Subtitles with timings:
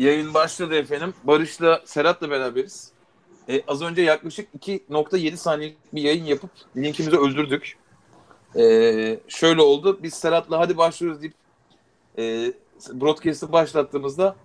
[0.00, 1.14] Yayın başladı efendim.
[1.24, 2.92] Barış'la Serhat'la beraberiz.
[3.48, 7.76] Ee, az önce yaklaşık 2.7 saniyelik bir yayın yapıp linkimizi öldürdük.
[8.56, 9.98] Ee, şöyle oldu.
[10.02, 11.34] Biz Serhat'la hadi başlıyoruz deyip
[12.18, 12.52] e,
[12.92, 14.36] broadcast'ı başlattığımızda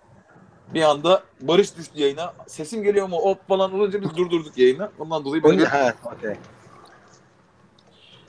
[0.73, 2.33] bir anda Barış düştü yayına.
[2.47, 3.17] Sesim geliyor mu?
[3.17, 4.89] Hop falan olunca biz durdurduk yayını.
[4.99, 6.35] Ondan dolayı böyle ha okey.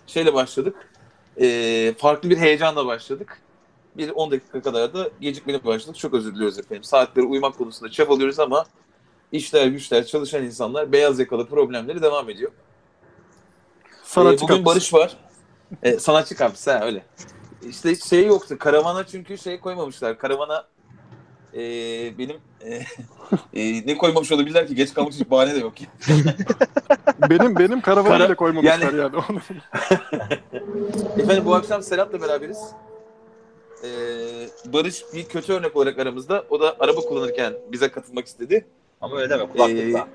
[0.06, 0.90] şeyle başladık.
[1.40, 3.42] Ee, farklı bir heyecanla başladık.
[3.98, 5.98] Bir 10 dakika kadar da gecikmeli başladık.
[5.98, 6.84] Çok özür diliyoruz efendim.
[6.84, 8.64] Saatleri uyumak konusunda çabalıyoruz ama
[9.32, 12.52] işler güçler çalışan insanlar beyaz yakalı problemleri devam ediyor.
[14.02, 14.66] Sanatçı Ee, bugün kapısı.
[14.66, 15.16] Barış var.
[15.82, 17.02] Ee, sanatçı kapısı ha öyle.
[17.68, 18.56] İşte şey yoktu.
[18.58, 20.18] Karavana çünkü şey koymamışlar.
[20.18, 20.64] Karavana
[21.54, 21.58] e,
[22.18, 22.74] benim e,
[23.62, 24.74] e, ne koymamış olabilirler ki?
[24.74, 25.72] Geç kalmak için bahane de yok.
[27.30, 29.16] Benim benim karavanı Kara- bile koymamışlar yani- yani.
[29.16, 29.40] Onu-
[31.22, 32.58] Efendim bu akşam Serhat'la beraberiz.
[33.84, 36.44] Ee, Barış bir kötü örnek olarak aramızda.
[36.50, 38.66] O da araba kullanırken bize katılmak istedi.
[39.00, 39.98] Ama öyle deme kulaklıkla.
[39.98, 40.06] Ee,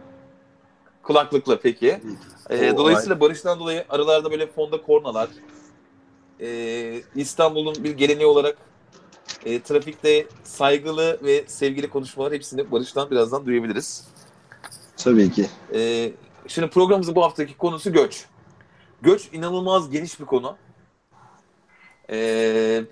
[1.04, 2.02] kulaklıkla peki.
[2.50, 5.30] Oo, dolayısıyla Barış'tan dolayı aralarda böyle fonda kornalar.
[6.42, 8.58] Ee, İstanbul'un bir geleneği olarak
[9.46, 14.08] e, trafikte saygılı ve sevgili konuşmalar hepsini Barış'tan birazdan duyabiliriz.
[14.98, 15.50] Tabii ki.
[15.74, 16.12] Ee,
[16.48, 18.26] şimdi programımızın bu haftaki konusu göç.
[19.02, 20.58] Göç inanılmaz geniş bir konu.
[22.10, 22.84] Ee,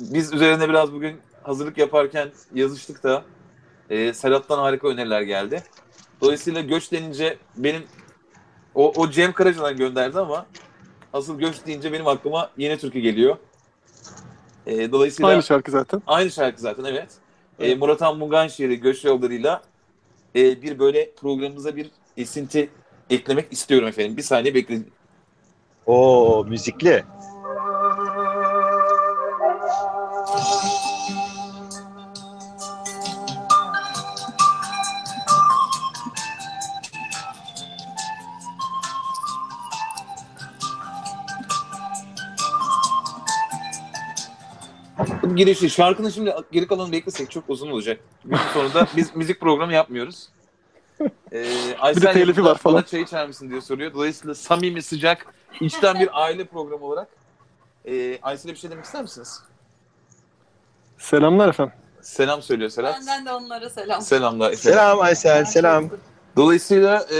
[0.00, 3.22] biz üzerine biraz bugün hazırlık yaparken yazıştık da
[3.90, 5.62] e, Serhat'tan harika öneriler geldi.
[6.20, 7.82] Dolayısıyla göç denince benim
[8.74, 10.46] o, o Cem Karaca'dan gönderdi ama
[11.12, 13.36] asıl göç deyince benim aklıma Yeni Türkü geliyor.
[14.66, 16.02] Ee, dolayısıyla Aynı şarkı zaten.
[16.06, 17.08] Aynı şarkı zaten evet.
[17.58, 19.62] E, Murat Han Mungan şiiri Göç Yolları'yla
[20.36, 22.70] e, bir böyle programımıza bir esinti
[23.10, 24.16] eklemek istiyorum efendim.
[24.16, 24.92] Bir saniye bekleyin.
[25.86, 27.04] Oo müzikli.
[45.36, 48.00] Girişi, şarkının şimdi geri kalanını beklesek çok uzun olacak.
[48.24, 50.28] Günün sonunda biz müzik programı yapmıyoruz.
[51.32, 51.46] E,
[51.78, 52.76] Aysel telifi yapımda var falan.
[52.76, 53.94] Bana çay içer misin diye soruyor.
[53.94, 55.26] Dolayısıyla samimi, sıcak,
[55.60, 57.08] içten bir aile programı olarak
[57.84, 59.42] e, Aysel'e bir şey demek ister misiniz?
[60.98, 61.74] Selamlar efendim.
[62.02, 62.96] Selam söylüyor Serhat.
[62.96, 64.02] Benden de onlara selam.
[64.02, 64.52] Selamlar.
[64.52, 64.56] Efe.
[64.56, 65.90] Selam Aysel selam.
[66.36, 67.18] Dolayısıyla e,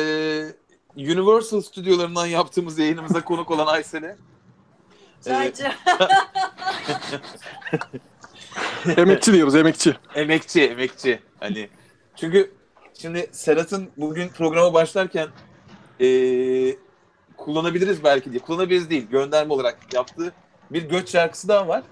[0.96, 4.16] Universal stüdyolarından yaptığımız yayınımıza konuk olan Aysel'e
[5.24, 5.72] Çaycı.
[8.96, 9.96] Emekçi diyoruz emekçi.
[10.14, 11.20] emekçi, emekçi.
[11.40, 11.68] Hani
[12.16, 12.52] çünkü
[13.00, 15.28] şimdi Serhat'ın bugün programa başlarken
[16.00, 16.06] e,
[17.36, 18.42] kullanabiliriz belki diye.
[18.42, 19.06] Kullanabiliriz değil.
[19.10, 20.32] Gönderme olarak yaptığı
[20.70, 21.82] bir göç şarkısı daha var.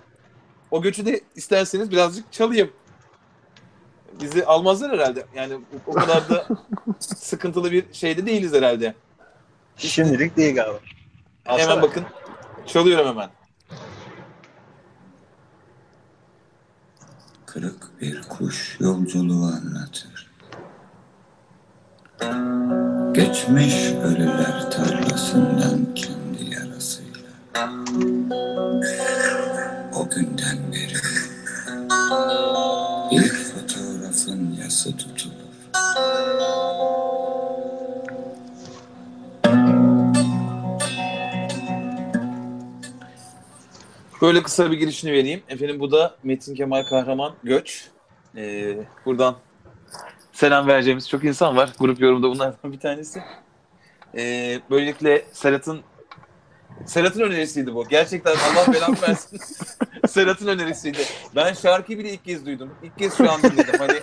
[0.70, 2.70] O göçü de isterseniz birazcık çalayım.
[4.20, 5.26] Bizi almazlar herhalde.
[5.34, 5.54] Yani
[5.86, 6.46] o- kadar da
[6.98, 8.94] sıkıntılı bir şeyde değiliz herhalde.
[9.76, 10.78] Şimdilik değil galiba.
[11.44, 12.04] Hemen bakın.
[12.66, 13.30] Çalıyorum hemen.
[17.46, 20.32] Kırık bir kuş yolculuğu anlatır.
[23.14, 23.74] Geçmiş
[24.04, 27.30] ölüler tarlasından kendi yarasıyla.
[29.94, 30.96] O günden beri
[33.10, 35.32] ilk fotoğrafın yası tutulur.
[44.22, 45.42] Böyle kısa bir girişini vereyim.
[45.48, 47.88] Efendim bu da Metin Kemal Kahraman Göç.
[48.36, 49.36] Ee, buradan
[50.32, 51.72] selam vereceğimiz çok insan var.
[51.78, 53.22] Grup yorumda bunlardan bir tanesi.
[54.16, 55.80] Ee, böylelikle Serhat'ın
[56.86, 57.88] Serhat'ın önerisiydi bu.
[57.88, 59.40] Gerçekten Allah belamı versin.
[60.08, 60.98] Serhat'ın önerisiydi.
[61.36, 62.70] Ben şarkıyı bile ilk kez duydum.
[62.82, 63.78] İlk kez şu an dinledim.
[63.78, 64.00] Hani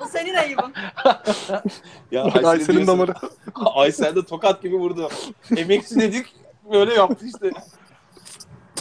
[0.00, 0.74] O senin ayıbın.
[2.10, 3.14] ya Aysel'e Aysel'in diyorsun, damarı.
[3.54, 5.08] Aysel de tokat gibi vurdu.
[5.56, 6.26] Emekçi dedik
[6.72, 7.50] böyle yaptı işte.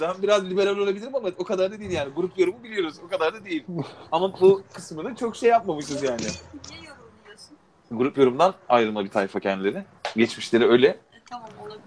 [0.02, 2.14] Ben biraz liberal olabilirim ama o kadar da değil yani.
[2.14, 2.96] Grup yorumu biliyoruz.
[3.06, 3.64] O kadar da değil.
[4.12, 6.22] Ama bu kısmını çok şey yapmamışız yani.
[6.22, 7.58] Niye yorumluyorsun?
[7.92, 9.84] Grup yorumdan ayrılma bir tayfa kendileri.
[10.16, 10.88] Geçmişleri öyle.
[10.88, 11.00] E,
[11.30, 11.80] tamam olabilir.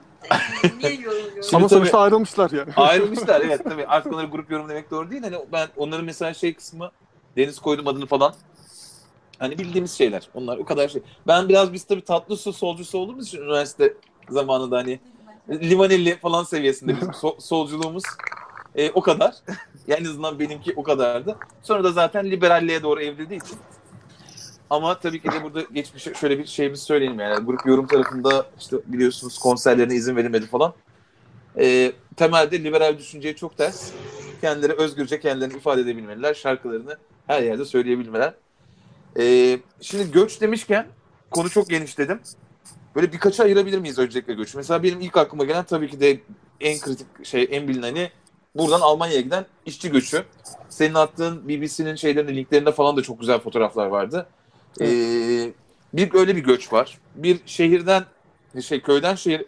[0.82, 0.88] de.
[0.88, 1.56] Niye yorumluyorsun?
[1.56, 2.72] Ama tabii- sonuçta ayrılmışlar yani.
[2.76, 3.86] Ayrılmışlar evet tabii.
[3.86, 5.22] Artık onları grup yorum demek doğru değil.
[5.22, 6.90] Hani ben onların mesela şey kısmı
[7.36, 8.34] Deniz koydum adını falan.
[9.38, 10.28] Hani bildiğimiz şeyler.
[10.34, 11.02] Onlar o kadar şey.
[11.26, 13.94] Ben biraz biz tabii tatlı su solcusu olduğumuz için üniversite
[14.30, 15.00] zamanında hani
[15.50, 18.02] Livaneli falan seviyesinde bizim so- solculuğumuz
[18.74, 19.34] e, o kadar.
[19.86, 21.36] yani en azından benimki o kadardı.
[21.62, 23.58] Sonra da zaten liberalliğe doğru evrildiği için.
[24.70, 27.44] Ama tabii ki de burada geçmiş şöyle bir şeyimizi söyleyelim yani.
[27.44, 30.74] Grup yorum tarafında işte biliyorsunuz konserlerine izin verilmedi falan.
[31.58, 33.90] E, temelde liberal düşünceye çok ters.
[34.40, 36.34] Kendileri özgürce kendilerini ifade edebilmeliler.
[36.34, 36.96] Şarkılarını
[37.26, 38.34] her yerde söyleyebilmeler.
[39.18, 40.86] Ee, şimdi göç demişken
[41.30, 42.20] konu çok geniş dedim.
[42.98, 44.54] Böyle birkaça ayırabilir miyiz öncelikle göç?
[44.54, 46.20] Mesela benim ilk aklıma gelen tabii ki de
[46.60, 48.10] en kritik şey, en bilineni
[48.54, 50.24] buradan Almanya'ya giden işçi göçü.
[50.68, 54.26] Senin attığın BBC'nin şeylerinde, linklerinde falan da çok güzel fotoğraflar vardı.
[54.80, 55.52] Ee,
[55.92, 56.98] bir öyle bir göç var.
[57.14, 58.04] Bir şehirden,
[58.60, 59.44] şey köyden şehir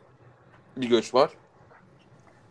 [0.76, 1.30] bir göç var.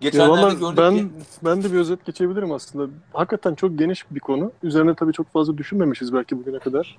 [0.02, 1.08] Ya Geçenlerde gördük ben ki
[1.44, 2.92] ben de bir özet geçebilirim aslında.
[3.14, 4.52] Hakikaten çok geniş bir konu.
[4.64, 6.98] Üzerine tabii çok fazla düşünmemişiz belki bugüne kadar.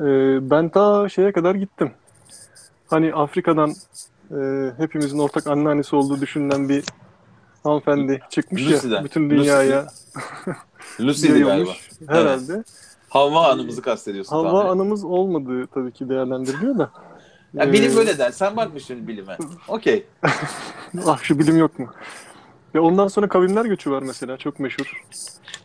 [0.00, 0.04] Ee,
[0.50, 1.92] ben ta şeye kadar gittim.
[2.90, 3.74] Hani Afrika'dan
[4.30, 4.36] e,
[4.76, 6.84] hepimizin ortak anneannesi olduğu düşünülen bir
[7.62, 8.96] hanımefendi çıkmış Lucy'den.
[8.96, 9.86] ya bütün dünyaya
[11.00, 11.70] Lucy'di galiba.
[12.08, 12.64] herhalde.
[13.08, 14.36] Havva Hanım'ızı kastediyorsun.
[14.36, 14.70] Hava tahmin.
[14.70, 16.90] anımız olmadığı tabii ki değerlendiriliyor da.
[17.54, 18.30] Ya bilim Ee, böyle der.
[18.30, 19.38] Sen bakmışsın bilime.
[19.68, 20.06] Okey.
[21.06, 21.88] Ah şu bilim yok mu?
[22.74, 25.04] Ve ondan sonra kavimler göçü var mesela çok meşhur.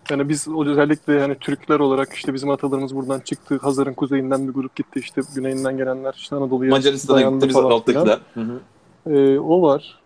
[0.10, 3.60] Yani biz özellikle yani Türkler olarak işte bizim atalarımız buradan çıktı.
[3.62, 8.20] Hazar'ın kuzeyinden bir grup gitti işte güneyinden gelenler işte Anadolu'ya Macaristan'a gitti biz alttakiler.
[9.08, 10.00] Ee, o var.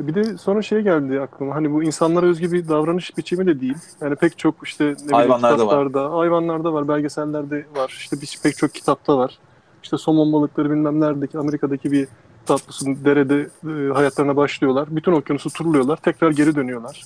[0.00, 3.76] Bir de sonra şey geldi aklıma hani bu insanlara özgü bir davranış biçimi de değil.
[4.00, 5.92] Yani pek çok işte ne bileyim, Hayvanlarda var.
[6.10, 7.94] hayvanlarda var, belgesellerde var.
[7.98, 9.38] İşte pek çok kitapta var.
[9.82, 12.08] İşte somon balıkları bilmem neredeki Amerika'daki bir
[12.46, 14.88] tatlısı derede e, hayatlarına başlıyorlar.
[14.90, 15.96] Bütün okyanusu turluyorlar.
[15.96, 17.02] Tekrar geri dönüyorlar.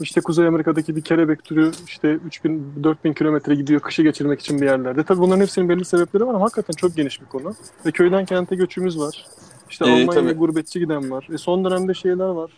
[0.00, 4.66] İşte Kuzey Amerika'daki bir kelebek türü işte 3000 4000 kilometre gidiyor kışı geçirmek için bir
[4.66, 5.02] yerlerde.
[5.02, 7.54] Tabii bunların hepsinin belli sebepleri var ama hakikaten çok geniş bir konu.
[7.86, 9.26] Ve köyden kente göçümüz var.
[9.70, 11.28] İşte Ee, Almanya'ya gurbetçi giden var.
[11.32, 12.50] E son dönemde şeyler var.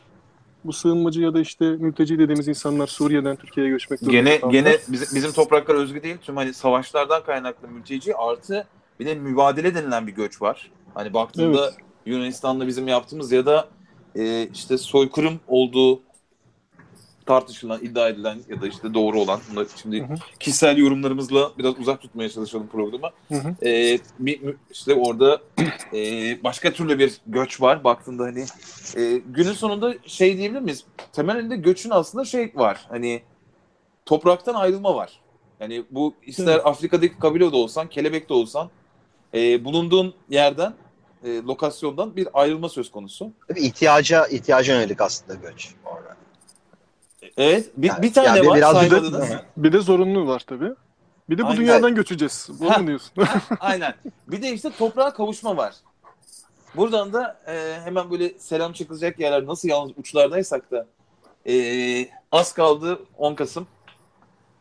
[0.64, 5.16] Bu sığınmacı ya da işte mülteci dediğimiz insanlar Suriye'den Türkiye'ye göçmek durumunda Gene gene bizim,
[5.16, 6.16] bizim topraklara özgü değil.
[6.22, 8.66] Tüm hani savaşlardan kaynaklı mülteci artı
[9.00, 10.70] bir de mübadele denilen bir göç var.
[10.94, 11.89] Hani baktığında Evet.
[12.06, 13.68] Yunanistan'da bizim yaptığımız ya da
[14.16, 16.00] e, işte soykırım olduğu
[17.26, 19.40] tartışılan, iddia edilen ya da işte doğru olan.
[19.50, 20.14] Bunları şimdi Hı hı.
[20.40, 23.10] kişisel yorumlarımızla biraz uzak tutmaya çalışalım programı.
[23.28, 23.66] Hı hı.
[23.66, 25.40] E, bir, işte orada
[25.94, 25.98] e,
[26.44, 27.84] başka türlü bir göç var.
[27.84, 28.44] Baktığında hani
[28.96, 30.84] e, günün sonunda şey diyebilir miyiz?
[31.12, 32.86] Temelinde göçün aslında şey var.
[32.88, 33.22] Hani
[34.06, 35.20] topraktan ayrılma var.
[35.60, 36.66] Yani bu ister Evet.
[36.66, 38.70] Afrika'daki kabile de olsan, kelebek de olsan
[39.34, 40.74] e, bulunduğun yerden,
[41.24, 43.32] e, lokasyondan bir ayrılma söz konusu.
[43.48, 45.74] Tabii ihtiyaca, ihtiyaca yönelik aslında göç.
[45.84, 46.16] Orada.
[47.36, 47.70] Evet.
[47.76, 49.44] Bir, Yani- bir tane yani var biraz bir de-.
[49.56, 50.70] Bir de zorunlu var tabii.
[51.30, 51.60] Bir de bu Aynen.
[51.60, 52.48] dünyadan göçeceğiz.
[52.60, 53.12] Bunu mu diyorsun?
[53.60, 53.94] Aynen.
[54.28, 55.74] Bir de işte toprağa kavuşma var.
[56.76, 60.86] Buradan da e, hemen böyle selam çekilecek yerler nasıl yalnız uçlardaysak da
[61.48, 61.54] e,
[62.32, 63.66] az kaldı 10 Kasım.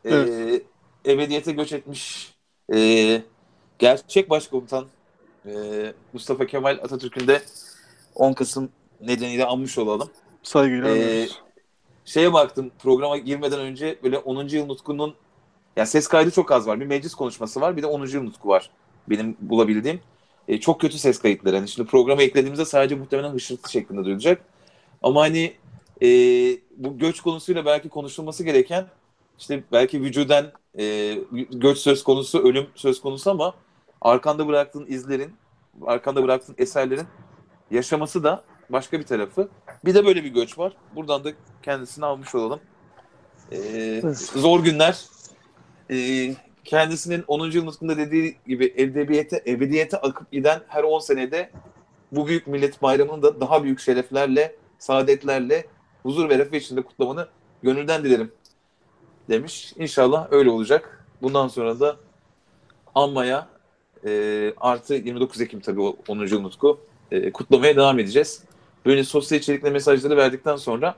[0.06, 0.64] E, Evet.
[1.06, 2.34] Ebediyete göç etmiş
[2.74, 3.22] e,
[3.80, 4.86] gerçek başkomutan
[5.46, 5.52] e,
[6.14, 7.42] Mustafa Kemal Atatürk'ün de
[8.16, 8.70] 10 Kasım
[9.02, 10.10] nedeniyle anmış olalım.
[10.44, 11.28] Saygıyla Ee.
[12.06, 14.48] Şeye baktım programa girmeden önce böyle 10.
[14.48, 15.16] yıl nutkunun
[15.76, 16.80] yani ses kaydı çok az var.
[16.80, 18.06] Bir meclis konuşması var bir de 10.
[18.06, 18.70] yıl nutku var
[19.10, 20.00] benim bulabildiğim.
[20.48, 21.56] E, çok kötü ses kayıtları.
[21.56, 24.42] Yani şimdi programa eklediğimizde sadece muhtemelen hışırtı şeklinde duyulacak.
[25.02, 25.54] Ama hani
[26.02, 26.08] e,
[26.78, 28.88] bu göç konusuyla belki konuşulması gereken
[29.40, 31.16] işte belki vücuden e,
[31.52, 33.54] göç söz konusu, ölüm söz konusu ama
[34.02, 35.34] arkanda bıraktığın izlerin,
[35.86, 37.08] arkanda bıraktığın eserlerin
[37.72, 39.50] yaşaması da başka bir tarafı.
[39.86, 40.74] Bir de böyle bir göç var.
[40.96, 41.30] Buradan da
[41.64, 42.60] kendisini almış olalım.
[43.52, 44.02] Ee.
[44.36, 45.06] Zor günler.
[45.92, 47.52] Ee, kendisinin 10.
[47.52, 51.52] yıl nutkunda dediği gibi ebediyete, ebediyete akıp giden her 10 senede
[52.12, 55.68] bu büyük millet bayramını da daha büyük şereflerle, saadetlerle,
[56.04, 57.28] huzur ve refah içinde kutlamanı
[57.64, 58.32] gönülden dilerim
[59.30, 59.74] demiş.
[59.78, 61.06] İnşallah öyle olacak.
[61.22, 61.98] Bundan sonra da
[62.96, 63.48] anmaya
[64.06, 66.18] e, artı 29 Ekim tabii o 10.
[66.18, 66.80] yıl nutku
[67.12, 68.44] e, kutlamaya devam edeceğiz.
[68.86, 70.96] Böyle sosyal içerikli mesajları verdikten sonra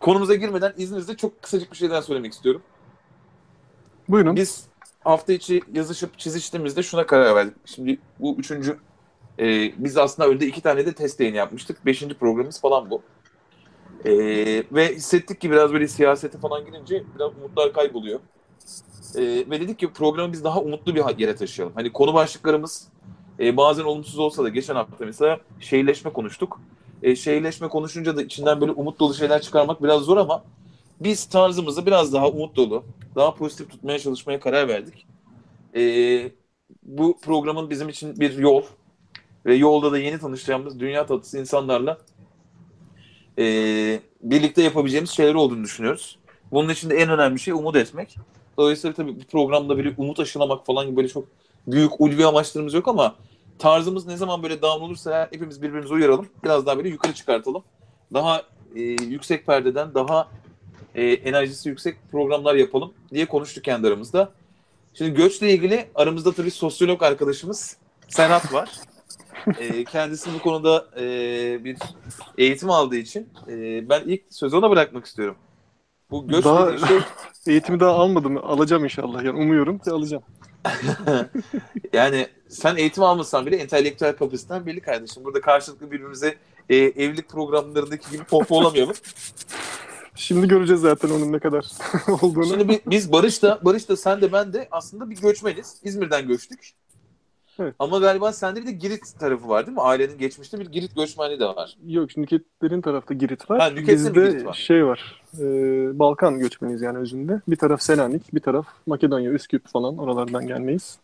[0.00, 2.62] konumuza girmeden izninizle çok kısacık bir şeyden söylemek istiyorum.
[4.08, 4.36] Buyurun.
[4.36, 4.64] Biz
[5.04, 7.54] hafta içi yazışıp çiziştiğimizde şuna karar verdik.
[7.64, 8.78] Şimdi bu üçüncü
[9.38, 11.86] e, biz aslında önde iki tane de test yayını yapmıştık.
[11.86, 13.02] Beşinci programımız falan bu.
[14.04, 14.12] E,
[14.72, 18.20] ve hissettik ki biraz böyle siyasete falan girince biraz umutlar kayboluyor.
[19.14, 21.74] E, ve dedik ki programı biz daha umutlu bir yere taşıyalım.
[21.74, 22.88] Hani konu başlıklarımız
[23.40, 26.60] e, bazen olumsuz olsa da geçen hafta mesela şehirleşme konuştuk.
[27.02, 30.44] E, şehirleşme konuşunca da içinden böyle umut dolu şeyler çıkarmak biraz zor ama
[31.00, 32.84] biz tarzımızı biraz daha umut dolu,
[33.16, 35.06] daha pozitif tutmaya çalışmaya karar verdik.
[35.76, 35.82] E,
[36.82, 38.62] bu programın bizim için bir yol
[39.46, 41.98] ve yolda da yeni tanışacağımız dünya tatlısı insanlarla
[43.38, 43.44] e,
[44.22, 46.18] birlikte yapabileceğimiz şeyler olduğunu düşünüyoruz.
[46.52, 48.16] Bunun için de en önemli şey umut etmek.
[48.58, 51.24] Dolayısıyla tabii bu programda böyle umut aşılamak falan gibi böyle çok
[51.66, 53.14] büyük ulvi amaçlarımız yok ama
[53.58, 56.28] tarzımız ne zaman böyle down olursa hepimiz birbirimize uyaralım.
[56.44, 57.62] Biraz daha böyle yukarı çıkartalım.
[58.14, 58.42] Daha
[58.74, 60.28] e, yüksek perdeden daha
[60.94, 64.32] e, enerjisi yüksek programlar yapalım diye konuştuk kendi aramızda.
[64.94, 67.76] Şimdi göçle ilgili aramızda tabii sosyolog arkadaşımız
[68.08, 68.70] Serhat var.
[69.60, 71.04] Ee, kendisi bu konuda e,
[71.64, 71.76] bir
[72.38, 75.36] eğitim aldığı için e, ben ilk sözü ona bırakmak istiyorum.
[76.10, 76.98] Bu göç Daha- şey
[77.46, 78.36] Eğitimi daha almadım.
[78.38, 79.24] Alacağım inşallah.
[79.24, 80.22] Yani umuyorum ki alacağım.
[81.92, 85.24] yani sen eğitim almasan bile entelektüel kapasiten belli kardeşim.
[85.24, 86.36] Burada karşılıklı birbirimize
[86.70, 88.94] e, evlilik programlarındaki gibi pohpohlamayalım.
[90.14, 91.66] Şimdi göreceğiz zaten onun ne kadar
[92.22, 92.46] olduğunu.
[92.46, 95.76] Şimdi bi- biz Barış da, Barış da sen de ben de aslında bir göçmeniz.
[95.82, 96.72] İzmir'den göçtük.
[97.58, 97.74] Evet.
[97.78, 99.82] Ama galiba sende bir de Girit tarafı var değil mi?
[99.82, 101.76] Ailenin geçmişte bir Girit göçmenliği de var.
[101.86, 103.60] Yok Nüketlerin tarafta Girit var.
[103.60, 104.54] Ha, Bizde Girit var?
[104.54, 105.22] şey var.
[105.38, 105.44] e,
[105.98, 107.40] Balkan göçmeniyiz yani özünde.
[107.48, 110.98] Bir taraf Selanik, bir taraf Makedonya, Üsküp falan oralardan gelmeyiz.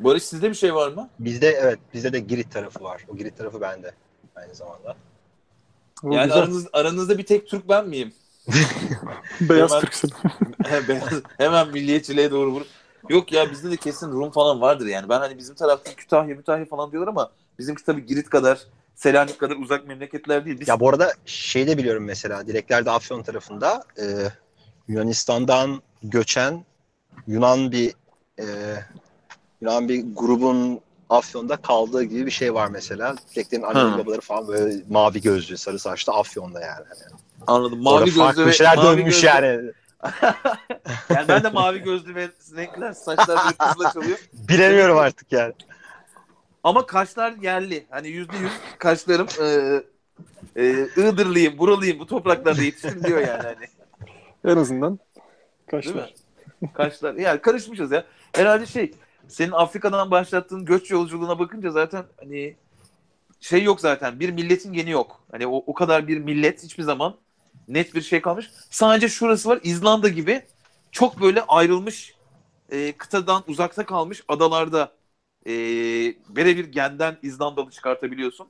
[0.00, 1.08] Barış sizde bir şey var mı?
[1.18, 3.04] Bizde evet bizde de Girit tarafı var.
[3.08, 3.92] O Girit tarafı bende
[4.36, 4.96] aynı zamanda.
[6.02, 6.42] O yani güzel.
[6.42, 8.12] aranız, aranızda bir tek Türk ben miyim?
[9.40, 10.10] Beyaz Hemen- Türksün.
[10.88, 12.66] Beyaz- Hemen milliyetçiliğe doğru vurup.
[13.08, 15.08] Yok ya bizde de kesin Rum falan vardır yani.
[15.08, 19.56] Ben hani bizim tarafta Kütahya, Mütahya falan diyorlar ama bizimki tabii Girit kadar, Selanik kadar
[19.56, 20.60] uzak memleketler değil.
[20.60, 24.04] Biz Ya bu arada şey de biliyorum mesela Direkler'de Afyon tarafında e,
[24.88, 26.64] Yunanistan'dan göçen
[27.26, 27.94] Yunan bir
[28.38, 28.44] e,
[29.60, 30.80] Yunan bir grubun
[31.10, 33.16] Afyon'da kaldığı gibi bir şey var mesela.
[33.34, 36.84] Direklerin anneleri babaları falan böyle mavi gözlü, sarı saçlı Afyon'da yani.
[37.46, 37.82] Anladım.
[37.82, 39.72] Mavi farklı gözlü ve şeyler mavi dönmüş gözlü- yani.
[41.10, 44.18] Yani ben de mavi gözlü ve renkler saçlar böyle kızla çalıyor.
[44.48, 45.52] Bilemiyorum artık yani.
[46.64, 47.86] Ama kaşlar yerli.
[47.90, 49.82] Hani yüzde yüz kaşlarım e,
[50.56, 53.42] e, Iğdırlıyım, buralıyım, bu topraklarda yetiştim diyor yani.
[53.42, 53.66] Hani.
[54.44, 54.98] En azından
[55.70, 56.14] kaçlar.
[56.74, 57.14] Kaşlar.
[57.14, 58.04] Yani karışmışız ya.
[58.32, 58.92] Herhalde şey,
[59.28, 62.56] senin Afrika'dan başlattığın göç yolculuğuna bakınca zaten hani
[63.40, 64.20] şey yok zaten.
[64.20, 65.20] Bir milletin geni yok.
[65.30, 67.16] Hani o, o kadar bir millet hiçbir zaman
[67.74, 68.50] net bir şey kalmış.
[68.70, 69.60] Sadece şurası var.
[69.62, 70.42] İzlanda gibi
[70.92, 72.14] çok böyle ayrılmış
[72.70, 74.92] e, kıtadan uzakta kalmış adalarda
[75.46, 75.52] e,
[76.28, 78.48] birebir genden İzlandalı çıkartabiliyorsun.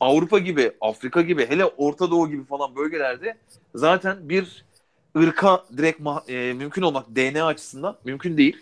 [0.00, 3.36] Avrupa gibi, Afrika gibi, hele Orta Doğu gibi falan bölgelerde
[3.74, 4.64] zaten bir
[5.16, 8.56] ırka direkt e, mümkün olmak DNA açısından mümkün değil.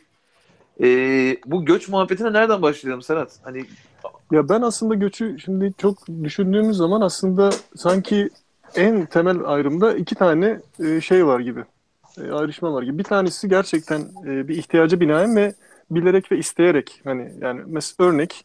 [0.83, 0.87] E,
[1.47, 3.38] bu göç muhabbetine nereden başlayalım Serhat?
[3.42, 3.64] Hani
[4.33, 8.30] Ya ben aslında göçü şimdi çok düşündüğümüz zaman aslında sanki
[8.75, 11.65] en temel ayrımda iki tane e, şey var gibi.
[12.19, 12.99] E, ayrışma var gibi.
[12.99, 15.55] Bir tanesi gerçekten e, bir ihtiyaca binaen ve
[15.91, 18.45] bilerek ve isteyerek hani yani mesela örnek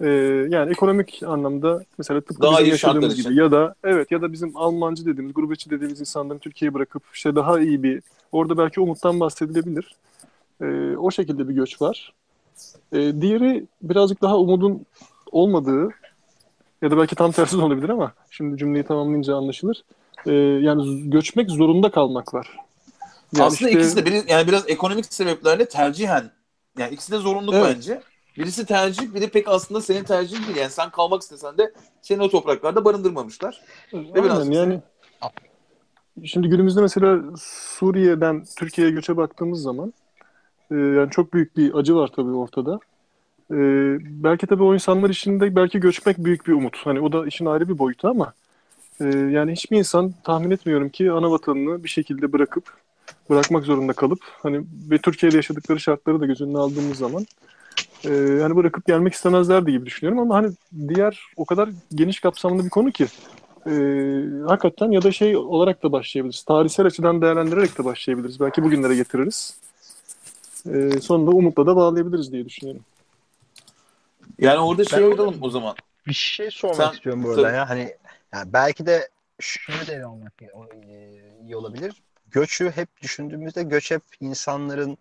[0.00, 0.08] e,
[0.50, 3.30] yani ekonomik anlamda mesela tıpkı Daha bizim yaşadığımız için.
[3.30, 7.34] gibi ya da evet ya da bizim Almancı dediğimiz, gurbetçi dediğimiz insanların Türkiye'yi bırakıp işte
[7.34, 8.02] daha iyi bir
[8.32, 9.94] orada belki umuttan bahsedilebilir.
[10.60, 12.12] E, o şekilde bir göç var.
[12.92, 14.86] E, diğeri birazcık daha umudun
[15.32, 15.88] olmadığı
[16.82, 19.84] ya da belki tam tersi de olabilir ama şimdi cümleyi tamamlayınca anlaşılır.
[20.26, 22.56] Ee, yani göçmek zorunda kalmak var.
[23.36, 26.30] Yani aslında işte- ikisi de biri, yani biraz ekonomik sebeplerle tercihen
[26.78, 27.76] yani ikisi de zorunluluk Evet.
[27.76, 28.00] bence.
[28.38, 30.56] Birisi tercih, biri pek aslında senin tercihin değil.
[30.56, 31.72] Yani sen kalmak istesen de
[32.02, 33.60] seni o topraklarda barındırmamışlar.
[33.92, 34.80] Aynen, biraz yani
[36.24, 39.92] şimdi günümüzde mesela Suriye'den Türkiye'ye göçe baktığımız zaman
[40.70, 42.78] e, yani çok büyük bir acı var tabii ortada.
[43.50, 43.56] E,
[44.02, 46.76] belki tabii o insanlar içinde belki göçmek büyük bir umut.
[46.84, 48.32] Hani o da işin ayrı bir boyutu ama
[49.00, 52.64] e, yani hiçbir insan tahmin etmiyorum ki ana vatanını bir şekilde bırakıp
[53.30, 57.26] bırakmak zorunda kalıp hani ve Türkiye'de yaşadıkları şartları da göz önüne aldığımız zaman
[58.04, 58.10] e,
[58.42, 60.52] hani bırakıp gelmek istemezlerdi gibi düşünüyorum ama hani
[60.88, 63.06] diğer o kadar geniş kapsamlı bir konu ki
[63.66, 63.72] e,
[64.46, 66.42] hakikaten ya da şey olarak da başlayabiliriz.
[66.42, 68.40] Tarihsel açıdan değerlendirerek de başlayabiliriz.
[68.40, 69.56] Belki bugünlere getiririz.
[70.66, 72.82] E, sonunda umutla da bağlayabiliriz diye düşünüyorum.
[74.38, 75.76] Yani orada şey oynayalım o zaman.
[76.06, 77.56] Bir şey sormak Sen- istiyorum burada tabii.
[77.56, 77.68] ya.
[77.68, 77.96] Hani
[78.34, 79.08] yani belki de
[79.40, 80.48] şunu da ele almak e,
[81.42, 82.02] iyi olabilir.
[82.30, 84.98] Göçü hep düşündüğümüzde göç hep insanların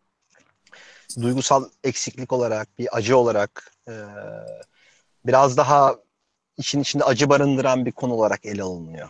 [1.22, 3.94] duygusal eksiklik olarak, bir acı olarak e,
[5.26, 5.96] biraz daha
[6.58, 9.10] işin içinde acı barındıran bir konu olarak ele alınıyor.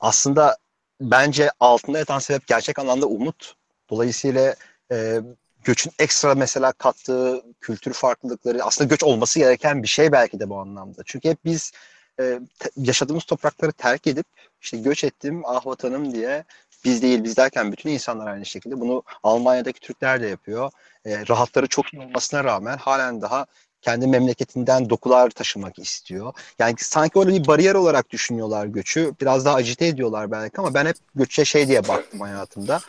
[0.00, 0.56] Aslında
[1.00, 3.54] bence altında yatan sebep gerçek anlamda umut.
[3.90, 4.54] Dolayısıyla
[4.92, 5.20] e,
[5.68, 10.58] göçün ekstra mesela kattığı kültür farklılıkları aslında göç olması gereken bir şey belki de bu
[10.60, 11.02] anlamda.
[11.06, 11.72] Çünkü hep biz
[12.20, 12.40] e,
[12.76, 14.26] yaşadığımız toprakları terk edip
[14.60, 16.44] işte göç ettim ah vatanım diye
[16.84, 20.70] biz değil biz derken bütün insanlar aynı şekilde bunu Almanya'daki Türkler de yapıyor.
[21.04, 23.46] E, rahatları çok iyi olmasına rağmen halen daha
[23.82, 26.32] kendi memleketinden dokular taşımak istiyor.
[26.58, 29.14] Yani sanki öyle bir bariyer olarak düşünüyorlar göçü.
[29.20, 32.80] Biraz daha acite ediyorlar belki ama ben hep göçe şey diye baktım hayatımda.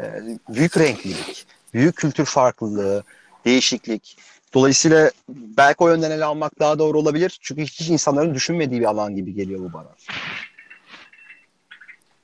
[0.00, 0.04] E,
[0.48, 3.04] büyük renklilik, büyük kültür farklılığı,
[3.44, 4.18] değişiklik.
[4.54, 7.38] Dolayısıyla belki o yönden ele almak daha doğru olabilir.
[7.42, 9.88] Çünkü hiç insanların düşünmediği bir alan gibi geliyor bu bana.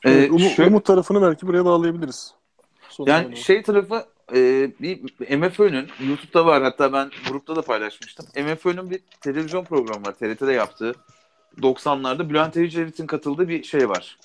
[0.05, 2.35] Ee, Evet, umu- şöyle- umut tarafını belki buraya bağlayabiliriz.
[2.89, 3.37] Sonuna Yani doğru.
[3.37, 5.01] şey tarafı e, bir
[5.37, 8.27] MFÖ'nün YouTube'da var hatta ben grupta da paylaşmıştım.
[8.37, 10.95] MFÖ'nün bir televizyon programı var TRT'de yaptığı
[11.63, 14.19] 90'larda Bülent Ecevit'in katıldığı bir şey var.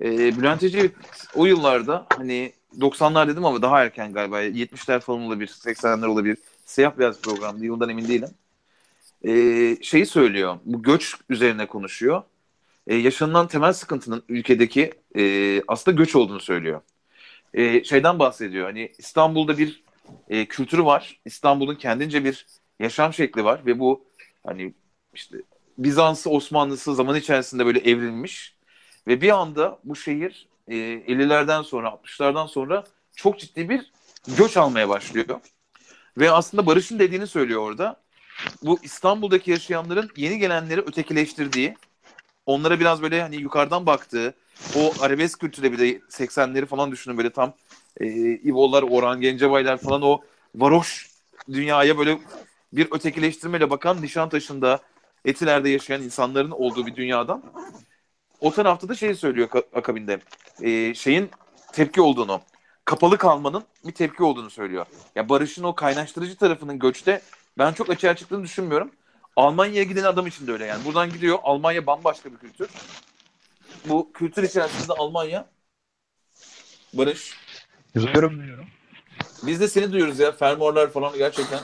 [0.00, 0.94] E, Bülent Ecevit
[1.34, 6.38] o yıllarda hani 90'lar dedim ama daha erken galiba 70'ler falan olabilir 80'ler olabilir.
[6.64, 8.30] Siyah beyaz programdı yıldan emin değilim.
[9.24, 12.22] E, şeyi söylüyor bu göç üzerine konuşuyor.
[12.86, 16.80] E, yaşanılan temel sıkıntının ülkedeki e, aslında göç olduğunu söylüyor
[17.54, 18.66] e, şeyden bahsediyor.
[18.66, 19.82] Hani İstanbul'da bir
[20.28, 21.20] e, kültürü var.
[21.24, 22.46] İstanbul'un kendince bir
[22.80, 24.04] yaşam şekli var ve bu
[24.46, 24.74] hani
[25.14, 25.36] işte
[25.78, 28.53] Bizans'ı Osmanlısı zaman içerisinde böyle evrilmiş
[29.06, 32.84] ve bir anda bu şehir e, 50'lerden sonra 60'lardan sonra
[33.16, 33.92] çok ciddi bir
[34.36, 35.40] göç almaya başlıyor.
[36.18, 38.04] Ve aslında Barış'ın dediğini söylüyor orada.
[38.62, 41.74] Bu İstanbul'daki yaşayanların yeni gelenleri ötekileştirdiği,
[42.46, 44.34] onlara biraz böyle hani yukarıdan baktığı,
[44.76, 47.54] o arabesk kültürde bir de 80'leri falan düşünün böyle tam
[48.00, 50.20] e, İvo'lar, Orhan Gencebaylar falan o
[50.54, 51.10] varoş
[51.52, 52.18] dünyaya böyle
[52.72, 54.80] bir ötekileştirmeyle bakan Nişantaşı'nda
[55.24, 57.42] Etiler'de yaşayan insanların olduğu bir dünyadan
[58.44, 60.18] o tarafta da şey söylüyor akabinde
[60.62, 61.30] e, şeyin
[61.72, 62.40] tepki olduğunu
[62.84, 64.86] kapalı kalmanın bir tepki olduğunu söylüyor.
[65.14, 67.22] Ya Barış'ın o kaynaştırıcı tarafının göçte
[67.58, 68.90] ben çok açığa çıktığını düşünmüyorum.
[69.36, 70.84] Almanya'ya giden adam için de öyle yani.
[70.84, 71.38] Buradan gidiyor.
[71.42, 72.68] Almanya bambaşka bir kültür
[73.88, 75.46] bu kültür içerisinde Almanya
[76.92, 77.34] Barış.
[77.94, 78.66] Duyuyorum duyuyorum.
[79.42, 80.32] Biz de seni duyuyoruz ya.
[80.32, 81.60] Fermuarlar falan gerçekten.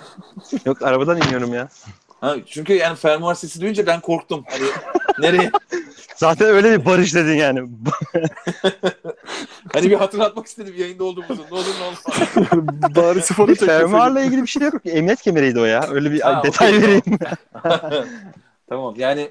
[0.64, 1.68] Yok arabadan iniyorum ya.
[2.20, 4.44] Ha, çünkü yani fermuar sesi duyunca ben korktum.
[4.48, 4.64] Hani
[5.18, 5.50] nereye?
[6.16, 7.68] Zaten öyle bir barış dedin yani.
[9.72, 11.42] hani bir hatırlatmak istedim yayında olduğumuzu.
[11.50, 12.04] Ne olur ne olmaz.
[12.96, 13.78] Bari sıfırı çekelim.
[13.78, 14.74] Fermuarla ilgili bir şey yok.
[14.84, 15.88] Emniyet kemeriydi o ya.
[15.90, 17.02] Öyle bir Ha, detay okey, vereyim.
[18.68, 19.30] tamam yani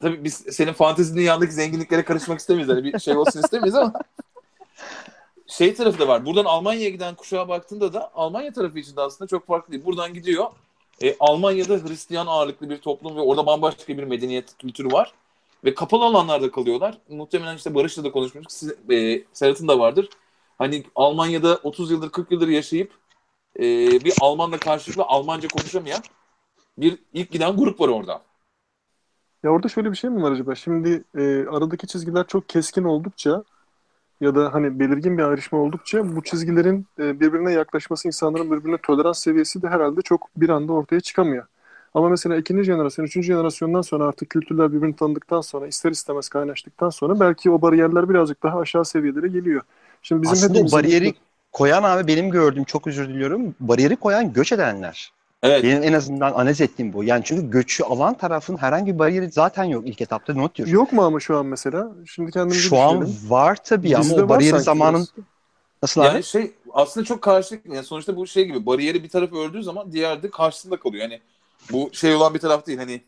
[0.00, 2.68] tabii biz senin fantezi dünyandaki zenginliklere karışmak istemeyiz.
[2.68, 3.92] Hani bir şey olsun istemeyiz ama
[5.46, 6.26] şey tarafı da var.
[6.26, 9.84] Buradan Almanya'ya giden kuşağa baktığında da Almanya tarafı için de aslında çok farklı değil.
[9.84, 10.46] Buradan gidiyor.
[11.02, 15.12] E, Almanya'da Hristiyan ağırlıklı bir toplum ve orada bambaşka bir medeniyet kültürü var.
[15.64, 16.98] Ve kapalı alanlarda kalıyorlar.
[17.08, 18.52] Muhtemelen işte Barış'la da konuşmuştuk.
[18.52, 20.08] Siz, e, Serhat'ın da vardır.
[20.58, 22.92] Hani Almanya'da 30 yıldır 40 yıldır yaşayıp
[23.58, 23.62] e,
[24.04, 26.02] bir Almanla karşılıklı Almanca konuşamayan
[26.78, 28.22] bir ilk giden grup var orada.
[29.42, 30.54] Ya orada şöyle bir şey mi var acaba?
[30.54, 31.20] Şimdi e,
[31.50, 33.44] aradaki çizgiler çok keskin oldukça
[34.20, 39.18] ya da hani belirgin bir ayrışma oldukça bu çizgilerin e, birbirine yaklaşması, insanların birbirine tolerans
[39.18, 41.46] seviyesi de herhalde çok bir anda ortaya çıkamıyor.
[41.94, 46.90] Ama mesela ikinci jenerasyon, üçüncü jenerasyondan sonra artık kültürler birbirini tanıdıktan sonra, ister istemez kaynaştıktan
[46.90, 49.62] sonra belki o bariyerler birazcık daha aşağı seviyelere geliyor.
[50.02, 51.14] Şimdi bizim Aslında hepimizin- bariyeri
[51.52, 53.54] koyan abi benim gördüğüm çok özür diliyorum.
[53.60, 55.12] Bariyeri koyan göç edenler.
[55.42, 55.64] Evet.
[55.64, 57.04] Benim en azından analiz ettiğim bu.
[57.04, 60.68] Yani çünkü göçü alan tarafın herhangi bir bariyeri zaten yok ilk etapta not diyor.
[60.68, 61.92] Yok mu ama şu an mesela?
[62.06, 65.26] Şimdi kendimizi Şu an var tabii ama o bariyeri zamanın biraz.
[65.82, 66.06] nasıl abi?
[66.06, 67.74] Yani şey aslında çok karşılıklı.
[67.74, 71.02] Yani sonuçta bu şey gibi bariyeri bir tarafı öldüğü zaman diğer de karşısında kalıyor.
[71.02, 71.20] Yani
[71.72, 72.78] bu şey olan bir taraf değil.
[72.78, 73.00] Hani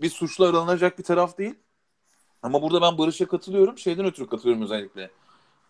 [0.00, 1.54] bir suçlu aranacak bir taraf değil.
[2.42, 3.78] Ama burada ben Barış'a katılıyorum.
[3.78, 5.10] Şeyden ötürü katılıyorum özellikle.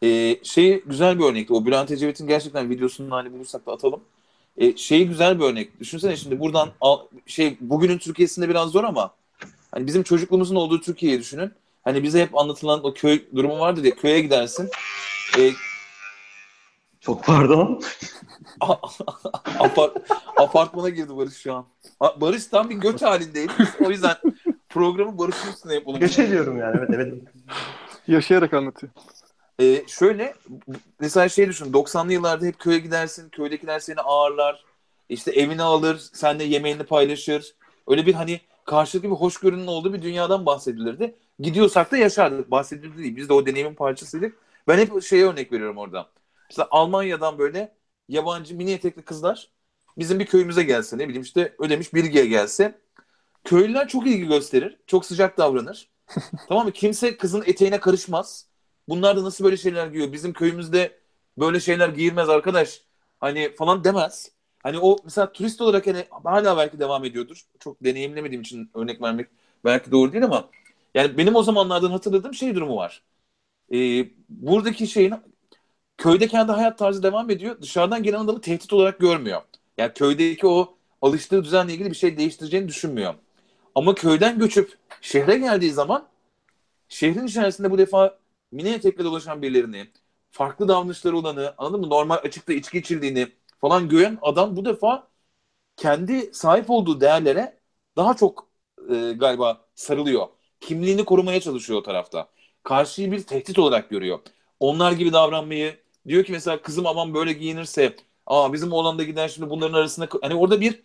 [0.03, 1.53] Ee, şey güzel bir örnekti.
[1.53, 4.01] O Bülent Ecevit'in gerçekten videosunu hani bulursak da atalım.
[4.59, 5.81] Ee, şey güzel bir örnek.
[5.81, 9.15] Düşünsene şimdi buradan al, şey bugünün Türkiye'sinde biraz zor ama
[9.73, 11.53] hani bizim çocukluğumuzun olduğu Türkiye'yi düşünün.
[11.85, 14.71] Hani bize hep anlatılan o köy durumu vardır ya köye gidersin.
[15.39, 15.51] Ee,
[17.01, 17.83] Çok pardon.
[19.59, 19.97] Apart
[20.37, 21.67] apartmana girdi Barış şu an.
[22.17, 23.53] Barış tam bir göç halindeydi.
[23.87, 24.17] O yüzden
[24.69, 26.01] programı Barış'ın üstüne yapalım.
[26.01, 27.15] Göç ediyorum yani evet evet.
[28.07, 28.93] Yaşayarak anlatıyor.
[29.61, 30.35] Ee, şöyle
[31.01, 33.29] mesela şey düşün 90'lı yıllarda hep köye gidersin.
[33.29, 34.65] Köydekiler seni ağırlar.
[35.09, 35.99] İşte evini alır.
[36.13, 37.55] Seninle yemeğini paylaşır.
[37.89, 41.15] Öyle bir hani karşılıklı bir hoşgörünün olduğu bir dünyadan bahsedilirdi.
[41.41, 42.51] Gidiyorsak da yaşardık.
[42.51, 43.17] Bahsedildi değil.
[43.17, 44.39] Biz de o deneyimin parçasıydık.
[44.69, 46.09] Ben hep şeye örnek veriyorum orada.
[46.51, 47.75] Mesela Almanya'dan böyle
[48.09, 49.51] yabancı mini etekli kızlar
[49.99, 52.79] bizim bir köyümüze gelse ne bileyim işte ödemiş Bilge'ye gelse
[53.45, 54.79] köylüler çok ilgi gösterir.
[54.87, 55.91] Çok sıcak davranır.
[56.49, 56.73] tamam mı?
[56.73, 58.47] Kimse kızın eteğine karışmaz.
[58.89, 60.13] Bunlar da nasıl böyle şeyler giyiyor?
[60.13, 60.99] Bizim köyümüzde
[61.39, 62.83] böyle şeyler giyilmez arkadaş.
[63.21, 64.33] Hani falan demez.
[64.63, 67.43] Hani o mesela turist olarak hani hala belki devam ediyordur.
[67.61, 69.29] Çok deneyimlemediğim için örnek vermek
[69.65, 70.51] belki doğru değil ama
[70.95, 73.03] yani benim o zamanlardan hatırladığım şey durumu var.
[73.75, 75.15] Ee, buradaki şeyin
[75.99, 77.63] köyde kendi hayat tarzı devam ediyor.
[77.63, 79.43] Dışarıdan gelen adamı tehdit olarak görmüyor.
[79.79, 83.15] Yani köydeki o alıştığı düzenle ilgili bir şey değiştireceğini düşünmüyor.
[83.75, 86.09] Ama köyden göçüp şehre geldiği zaman
[86.89, 88.19] şehrin içerisinde bu defa
[88.53, 89.89] mini etekle dolaşan birilerini,
[90.31, 91.91] farklı davranışları olanı, anladın mı?
[91.91, 93.29] Normal açıkta içki içildiğini
[93.61, 95.09] falan gören adam bu defa
[95.77, 97.59] kendi sahip olduğu değerlere
[97.97, 98.49] daha çok
[98.91, 100.27] e, galiba sarılıyor.
[100.61, 102.29] Kimliğini korumaya çalışıyor o tarafta.
[102.63, 104.19] Karşıyı bir tehdit olarak görüyor.
[104.61, 105.77] Onlar gibi davranmayı,
[106.09, 110.09] diyor ki mesela kızım aman böyle giyinirse Aa bizim oğlan da giden şimdi bunların arasında
[110.23, 110.83] hani orada bir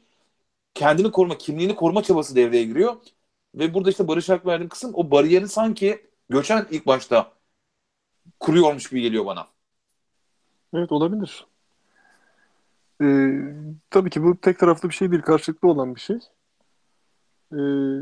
[0.73, 2.95] kendini koruma, kimliğini koruma çabası devreye giriyor.
[3.56, 7.34] Ve burada işte Barış Ak verdiğim kısım o bariyeri sanki göçen ilk başta
[8.39, 9.47] kuruyormuş gibi geliyor bana.
[10.73, 11.45] Evet olabilir.
[13.01, 13.39] Ee,
[13.89, 16.15] tabii ki bu tek taraflı bir şey değil, karşılıklı olan bir şey.
[17.51, 17.57] Ee,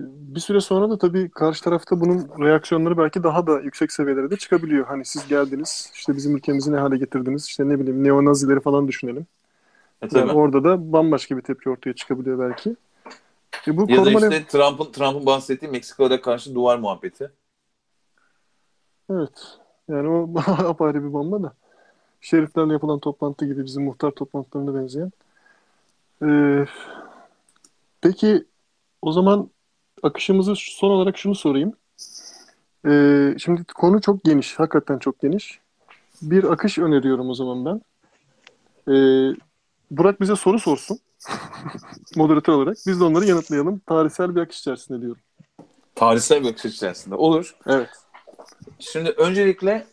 [0.06, 4.38] bir süre sonra da tabii karşı tarafta bunun reaksiyonları belki daha da yüksek seviyelere de
[4.38, 4.86] çıkabiliyor.
[4.86, 9.28] Hani siz geldiniz, işte bizim ülkemizi ne hale getirdiniz, işte ne bileyim neonazileri falan düşünelim.
[10.02, 10.20] E, tabii.
[10.20, 12.76] Yani orada da bambaşka bir tepki ortaya çıkabiliyor belki.
[13.68, 17.32] E bu ya da işte Trump'ın Trump'ın bahsettiği Meksikalara karşı duvar muhabbeti.
[19.12, 19.61] Evet.
[19.92, 21.54] Yani o apayrı bir bomba da.
[22.22, 25.12] Şeriflerle yapılan toplantı gibi bizim muhtar toplantılarına benzeyen.
[26.24, 26.66] Ee,
[28.02, 28.46] peki
[29.02, 29.50] o zaman
[30.04, 31.74] akışımızı son olarak şunu sorayım.
[32.88, 34.60] Ee, şimdi konu çok geniş.
[34.60, 35.60] Hakikaten çok geniş.
[36.22, 37.82] Bir akış öneriyorum o zaman ben.
[38.94, 39.36] Ee,
[39.92, 41.00] Burak bize soru sorsun.
[42.16, 42.78] Moderatör olarak.
[42.88, 43.80] Biz de onları yanıtlayalım.
[43.80, 45.22] Tarihsel bir akış içerisinde diyorum.
[45.96, 47.16] Tarihsel bir açısı içerisinde.
[47.16, 47.56] Olur.
[47.68, 47.90] Evet.
[48.80, 49.88] Şimdi öncelikle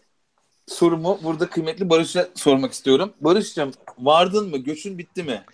[0.66, 3.12] sorumu burada kıymetli Barış'a sormak istiyorum.
[3.20, 4.58] Barış'cığım vardın mı?
[4.58, 5.44] Göçün bitti mi?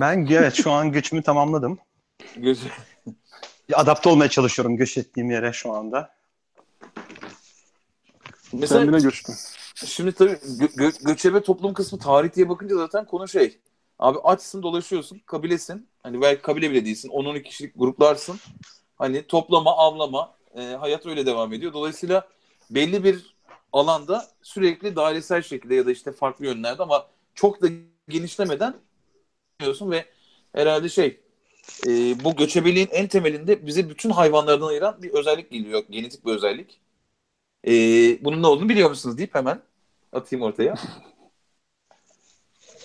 [0.00, 1.78] Ben evet şu an göçümü tamamladım.
[2.36, 2.58] Göç...
[3.72, 6.14] Adapte olmaya çalışıyorum göç ettiğim yere şu anda.
[8.52, 9.34] Mesela Kendine göçtün.
[9.74, 13.58] şimdi tabii gö- gö- göçebe toplum kısmı tarih diye bakınca zaten konu şey.
[13.98, 15.88] Abi açsın dolaşıyorsun kabilesin.
[16.02, 17.08] Hani belki kabile bile değilsin.
[17.08, 18.40] 10-12 kişilik gruplarsın.
[18.96, 21.72] Hani toplama avlama e, hayat öyle devam ediyor.
[21.72, 22.28] Dolayısıyla
[22.70, 23.34] belli bir
[23.72, 27.66] alanda sürekli dairesel şekilde ya da işte farklı yönlerde ama çok da
[28.08, 28.74] genişlemeden
[29.60, 30.04] diyorsun ve
[30.52, 31.20] herhalde şey
[31.86, 31.90] e,
[32.24, 35.82] bu göçebeliğin en temelinde bize bütün hayvanlardan ayıran bir özellik geliyor.
[35.90, 36.80] Genetik bir özellik.
[37.66, 37.70] E,
[38.24, 39.62] bunun ne olduğunu biliyor musunuz deyip hemen
[40.12, 40.74] atayım ortaya.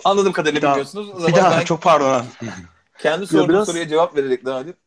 [0.03, 1.10] Anladığım kadarıyla Bir daha- biliyorsunuz.
[1.23, 2.25] O Bir daha ben çok pardon.
[2.99, 4.77] kendi sorduğum biraz- soruya cevap vererek devam edeyim.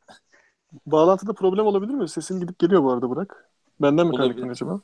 [0.87, 2.09] Bağlantıda problem olabilir mi?
[2.09, 3.51] Sesin gidip geliyor bu arada Burak.
[3.81, 4.81] Benden mi kaynaklanıyor acaba?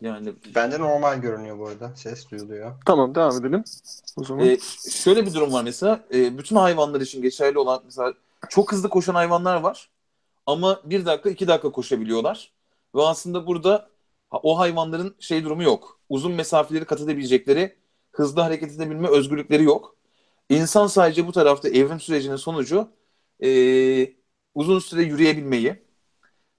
[0.00, 1.92] Yani Bende normal görünüyor bu arada.
[1.96, 2.72] Ses duyuluyor.
[2.86, 3.64] Tamam devam edelim.
[4.16, 4.46] O zaman.
[4.46, 4.58] e,
[4.90, 6.00] şöyle bir durum var mesela.
[6.14, 8.14] E, bütün hayvanlar için geçerli olan mesela
[8.48, 9.90] çok hızlı koşan hayvanlar var.
[10.46, 12.52] Ama bir dakika iki dakika koşabiliyorlar.
[12.94, 13.88] Ve aslında burada
[14.32, 16.00] o hayvanların şey durumu yok.
[16.08, 17.76] Uzun mesafeleri kat edebilecekleri,
[18.12, 19.96] hızlı hareket edebilme özgürlükleri yok.
[20.48, 22.88] İnsan sadece bu tarafta evrim sürecinin sonucu
[23.42, 23.48] e,
[24.54, 25.82] uzun süre yürüyebilmeyi,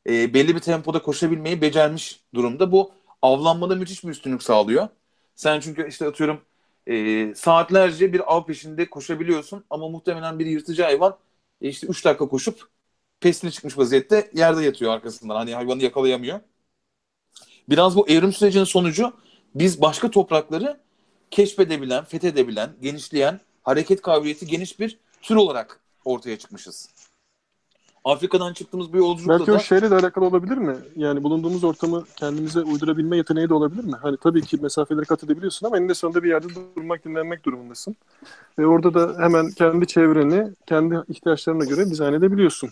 [0.09, 2.71] e, belli bir tempoda koşabilmeyi becermiş durumda.
[2.71, 4.87] Bu avlanmada müthiş bir üstünlük sağlıyor.
[5.35, 6.41] Sen çünkü işte atıyorum
[6.87, 11.17] e, saatlerce bir av peşinde koşabiliyorsun ama muhtemelen bir yırtıcı hayvan
[11.61, 12.69] e, işte 3 dakika koşup
[13.19, 15.35] pesine çıkmış vaziyette yerde yatıyor arkasından.
[15.35, 16.39] Hani hayvanı yakalayamıyor.
[17.69, 19.13] Biraz bu evrim sürecinin sonucu
[19.55, 20.79] biz başka toprakları
[21.31, 26.89] keşfedebilen, fethedebilen, genişleyen, hareket kabiliyeti geniş bir tür olarak ortaya çıkmışız.
[28.05, 30.75] Afrika'dan çıktığımız bir yolculukta Belki o da şeyle de alakalı olabilir mi?
[30.95, 33.95] Yani bulunduğumuz ortamı kendimize uydurabilme yeteneği de olabilir mi?
[34.01, 37.95] Hani tabii ki mesafeleri kat edebiliyorsun ama eninde sonunda bir yerde durmak, dinlenmek durumundasın.
[38.59, 42.69] Ve orada da hemen kendi çevreni, kendi ihtiyaçlarına göre dizayn edebiliyorsun.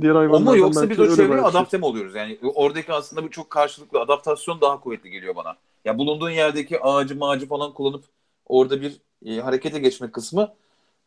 [0.00, 1.58] Diğer o hayvanlardan mu yoksa belki biz o çevreye belki.
[1.58, 2.14] adapte mi oluyoruz?
[2.14, 5.56] Yani oradaki aslında bu çok karşılıklı adaptasyon daha kuvvetli geliyor bana.
[5.84, 8.04] Ya bulunduğun yerdeki ağacı mağacı falan kullanıp
[8.46, 10.48] orada bir e, harekete geçme kısmı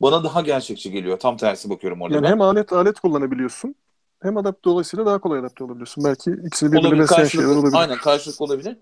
[0.01, 1.19] bana daha gerçekçi geliyor.
[1.19, 2.15] Tam tersi bakıyorum orada.
[2.15, 2.29] Yani ben.
[2.29, 3.75] hem alet alet kullanabiliyorsun
[4.21, 6.03] hem adapte dolayısıyla daha kolay adapte olabiliyorsun.
[6.03, 7.73] Belki ikisini birbirine besleyen şeyler olabilir.
[7.73, 8.77] aynen karşılıklı olabilir.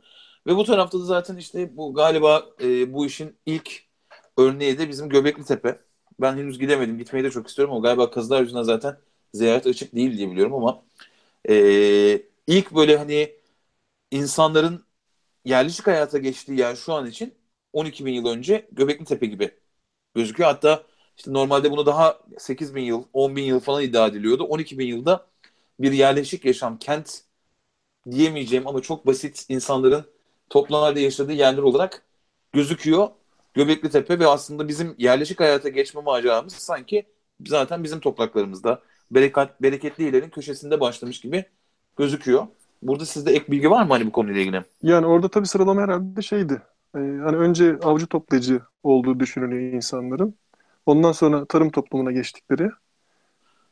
[0.47, 3.83] Ve bu tarafta da zaten işte bu galiba e, bu işin ilk
[4.37, 5.79] örneği de bizim Göbekli Tepe.
[6.19, 6.97] Ben henüz gidemedim.
[6.97, 8.97] Gitmeyi de çok istiyorum ama galiba kazılar yüzünden zaten
[9.33, 10.83] ziyaret açık değil diye biliyorum ama
[11.49, 11.55] e,
[12.47, 13.35] ilk böyle hani
[14.11, 14.83] insanların
[15.45, 17.33] yerleşik hayata geçtiği yer şu an için
[17.73, 19.51] 12 bin yıl önce Göbekli Tepe gibi
[20.15, 20.49] gözüküyor.
[20.49, 20.83] Hatta
[21.19, 24.45] işte normalde bunu daha 8 bin yıl, 10 bin yıl falan iddia ediliyordu.
[24.45, 25.27] 12 bin yılda
[25.79, 27.21] bir yerleşik yaşam, kent
[28.11, 30.05] diyemeyeceğim ama çok basit insanların
[30.49, 32.03] toplumlarda yaşadığı yerler olarak
[32.53, 33.07] gözüküyor.
[33.53, 37.05] Göbekli Tepe ve aslında bizim yerleşik hayata geçme maceramız sanki
[37.47, 41.45] zaten bizim topraklarımızda bereket, bereketli illerin köşesinde başlamış gibi
[41.97, 42.47] gözüküyor.
[42.81, 44.63] Burada sizde ek bilgi var mı hani bu konuyla ilgili?
[44.83, 46.61] Yani orada tabii sıralama herhalde şeydi.
[46.95, 50.35] Ee, hani önce avcı toplayıcı olduğu düşünülüyor insanların.
[50.89, 52.69] Ondan sonra tarım toplumuna geçtikleri.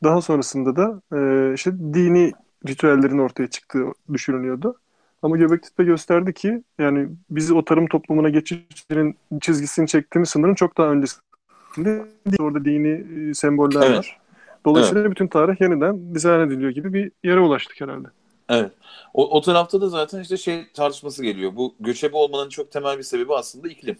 [0.04, 2.32] Daha sonrasında da e, işte dini
[2.68, 4.78] ritüellerin ortaya çıktığı düşünülüyordu.
[5.22, 10.88] Ama Göbekli gösterdi ki yani biz o tarım toplumuna geçişlerin çizgisini çektiğimiz sınırın çok daha
[10.88, 12.06] öncesinde
[12.38, 13.98] orada dini e, semboller Evet.
[13.98, 14.20] var.
[14.66, 18.08] Dolayısıyla bütün tarih yeniden dizayn ediliyor gibi bir yere ulaştık herhalde.
[18.48, 18.72] Evet.
[19.14, 21.56] O, o tarafta da zaten işte şey tartışması geliyor.
[21.56, 23.98] Bu göçebe olmanın çok temel bir sebebi aslında iklim.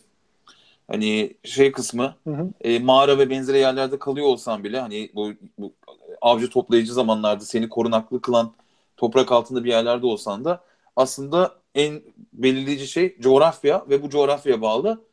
[0.88, 2.50] Hani şey kısmı Hı hı.
[2.60, 5.72] e, mağara ve benzeri yerlerde kalıyor olsan bile hani bu, bu
[6.20, 8.52] avcı toplayıcı zamanlarda seni korunaklı kılan
[8.96, 10.64] toprak altında bir yerlerde olsan da
[10.96, 15.04] aslında en belirleyici şey coğrafya ve bu coğrafyaya bağlı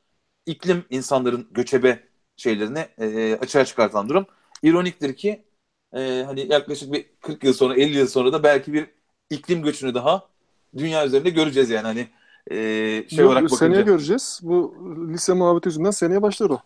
[0.46, 2.04] iklim insanların göçebe
[2.38, 4.26] şeylerini e, açığa çıkartan durum.
[4.64, 5.44] İroniktir ki
[5.94, 8.88] e, hani yaklaşık bir 40 yıl sonra 50 yıl sonra da belki bir
[9.30, 10.30] iklim göçünü daha
[10.78, 12.08] dünya üzerinde göreceğiz yani hani
[12.52, 12.56] e,
[13.10, 13.58] şey Yok, olarak bakınca.
[13.58, 14.40] seneye göreceğiz.
[14.44, 14.76] Bu
[15.14, 16.60] lise muhabbeti yüzünden seneye başlar o.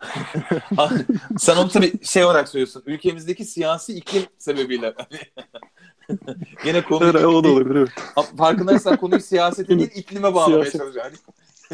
[1.38, 2.84] Sen onu tabii şey olarak söylüyorsun.
[2.86, 4.94] Ülkemizdeki siyasi iklim sebebiyle.
[6.64, 7.90] Gene konu Evet, o da olabilir evet.
[8.38, 10.82] Farkındaysan konuyu siyasete değil iklime bağlamaya Siyaset.
[10.82, 11.06] çalışıyor.
[11.06, 11.16] Yani,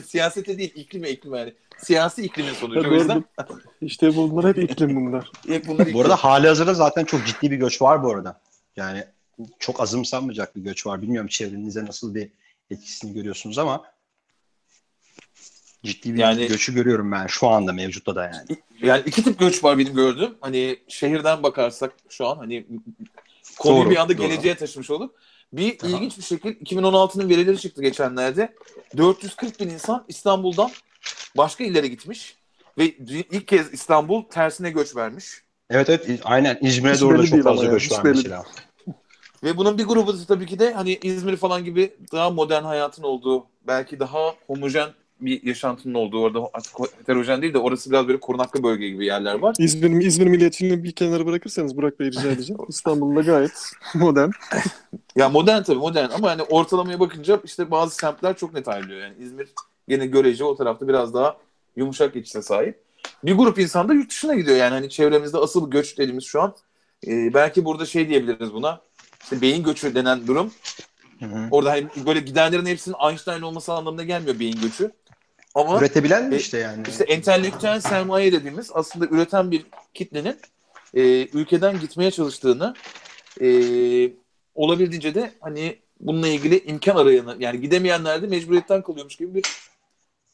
[0.07, 1.53] siyasete değil iklime iklime yani.
[1.77, 2.83] Siyasi iklimin sonucu.
[2.83, 3.23] Ya o yüzden.
[3.81, 5.31] İşte bunlar hep iklim bunlar.
[5.47, 8.39] hep bunları Bu arada hali hazırda zaten çok ciddi bir göç var bu arada.
[8.75, 9.03] Yani
[9.59, 11.01] çok azımsanmayacak bir göç var.
[11.01, 12.29] Bilmiyorum çevrenizde nasıl bir
[12.69, 13.83] etkisini görüyorsunuz ama
[15.85, 18.59] ciddi bir Yani- göçü görüyorum ben şu anda mevcutta da yani.
[18.81, 20.35] Yani iki tip göç var benim gördüğüm.
[20.41, 22.65] Hani şehirden bakarsak şu an hani
[23.59, 24.27] konuyu Doğru, bir anda doğru.
[24.27, 25.15] geleceğe taşımış olduk.
[25.53, 25.87] Bir Aha.
[25.87, 28.53] ilginç bir şekilde 2016'nın verileri çıktı geçenlerde.
[28.97, 30.71] 440 bin insan İstanbul'dan
[31.37, 32.35] başka illere gitmiş.
[32.77, 35.25] Ve ilk kez İstanbul tersine göç vermiş.
[35.69, 38.43] Evet evet aynen İzmir'e Hiç doğru da çok fazla göç mesela.
[39.43, 43.03] Ve bunun bir grubu da tabii ki de hani İzmir falan gibi daha modern hayatın
[43.03, 44.89] olduğu, belki daha homojen
[45.21, 49.35] bir yaşantının olduğu, orada artık heterojen değil de orası biraz böyle korunaklı bölge gibi yerler
[49.35, 49.55] var.
[49.59, 52.61] İzmir, İzmir milliyetçiliğini bir kenara bırakırsanız Burak Bey rica edeceğim.
[52.69, 54.29] İstanbul'da gayet modern.
[55.15, 58.99] Ya modern tabii modern ama hani ortalamaya bakınca işte bazı semtler çok net ayrılıyor.
[59.01, 59.47] Yani İzmir
[59.87, 61.37] gene görece o tarafta biraz daha
[61.75, 62.79] yumuşak geçişe sahip.
[63.23, 66.55] Bir grup insan da yurt dışına gidiyor yani hani çevremizde asıl göç dediğimiz şu an.
[67.07, 68.81] e, belki burada şey diyebiliriz buna.
[69.23, 70.51] İşte beyin göçü denen durum.
[71.19, 71.47] Hı hı.
[71.51, 74.91] Orada hani böyle gidenlerin hepsinin Einstein olması anlamına gelmiyor beyin göçü.
[75.55, 76.83] Ama Üretebilen mi E, işte yani?
[76.89, 80.39] işte entelektüel sermaye dediğimiz aslında üreten bir kitlenin
[80.93, 82.75] e, ülkeden gitmeye çalıştığını
[83.41, 83.47] e,
[84.55, 89.43] olabildiğince de hani bununla ilgili imkan arayanı yani gidemeyenler de mecburiyetten kalıyormuş gibi bir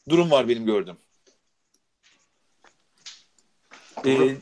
[0.08, 0.96] durum var benim gördüğüm.
[4.06, 4.36] E,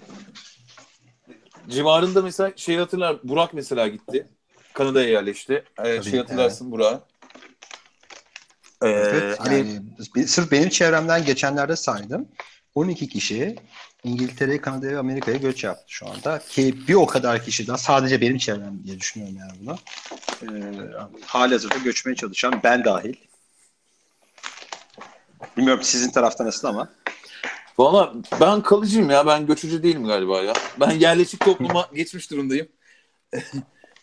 [1.68, 4.26] civarında mesela şey hatırlar Burak mesela gitti.
[4.74, 5.52] Kanada'ya yerleşti.
[5.52, 7.09] E, Tabii, şey hatırlarsın Burak'ı.
[8.82, 9.54] E, Evet, hani
[10.16, 12.28] yani sırf benim çevremden geçenlerde saydım.
[12.74, 13.56] 12 kişi
[14.04, 16.38] İngiltere'ye, Kanada'ya ve Amerika'ya göç yaptı şu anda.
[16.38, 19.78] Ki bir o kadar kişi daha sadece benim çevrem diye düşünüyorum yani bunu.
[20.42, 23.14] Ee, hali hazırda göçmeye çalışan ben dahil.
[25.56, 26.88] Bilmiyorum sizin tarafta nasıl ama.
[27.78, 29.26] Valla ben kalıcıyım ya.
[29.26, 30.52] Ben göçücü değilim galiba ya.
[30.80, 32.68] Ben yerleşik topluma geçmiş durumdayım.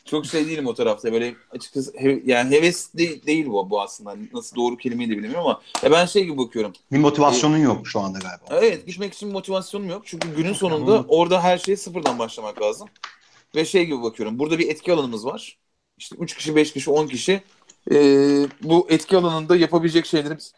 [0.08, 1.12] Çok şey değilim o tarafta.
[1.14, 4.16] Böyle açıkçası he- yani heves de- değil bu, bu aslında.
[4.34, 6.74] Nasıl doğru kelimeyi de bilmiyorum ama ya ben şey gibi bakıyorum.
[6.92, 8.66] Bir motivasyonun yok şu anda galiba.
[8.66, 10.02] Evet gitmek için motivasyonum yok.
[10.06, 12.88] Çünkü günün sonunda orada her şeye sıfırdan başlamak lazım.
[13.56, 14.40] Ve şey gibi bakıyorum.
[14.40, 15.58] Burada bir etki alanımız var.
[15.98, 17.42] İşte 3 kişi, 5 kişi, 10 kişi.
[17.92, 20.54] Ee, bu etki alanında yapabilecek şeylerimiz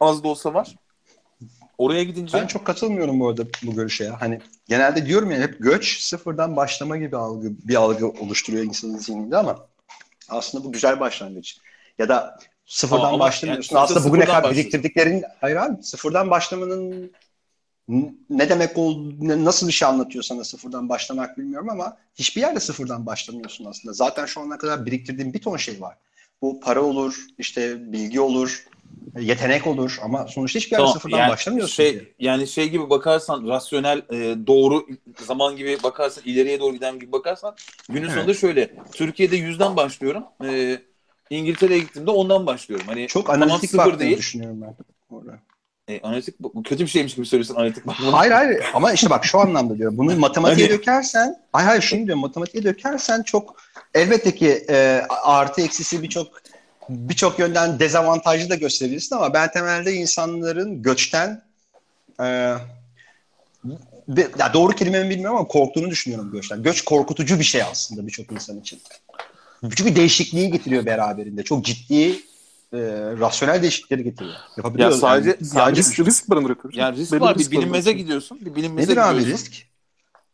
[0.00, 0.76] az da olsa var.
[1.82, 4.20] Oraya gidince Ben çok katılmıyorum bu arada bu görüşe ya.
[4.20, 9.36] Hani genelde diyorum ya hep göç sıfırdan başlama gibi algı, bir algı oluşturuyor insanın zihninde
[9.36, 9.66] ama
[10.28, 11.58] aslında bu güzel başlangıç.
[11.98, 13.76] Ya da sıfırdan Aa, başlamıyorsun.
[13.76, 17.12] yani aslında bugüne kadar biriktirdiklerin hayır abi sıfırdan başlamanın
[18.30, 23.06] ne demek olduğunu nasıl bir şey anlatıyor sana sıfırdan başlamak bilmiyorum ama hiçbir yerde sıfırdan
[23.06, 23.94] başlamıyorsun aslında.
[23.94, 25.98] Zaten şu ana kadar biriktirdiğin bir ton şey var.
[26.42, 28.64] Bu para olur, işte bilgi olur,
[29.20, 32.14] yetenek olur ama sonuçta hiçbir Tamam, sıfırdan yani başlamıyorsun şey, ki.
[32.18, 34.86] Yani şey gibi bakarsan rasyonel e, doğru
[35.26, 37.54] zaman gibi bakarsan ileriye doğru giden gibi bakarsan
[37.88, 38.14] günün Evet.
[38.14, 40.24] sonunda şöyle Türkiye'de yüzden başlıyorum.
[40.44, 40.78] E,
[41.30, 42.86] İngiltere'ye gittiğimde ondan başlıyorum.
[42.88, 44.18] Hani Çok analitik sıfır değil.
[44.18, 44.76] düşünüyorum ben.
[45.10, 45.38] Orada.
[45.88, 48.12] E, analitik bu bu kötü bir şeymiş gibi söylüyorsun analitik bakmak.
[48.12, 49.98] Hayır hayır ama işte bak şu anlamda diyorum.
[49.98, 53.56] Bunu matematiğe Hani- dökersen, hayır hayır şunu diyorum matematiğe dökersen çok
[53.94, 56.42] elbette ki e, artı eksisi birçok
[56.88, 61.42] birçok yönden dezavantajlı da gösterebilirsin ama ben temelde insanların göçten
[62.20, 62.24] e,
[64.38, 66.62] ya doğru kelimemi bilmiyorum ama korktuğunu düşünüyorum göçten.
[66.62, 68.80] Göç korkutucu bir şey aslında birçok insan için.
[69.76, 71.42] Çünkü değişikliği getiriyor beraberinde.
[71.42, 72.10] Çok ciddi
[72.72, 72.78] e,
[73.18, 74.34] rasyonel değişiklikleri getiriyor.
[74.56, 74.90] Yapabiliyor.
[74.90, 76.58] Ya sadece- yani, sadece- risk, risk barındırıyor.
[76.72, 77.34] Yani risk var.
[77.34, 77.96] Bir risk bilinmeze barındırıyor.
[77.96, 78.38] gidiyorsun.
[78.40, 79.46] Bir bilinmeze Nedir abi gidiyorsun.
[79.46, 79.66] risk?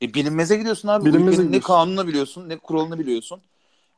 [0.02, 1.04] E, bilinmeze gidiyorsun abi.
[1.04, 1.66] Bilinmeze Ülkenin ne gidiyorsun.
[1.66, 3.40] kanununu biliyorsun, ne kuralını biliyorsun.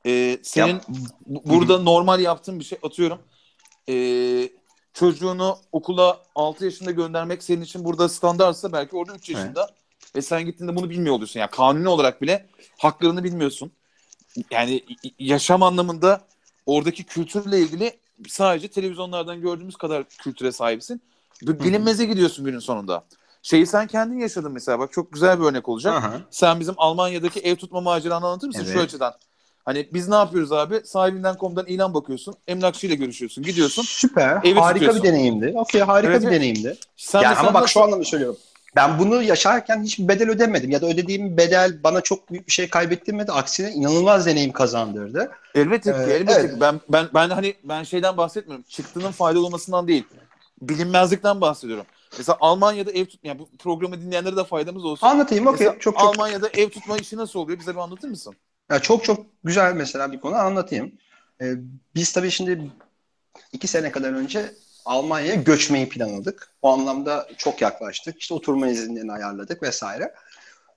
[0.07, 0.81] E, senin Ya-
[1.27, 3.19] bu- burada normal yaptığın bir şey atıyorum.
[3.89, 3.95] E,
[4.93, 9.71] çocuğunu okula 6 yaşında göndermek senin için burada standartsa belki orada 3 yaşında.
[10.17, 11.41] Ve sen gittiğinde bunu bilmiyor oluyorsun.
[11.41, 12.47] Yani kanuni olarak bile
[12.79, 13.73] haklarını bilmiyorsun.
[14.51, 14.85] Yani
[15.19, 16.21] yaşam anlamında
[16.67, 17.93] oradaki kültürle ilgili
[18.29, 21.03] sadece televizyonlardan gördüğümüz kadar kültüre sahipsin.
[21.43, 23.05] Bilinmeze gidiyorsun günün sonunda.
[23.43, 25.95] Şeyi sen kendin yaşadın mesela bak çok güzel bir örnek olacak.
[25.95, 26.21] Aha.
[26.31, 28.73] Sen bizim Almanya'daki ev tutma maceranı anlatır mısın Evet.
[28.75, 29.15] şu açıdan?
[29.71, 30.81] Hani biz ne yapıyoruz abi?
[30.85, 32.35] Sahibinden.com'dan ilan bakıyorsun.
[32.49, 33.45] Emlakçıyla görüşüyorsun.
[33.45, 33.83] Gidiyorsun.
[33.83, 34.41] Süper.
[34.45, 35.03] Evi harika tutuyorsun.
[35.03, 35.53] bir deneyimdi.
[35.57, 36.77] Okey harika Evet, bir deneyimdi.
[36.97, 38.37] Sen yani ama bak nasıl- şu anlamda söylüyorum.
[38.77, 42.69] Ben bunu yaşarken hiçbir bedel ödemedim ya da ödediğim bedel bana çok büyük bir şey
[42.69, 43.33] kaybettirmedi.
[43.33, 45.31] Aksine inanılmaz deneyim kazandırdı.
[45.55, 46.55] Elbette ki, Ee, elbette evet.
[46.61, 48.65] Ben ben ben hani ben şeyden bahsetmiyorum.
[48.69, 50.05] Çıktının faydalı olmasından değil.
[50.63, 51.87] Bilinmezlikten bahsediyorum.
[52.19, 55.07] Mesela Almanya'da ev tutma, yani bu programı dinleyenlere de faydamız olsun.
[55.07, 55.67] Anlatayım okey.
[55.67, 57.59] Çok çok Almanya'da ev tutma işi nasıl oluyor?
[57.59, 58.35] Bize bir anlatır mısın?
[58.71, 60.93] Ya çok çok güzel mesela bir konu anlatayım.
[61.41, 61.55] Ee,
[61.95, 62.71] biz tabii şimdi
[63.53, 64.53] iki sene kadar önce
[64.85, 66.53] Almanya'ya göçmeyi planladık.
[66.63, 68.21] O anlamda çok yaklaştık.
[68.21, 70.15] İşte oturma izinlerini ayarladık vesaire.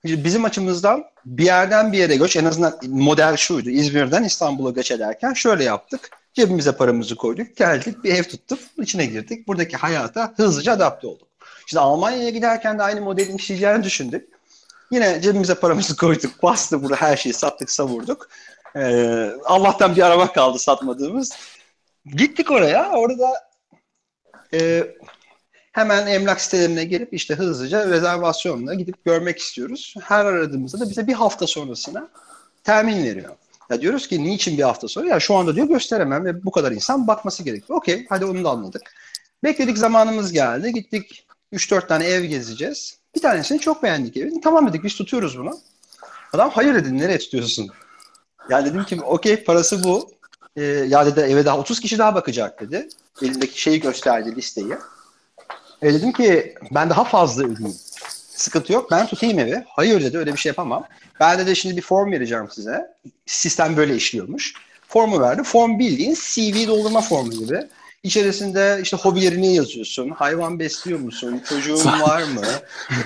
[0.04, 3.70] İşte bizim açımızdan bir yerden bir yere göç en azından model şuydu.
[3.70, 6.10] İzmir'den İstanbul'a göç ederken şöyle yaptık.
[6.34, 7.56] Cebimize paramızı koyduk.
[7.56, 8.58] Geldik bir ev tuttuk.
[8.78, 9.48] içine girdik.
[9.48, 11.28] Buradaki hayata hızlıca adapte olduk.
[11.66, 14.33] Şimdi Almanya'ya giderken de aynı modelin işleyeceğini düşündük.
[14.94, 16.42] Yine cebimize paramızı koyduk.
[16.42, 18.28] Bastı burada her şeyi sattık savurduk.
[18.76, 21.32] Ee, Allah'tan bir araba kaldı satmadığımız.
[22.06, 22.90] Gittik oraya.
[22.90, 23.32] Orada
[24.54, 24.86] e,
[25.72, 29.94] hemen emlak sitelerine gelip işte hızlıca rezervasyonla gidip görmek istiyoruz.
[30.02, 32.08] Her aradığımızda da bize bir hafta sonrasına
[32.64, 33.36] termin veriyor.
[33.70, 35.08] Ya diyoruz ki niçin bir hafta sonra?
[35.08, 37.78] Ya şu anda diyor gösteremem ve bu kadar insan bakması gerekiyor.
[37.78, 38.82] Okey hadi onu da anladık.
[39.44, 40.72] Bekledik zamanımız geldi.
[40.72, 43.03] Gittik 3-4 tane ev gezeceğiz.
[43.14, 44.40] Bir tanesini çok beğendik evin.
[44.40, 45.60] Tamam dedik biz tutuyoruz bunu.
[46.32, 47.68] Adam hayır dedi nereye tutuyorsun?
[48.50, 50.10] Ya dedim ki okey parası bu.
[50.56, 52.88] Ee, ya dedi eve daha 30 kişi daha bakacak dedi.
[53.22, 54.74] Elindeki şeyi gösterdi listeyi.
[55.82, 57.76] E dedim ki ben daha fazla ödeyeyim.
[58.30, 59.64] Sıkıntı yok ben tutayım evi.
[59.68, 60.84] Hayır dedi öyle bir şey yapamam.
[61.20, 62.94] Ben de, de şimdi bir form vereceğim size.
[63.26, 64.54] Sistem böyle işliyormuş.
[64.88, 65.42] Formu verdi.
[65.42, 67.68] Form bildiğin CV doldurma formu gibi.
[68.04, 70.10] İçerisinde işte hobilerini yazıyorsun.
[70.10, 71.42] Hayvan besliyor musun?
[71.48, 72.42] Çocuğun var mı?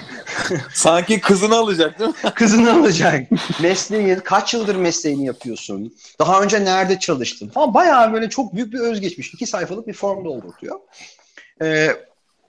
[0.74, 2.16] Sanki kızını alacak değil mi?
[2.34, 3.28] Kızını alacak.
[3.62, 5.94] Mesleğin, kaç yıldır mesleğini yapıyorsun?
[6.18, 7.48] Daha önce nerede çalıştın?
[7.48, 9.34] Falan bayağı böyle çok büyük bir özgeçmiş.
[9.34, 10.80] iki sayfalık bir form doldurtuyor.
[11.62, 11.96] Ee,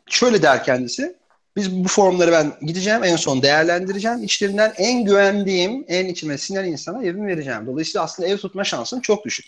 [0.10, 1.16] şöyle der kendisi.
[1.56, 4.24] Biz bu formları ben gideceğim en son değerlendireceğim.
[4.24, 7.68] İçlerinden en güvendiğim, en içime sinen insana evimi vereceğim.
[7.68, 9.46] Dolayısıyla aslında ev tutma şansın çok düşük.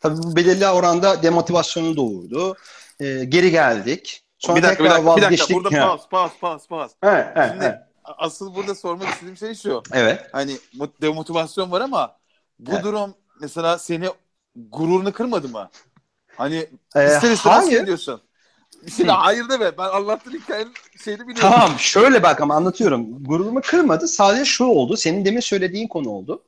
[0.00, 2.56] Tabii bu belirli oranda demotivasyonu doğurdu.
[3.00, 4.22] Ee, geri geldik.
[4.38, 5.44] Sonra bir dakika, bir tekrar dakika, bir dakika.
[5.44, 5.56] vazgeçtik.
[5.56, 5.88] Burada Ha.
[5.88, 6.94] pause, pause, pause, pause.
[7.02, 7.78] Evet, evet, Şimdi evet.
[8.04, 9.82] asıl burada sormak istediğim şey şu.
[9.92, 10.22] evet.
[10.32, 12.16] Hani mo- demotivasyon var ama
[12.58, 12.84] bu Evet.
[12.84, 14.08] durum mesela seni
[14.56, 15.70] gururunu kırmadı mı?
[16.36, 16.56] Hani
[16.96, 17.70] Ee, ister istemez hayır.
[17.70, 18.20] şey diyorsun.
[18.96, 19.78] Şimdi hayır deme.
[19.78, 20.72] Ben anlattığın hikayenin
[21.04, 21.50] şeyini biliyorum.
[21.50, 23.24] Tamam şöyle bak ama anlatıyorum.
[23.24, 24.08] Gururumu kırmadı.
[24.08, 24.96] Sadece şu oldu.
[24.96, 26.42] Senin demin söylediğin konu oldu.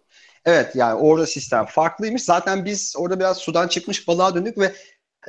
[0.44, 2.22] Evet yani orada sistem farklıymış.
[2.22, 4.72] Zaten biz orada biraz sudan çıkmış balığa döndük ve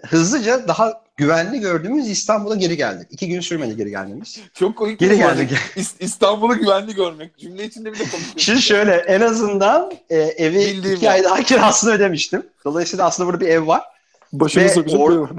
[0.04, 3.08] hızlıca daha güvenli gördüğümüz İstanbul'a geri geldik.
[3.12, 4.39] İki gün sürmedi geri gelmemiz.
[4.54, 4.99] Çok komik.
[4.99, 5.17] Geri şey.
[5.19, 5.52] geldik.
[5.76, 7.38] İs- İstanbul'u güvenli görmek.
[7.38, 8.38] Cümle içinde bile konuşuyorsun.
[8.38, 11.12] Şimdi şöyle en azından e, evi Bildiğim iki yer.
[11.12, 12.45] ay daha kirasını ödemiştim.
[12.65, 13.82] Dolayısıyla aslında burada bir ev var.
[14.34, 15.30] Başımı sokacak or- bir var.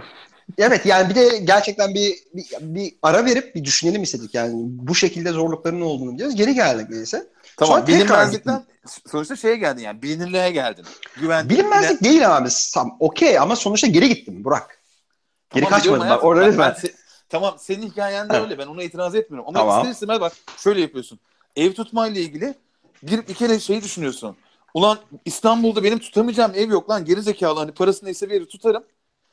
[0.59, 4.35] Evet yani bir de gerçekten bir, bir, bir ara verip bir düşünelim istedik.
[4.35, 6.37] Yani bu şekilde zorlukların olduğunu biliyoruz.
[6.37, 7.27] Geri geldik neyse.
[7.57, 7.75] Tamam.
[7.75, 8.65] Sonra tekrar Bilinmezlikten
[9.11, 10.03] sonuçta şeye geldin yani.
[10.03, 10.85] Bilinirliğe geldin.
[11.21, 11.49] Güven.
[11.49, 12.51] Bilinmezlik değil abi.
[12.51, 14.81] Sam- Okey ama sonuçta geri gittim Burak.
[15.55, 16.09] Geri Tamam, kaçmadım.
[16.09, 16.77] Bak, orada Ben- ben
[17.29, 18.59] tamam senin hikayen de öyle.
[18.59, 19.49] Ben ona itiraz etmiyorum.
[19.49, 19.79] Ama Tamam.
[19.81, 21.19] ister istemez bak şöyle yapıyorsun.
[21.57, 22.55] Ev tutmayla ilgili
[23.03, 24.37] bir, bir kere şeyi düşünüyorsun.
[24.75, 28.85] Ulan İstanbul'da benim tutamayacağım ev yok lan geri zekalı hani parası neyse verir tutarım.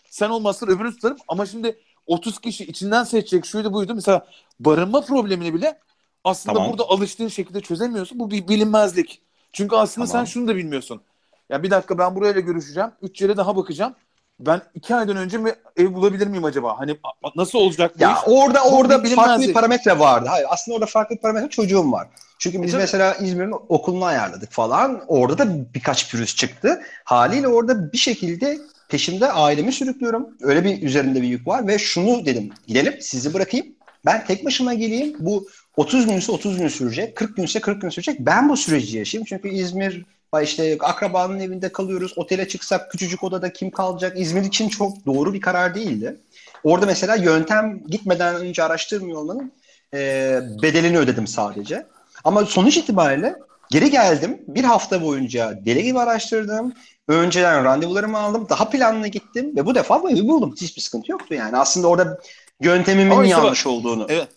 [0.09, 3.95] Sen olmazsan öbürünü tutarım ama şimdi 30 kişi içinden seçecek şuydu buydu.
[3.95, 4.27] Mesela
[4.59, 5.79] barınma problemini bile
[6.23, 6.71] aslında Tamam.
[6.71, 8.19] burada alıştığın şekilde çözemiyorsun.
[8.19, 9.21] Bu bir bilinmezlik.
[9.53, 10.25] Çünkü aslında Tamam.
[10.27, 11.01] sen şunu da bilmiyorsun.
[11.49, 12.89] Ya bir dakika ben burayla görüşeceğim.
[13.01, 13.95] Üç yere daha bakacağım.
[14.39, 16.79] Ben iki aydan önce mi ev bulabilir miyim acaba?
[16.79, 16.97] Hani
[17.35, 18.19] nasıl olacak bu Ya iş?
[18.25, 20.27] orada orada bir farklı bir parametre vardı.
[20.29, 22.07] Hayır aslında orada farklı bir parametre çocuğum var.
[22.39, 25.01] Çünkü biz E, mesela İzmir'in okulunu ayarladık falan.
[25.07, 26.81] Orada da birkaç pürüz çıktı.
[27.03, 30.29] Haliyle orada bir şekilde peşimde ailemi sürüklüyorum.
[30.41, 32.49] Öyle bir üzerinde bir yük var ve şunu dedim.
[32.67, 33.65] Gidelim sizi bırakayım.
[34.05, 35.15] Ben tek başıma geleyim.
[35.19, 37.15] Bu 30 günse 30 gün sürecek.
[37.15, 38.19] 40 günse 40 gün sürecek.
[38.19, 39.25] Ben bu süreci yaşayayım.
[39.29, 40.05] Çünkü İzmir
[40.43, 42.13] işte akrabanın evinde kalıyoruz.
[42.15, 44.19] Otele çıksak küçücük odada kim kalacak?
[44.19, 46.17] İzmir için çok doğru bir karar değildi.
[46.63, 49.51] Orada mesela yöntem gitmeden önce araştırmıyor olmanın
[49.93, 51.85] e, bedelini ödedim sadece.
[52.23, 53.35] Ama sonuç itibariyle
[53.71, 54.41] geri geldim.
[54.47, 56.73] Bir hafta boyunca deli gibi araştırdım.
[57.07, 58.47] Önceden randevularımı aldım.
[58.49, 60.55] Daha planlı gittim ve bu defa bu evi buldum.
[60.61, 61.57] Hiçbir sıkıntı yoktu yani.
[61.57, 62.19] Aslında orada
[62.61, 64.05] yöntemimin Ama işte bak- yanlış olduğunu.
[64.09, 64.27] Evet.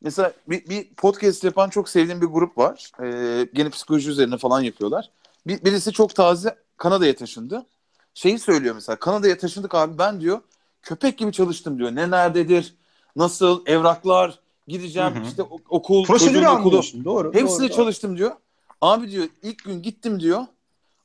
[0.00, 2.92] Mesela bir, bir podcast yapan çok sevdiğim bir grup var.
[3.02, 5.10] Ee, gene psikoloji üzerine falan yapıyorlar.
[5.46, 7.66] Bir, birisi çok taze Kanada'ya taşındı.
[8.14, 10.40] Şeyi söylüyor mesela Kanada'ya taşındık abi ben diyor
[10.82, 11.94] köpek gibi çalıştım diyor.
[11.94, 12.74] Ne nerededir,
[13.18, 14.38] Nasıl evraklar
[14.68, 15.24] gideceğim Hı hı.
[15.24, 17.04] işte okul Prosedürü anlıyorsun.
[17.04, 17.28] Doğru.
[17.34, 17.76] Hepsine doğru, doğru.
[17.76, 18.32] çalıştım diyor.
[18.80, 20.44] Abi diyor ilk gün gittim diyor.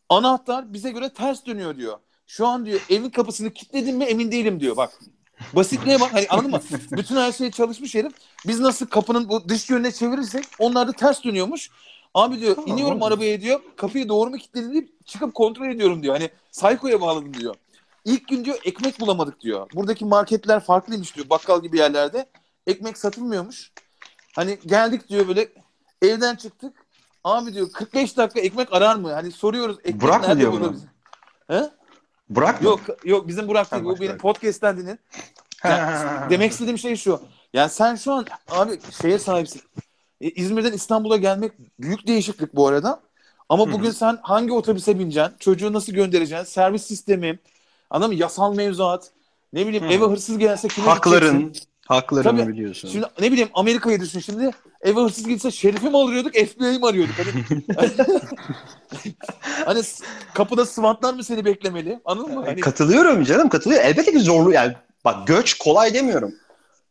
[0.10, 1.98] Anahtar bize göre ters dönüyor diyor.
[2.28, 5.00] Şu an diyor evin kapısını kilitledim mi emin değilim diyor bak.
[5.54, 6.62] Basitliğe bak hani anladın mı?
[6.92, 8.14] Bütün her şey çalışmış herif.
[8.48, 11.70] Biz nasıl kapının bu dış yönüne çevirirsek onlar da ters dönüyormuş.
[12.14, 13.04] Abi diyor Tamam, iniyorum oğlum.
[13.04, 13.60] arabaya diyor.
[13.76, 16.14] Kapıyı doğru mu kilitledi deyip çıkıp kontrol ediyorum diyor.
[16.16, 17.56] Hani saykoya bağladım diyor.
[18.06, 19.70] İlk gün diyor ekmek bulamadık diyor.
[19.74, 21.30] Buradaki marketler farklıymış diyor.
[21.30, 22.26] Bakkal gibi yerlerde.
[22.68, 23.72] Ekmek satılmıyormuş.
[24.36, 25.50] Hani geldik diyor böyle
[26.02, 26.74] evden çıktık.
[27.24, 29.14] Abi diyor 45 dakika ekmek arar mı?
[29.14, 30.76] Hani soruyoruz ekmek Burak mı nerede diyor bunu?
[31.48, 31.70] He?
[32.30, 32.68] Bırak mı?
[32.68, 33.84] Yok yok bizim Burak değil.
[33.84, 34.98] Bu benim podcast'ten dinle.
[35.62, 36.28] Ha.
[36.30, 37.22] Demek istediğim şey şu.
[37.54, 39.62] Yani sen şu an abi şeye sahipsin.
[40.22, 43.02] E, İzmir'den İstanbul'a gelmek büyük değişiklik bu arada.
[43.50, 45.34] Ama bugün sen hangi otobüse bineceksin?
[45.40, 46.46] Çocuğu nasıl göndereceksin?
[46.46, 47.40] Servis sistemi,
[47.90, 48.20] anladın mı?
[48.20, 49.12] Yasal mevzuat.
[49.54, 50.88] Ne bileyim eve hırsız gelse kime
[51.20, 51.73] gideceksin?
[51.88, 52.54] Hakların, haklarını Tabii.
[52.54, 52.90] biliyorsun.
[52.90, 54.52] Şimdi ne bileyim Amerika'yı düşün şimdi.
[54.82, 57.16] Eve hırsız gitse şerifi mi arıyorduk, FBI'yi mi arıyorduk?
[57.18, 57.92] Hani,
[59.66, 59.82] hani
[60.34, 62.00] kapıda SWAT'lar mı seni beklemeli?
[62.06, 62.46] Anladın mı?
[62.46, 63.88] Hani, Katılıyorum canım katılıyorum.
[63.88, 64.74] Elbette ki zorlu yani
[65.06, 66.34] bak göç kolay demiyorum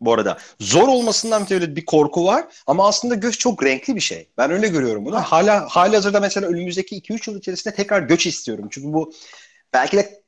[0.01, 0.38] bu arada.
[0.61, 4.28] Zor olmasından ötürü bir korku var ama aslında göç çok renkli bir şey.
[4.38, 5.16] Ben öyle görüyorum bunu.
[5.16, 8.68] Hala hali hazırda mesela önümüzdeki 2-3 yıl içerisinde tekrar göç istiyorum.
[8.70, 9.12] Çünkü bu
[9.72, 10.21] belki de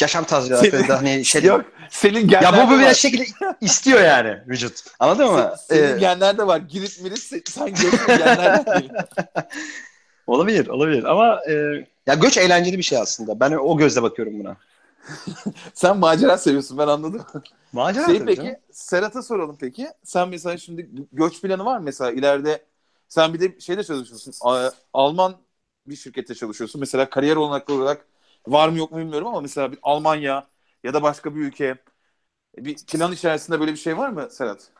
[0.00, 3.24] yaşam tarzı Senin- hani şey Yok, senin ya genlerde bu bu bir şekilde
[3.60, 4.84] istiyor yani vücut.
[5.00, 5.38] Anladın mı?
[5.38, 6.58] Se- Senin Ee, genlerde var.
[6.58, 8.88] Girit mirit se- sen göçün genlerden
[10.26, 11.52] olabilir, olabilir ama e,
[12.06, 13.40] ya göç eğlenceli bir şey aslında.
[13.40, 14.56] Ben o gözle bakıyorum buna.
[15.74, 17.22] Sen macera seviyorsun ben anladım.
[17.72, 18.56] Macera Şey peki canım.
[18.72, 19.88] Serhat'a soralım peki.
[20.04, 22.64] Sen mesela şimdi göç planı var mı mesela ileride
[23.08, 24.32] sen bir de şeyde çalışıyorsun.
[24.92, 25.36] Alman
[25.86, 26.80] bir şirkette çalışıyorsun.
[26.80, 28.06] Mesela kariyer olanaklı olarak
[28.48, 30.50] var mı yok mu bilmiyorum ama mesela bir Almanya
[30.84, 31.76] ya da başka bir ülke
[32.58, 34.72] bir plan içerisinde böyle bir şey var mı Serhat?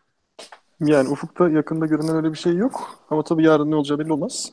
[0.80, 3.00] Yani ufukta yakında görünen öyle bir şey yok.
[3.10, 4.52] Ama tabii yarın ne olacağı belli olmaz.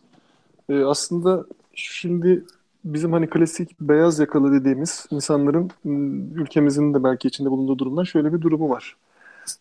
[0.70, 1.46] Ee, aslında
[1.76, 2.46] şimdi
[2.86, 8.34] bizim hani klasik beyaz yakalı dediğimiz insanların m, ülkemizin de belki içinde bulunduğu durumdan şöyle
[8.34, 8.98] bir durumu var.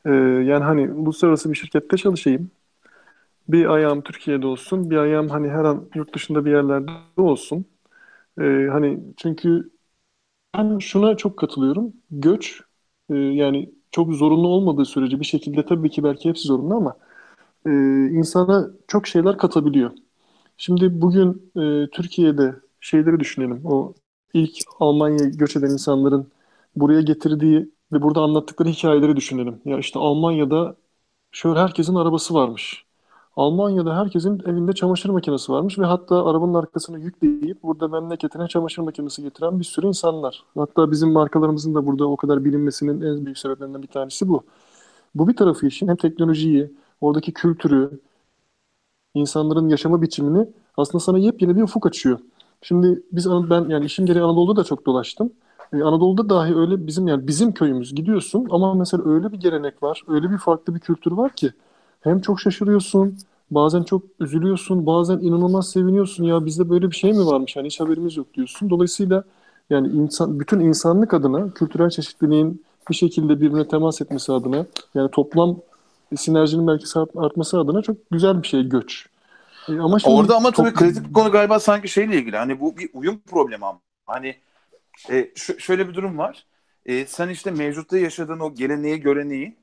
[0.06, 0.10] Ee,
[0.46, 2.50] yani hani uluslararası bir şirkette çalışayım.
[3.48, 7.66] Bir ayağım Türkiye'de olsun, bir ayağım hani her an yurt dışında bir yerlerde olsun.
[8.40, 9.70] Ee, hani çünkü
[10.58, 11.92] ben şuna çok katılıyorum.
[12.10, 12.62] Göç
[13.10, 16.96] e, yani çok zorunlu olmadığı sürece bir şekilde tabii ki belki hepsi zorunlu ama
[17.66, 17.70] e,
[18.10, 19.90] insana çok şeyler katabiliyor.
[20.56, 21.52] Şimdi bugün
[21.86, 23.66] e, Türkiye'de şeyleri düşünelim.
[23.66, 23.94] O
[24.34, 26.32] ilk Almanya'ya göç eden insanların
[26.76, 29.60] buraya getirdiği ve burada anlattıkları hikayeleri düşünelim.
[29.64, 30.76] Ya işte Almanya'da
[31.32, 32.86] şöyle herkesin arabası varmış.
[33.36, 39.22] Almanya'da herkesin evinde çamaşır makinesi varmış ve hatta arabanın arkasına yükleyip burada memleketine çamaşır makinesi
[39.22, 40.44] getiren bir sürü insanlar.
[40.54, 44.42] Hatta bizim markalarımızın da burada o kadar bilinmesinin en büyük sebeplerinden bir tanesi bu.
[45.14, 48.00] Bu bir tarafı işin hem teknolojiyi, oradaki kültürü,
[49.14, 52.18] insanların yaşama biçimini aslında sana yepyeni bir ufuk açıyor.
[52.62, 55.32] Şimdi biz ben yani işim gereği Anadolu'da da çok dolaştım.
[55.72, 60.02] Ee, Anadolu'da dahi öyle bizim yani bizim köyümüz gidiyorsun ama mesela öyle bir gelenek var,
[60.08, 61.52] öyle bir farklı bir kültür var ki
[62.02, 63.18] hem çok şaşırıyorsun,
[63.50, 66.24] bazen çok üzülüyorsun, bazen inanılmaz seviniyorsun.
[66.24, 67.56] Ya bizde böyle bir şey mi varmış?
[67.56, 68.70] Hani hiç haberimiz yok diyorsun.
[68.70, 69.24] Dolayısıyla
[69.70, 75.56] yani insan bütün insanlık adına kültürel çeşitliliğin bir şekilde birbirine temas etmesi adına yani toplam
[76.16, 76.84] sinerjinin belki
[77.16, 79.06] artması adına çok güzel bir şey göç.
[79.68, 82.36] E, ama şimdi Orada ama tabii top- kritik konu galiba sanki şeyle ilgili.
[82.36, 83.80] Hani bu bir uyum problemi ama.
[84.06, 84.36] Hani
[85.10, 86.46] e, şu- şöyle bir durum var.
[86.86, 89.56] E, sen işte mevcutta yaşadığın o geleneği, göreneği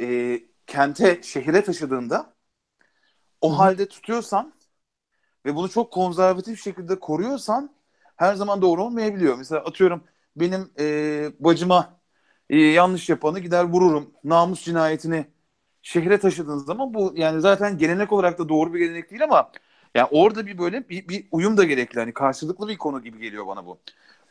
[0.00, 2.34] e, kente, şehire taşıdığında
[3.40, 4.54] o Hı halde tutuyorsan
[5.46, 7.74] ve bunu çok konservatif şekilde koruyorsan
[8.16, 9.36] her zaman doğru olmayabiliyor.
[9.38, 10.04] Mesela atıyorum
[10.36, 12.00] benim e, bacıma
[12.50, 14.14] e, yanlış yapanı gider vururum.
[14.24, 15.26] Namus cinayetini
[15.82, 19.52] şehre taşıdığınız zaman bu yani zaten gelenek olarak da doğru bir gelenek değil ama
[19.94, 22.00] yani orada bir böyle bir, bir uyum da gerekli.
[22.00, 23.80] Hani karşılıklı bir konu gibi geliyor bana bu.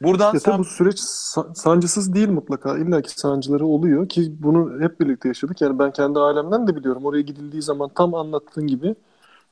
[0.01, 2.77] Buradan Ya sen bu süreç sa- sancısız değil mutlaka.
[2.77, 5.61] İlla ki sancıları oluyor ki bunu hep birlikte yaşadık.
[5.61, 7.05] Yani ben kendi ailemden de biliyorum.
[7.05, 8.95] Oraya gidildiği zaman tam anlattığın gibi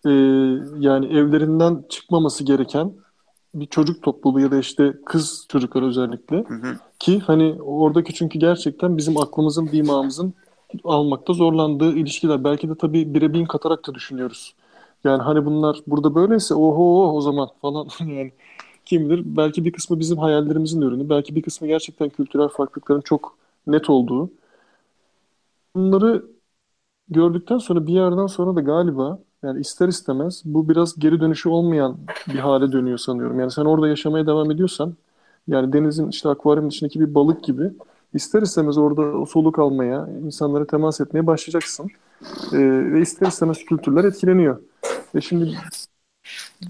[0.05, 0.09] e,
[0.79, 2.93] yani evlerinden çıkmaması gereken
[3.55, 6.75] bir çocuk topluluğu ya da işte kız çocuklar özellikle Hı hı.
[6.99, 10.33] ki hani oradaki çünkü gerçekten bizim aklımızın, dimağımızın
[10.83, 12.43] almakta zorlandığı ilişkiler.
[12.43, 14.55] Belki de tabii bire bin katarak da düşünüyoruz.
[15.03, 18.31] Yani hani bunlar burada böyleyse oho o zaman falan yani
[18.85, 23.37] kim bilir belki bir kısmı bizim hayallerimizin ürünü, belki bir kısmı gerçekten kültürel farklılıkların çok
[23.67, 24.29] net olduğu.
[25.75, 26.25] Bunları
[27.09, 31.97] gördükten sonra bir yerden sonra da galiba yani ister istemez bu biraz geri dönüşü olmayan
[32.27, 33.39] bir hale dönüyor sanıyorum.
[33.39, 34.95] Yani sen orada yaşamaya devam ediyorsan
[35.47, 37.71] yani denizin işte akvaryumun içindeki bir balık gibi
[38.13, 41.91] ister istemez orada o soluk almaya, insanlara temas etmeye başlayacaksın.
[42.53, 42.57] E,
[42.93, 44.61] ve ister istemez kültürler etkileniyor.
[45.15, 45.57] E şimdi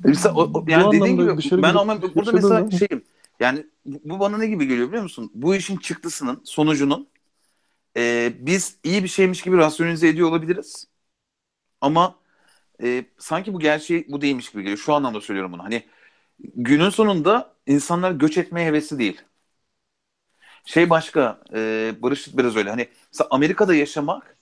[0.03, 3.03] mesela o- o- yani dediğin gibi dışarı ben ama burada mesela zaman- şeyim
[3.39, 5.31] yani bu bana ne gibi geliyor biliyor musun?
[5.35, 7.07] Bu işin çıktısının sonucunun
[7.97, 10.87] e, biz iyi bir şeymiş gibi rasyonize ediyor olabiliriz.
[11.81, 12.15] Ama
[12.83, 14.77] e, sanki bu gerçeği bu değilmiş gibi geliyor.
[14.77, 15.63] Şu anlamda söylüyorum bunu.
[15.63, 15.83] Hani
[16.55, 19.21] günün sonunda insanlar göç etmeye hevesli değil.
[20.65, 22.69] Şey başka, e, Barış biraz öyle.
[22.69, 24.37] Hani mesela Amerika'da yaşamak,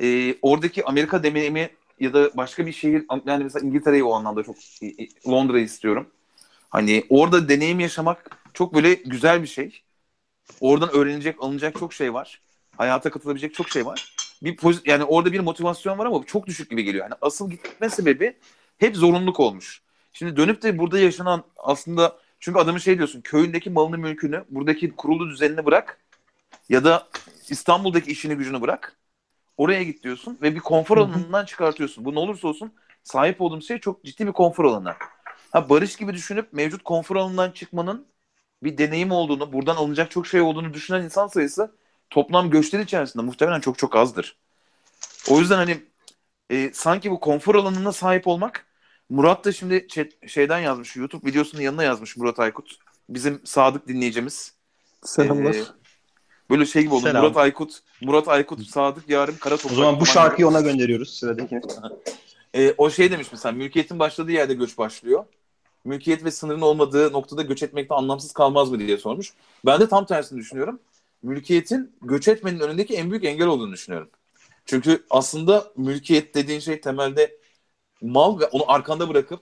[0.00, 1.70] e, oradaki Amerika deneyimi
[2.00, 4.56] ya da başka bir şehir, yani mesela İngiltere'yi o anlamda çok,
[5.28, 6.10] Londra'yı istiyorum.
[6.70, 9.82] Hani orada deneyim yaşamak çok böyle güzel bir şey.
[10.60, 12.40] Oradan öğrenilecek, alınacak çok şey var.
[12.76, 14.14] Hayata katılabilecek çok şey var.
[14.42, 17.04] Bir poz- yani orada bir motivasyon var ama çok düşük gibi geliyor.
[17.04, 18.36] Yani asıl gitme sebebi
[18.78, 19.82] hep zorunluluk olmuş.
[20.12, 25.30] Şimdi dönüp de burada yaşanan aslında çünkü adamın şey diyorsun köyündeki malını mülkünü buradaki kurulu
[25.30, 26.00] düzenini bırak
[26.68, 27.08] ya da
[27.48, 28.96] İstanbul'daki işini gücünü bırak.
[29.56, 32.04] Oraya git diyorsun ve bir konfor alanından çıkartıyorsun.
[32.04, 34.94] Bu ne olursa olsun sahip olduğum şey çok ciddi bir konfor alanı.
[35.52, 38.06] Ha barış gibi düşünüp mevcut konfor alanından çıkmanın
[38.62, 41.72] bir deneyim olduğunu, buradan alınacak çok şey olduğunu düşünen insan sayısı
[42.10, 44.36] toplam göçler içerisinde muhtemelen çok çok azdır.
[45.30, 45.82] O yüzden hani
[46.50, 48.66] e, sanki bu konfor alanına sahip olmak
[49.10, 50.96] Murat da şimdi chat- şeyden yazmış.
[50.96, 52.76] YouTube videosunun yanına yazmış Murat Aykut.
[53.08, 54.54] Bizim sadık dinleyicimiz.
[55.04, 55.54] selamlar.
[55.54, 55.62] Ee,
[56.50, 57.02] böyle şey gibi oldu.
[57.02, 57.22] Selam.
[57.22, 59.76] Murat Aykut, Murat Aykut, Sadık Yarım, Kara O Toprak.
[59.76, 61.60] zaman bu şarkıyı ona gönderiyoruz sıradaki.
[62.56, 65.24] Ee, o şey demiş mesela mülkiyetin başladığı yerde göç başlıyor.
[65.84, 69.32] Mülkiyet ve sınırın olmadığı noktada göç etmekte anlamsız kalmaz mı diye sormuş.
[69.66, 70.80] Ben de tam tersini düşünüyorum.
[71.22, 74.10] Mülkiyetin göç etmenin önündeki en büyük engel olduğunu düşünüyorum.
[74.66, 77.38] Çünkü aslında mülkiyet dediğin şey temelde
[78.02, 79.40] mal ve onu arkanda bırakıp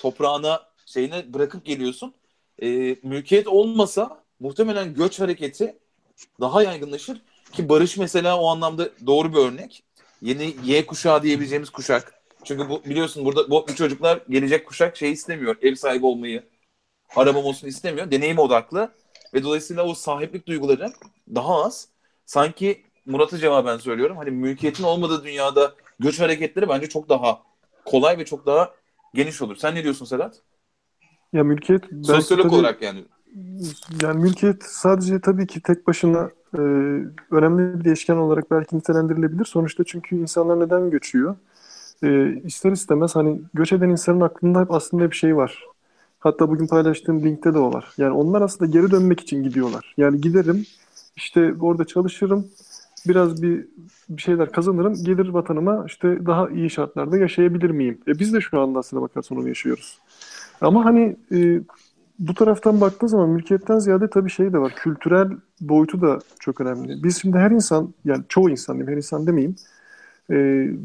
[0.00, 2.14] toprağına şeyine bırakıp geliyorsun.
[2.62, 5.78] Ee, mülkiyet olmasa muhtemelen göç hareketi
[6.40, 9.82] daha yaygınlaşır ki Barış mesela o anlamda doğru bir örnek.
[10.22, 12.14] Yeni Y kuşağı diyebileceğimiz kuşak.
[12.44, 15.56] Çünkü bu biliyorsun burada bu, bu çocuklar gelecek kuşak şey istemiyor.
[15.62, 16.42] Ev sahibi olmayı,
[17.16, 18.10] arabam olsun istemiyor.
[18.10, 18.92] Deneyim odaklı
[19.34, 20.92] ve dolayısıyla o sahiplik duyguları
[21.34, 21.88] daha az.
[22.26, 24.16] Sanki Murat'a cevaben söylüyorum.
[24.16, 27.42] Hani mülkiyetin olmadığı dünyada göç hareketleri bence çok daha
[27.84, 28.74] kolay ve çok daha
[29.14, 29.56] geniş olur.
[29.56, 30.42] Sen ne diyorsun Sedat?
[31.32, 33.04] Ya mülkiyet Sosyolog tabii- olarak yani.
[34.02, 36.60] Yani mülkiyet sadece tabii ki tek başına e,
[37.30, 39.44] önemli bir değişken olarak belki nitelendirilebilir.
[39.44, 41.36] Sonuçta çünkü insanlar neden göçüyor?
[42.02, 45.64] E, ister istemez hani göç eden insanın aklında hep aslında bir şey var.
[46.18, 47.88] Hatta bugün paylaştığım linkte de o var.
[47.98, 49.94] Yani onlar aslında geri dönmek için gidiyorlar.
[49.96, 50.66] Yani giderim,
[51.16, 52.46] işte orada çalışırım,
[53.08, 53.66] biraz bir
[54.08, 57.98] bir şeyler kazanırım, gelir vatanıma işte daha iyi şartlarda yaşayabilir miyim?
[58.08, 59.98] E biz de şu anda aslında bakarsan onu yaşıyoruz.
[60.60, 61.60] Ama hani e,
[62.18, 64.72] bu taraftan baktığın zaman mülkiyetten ziyade tabii şey de var.
[64.76, 65.28] Kültürel
[65.60, 67.02] boyutu da çok önemli.
[67.02, 69.56] Biz şimdi her insan, yani çoğu insan diyeyim, her insan demeyeyim,
[70.30, 70.34] e,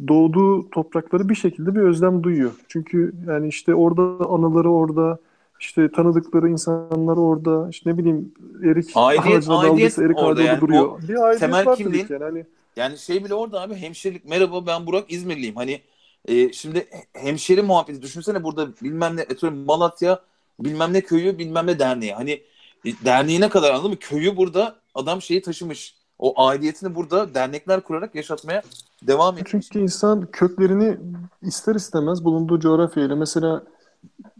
[0.07, 2.51] doğduğu toprakları bir şekilde bir özlem duyuyor.
[2.67, 5.17] Çünkü yani işte orada anaları orada,
[5.59, 8.31] işte tanıdıkları insanlar orada, işte ne bileyim
[8.63, 10.61] erik Aidiyet- ağacına aidiyet erik orada yani.
[10.61, 11.01] duruyor.
[11.07, 12.23] Bir aidiyet temel var kimliğin- ki yani.
[12.23, 14.29] Hani Yani şey bile orada abi hemşirelik.
[14.29, 15.55] Merhaba ben Burak İzmirliyim.
[15.55, 15.81] Hani
[16.25, 20.19] e, şimdi hemşeri muhabbeti düşünsene burada bilmem ne atıyorum Malatya
[20.59, 22.13] bilmem ne köyü bilmem ne derneği.
[22.13, 22.31] Hani
[22.85, 23.97] e, derneğine kadar anladın mı?
[23.99, 25.95] Köyü burada adam şeyi taşımış.
[26.19, 28.61] O aidiyetini burada dernekler kurarak yaşatmaya
[29.07, 29.51] devam etmiş.
[29.51, 30.97] Çünkü insan köklerini
[31.41, 33.63] ister istemez bulunduğu coğrafyayla mesela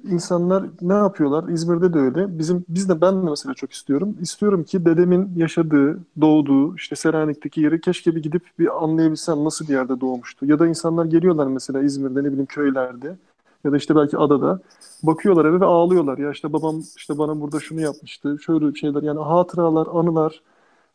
[0.03, 1.49] insanlar ne yapıyorlar?
[1.49, 2.39] İzmir'de de öyle.
[2.39, 4.17] Bizim biz de ben de mesela çok istiyorum.
[4.21, 9.73] İstiyorum ki dedemin yaşadığı, doğduğu işte Selanik'teki yeri keşke bir gidip bir anlayabilsem nasıl bir
[9.73, 10.45] yerde doğmuştu.
[10.45, 13.15] Ya da insanlar geliyorlar mesela İzmir'de ne bileyim köylerde
[13.63, 14.59] ya da işte belki adada
[15.03, 16.17] bakıyorlar eve ve ağlıyorlar.
[16.17, 18.37] Ya işte babam işte bana burada şunu yapmıştı.
[18.45, 20.41] Şöyle şeyler yani hatıralar, anılar.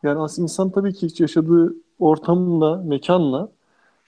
[0.03, 3.49] Yani aslında insan tabii ki yaşadığı ortamla, mekanla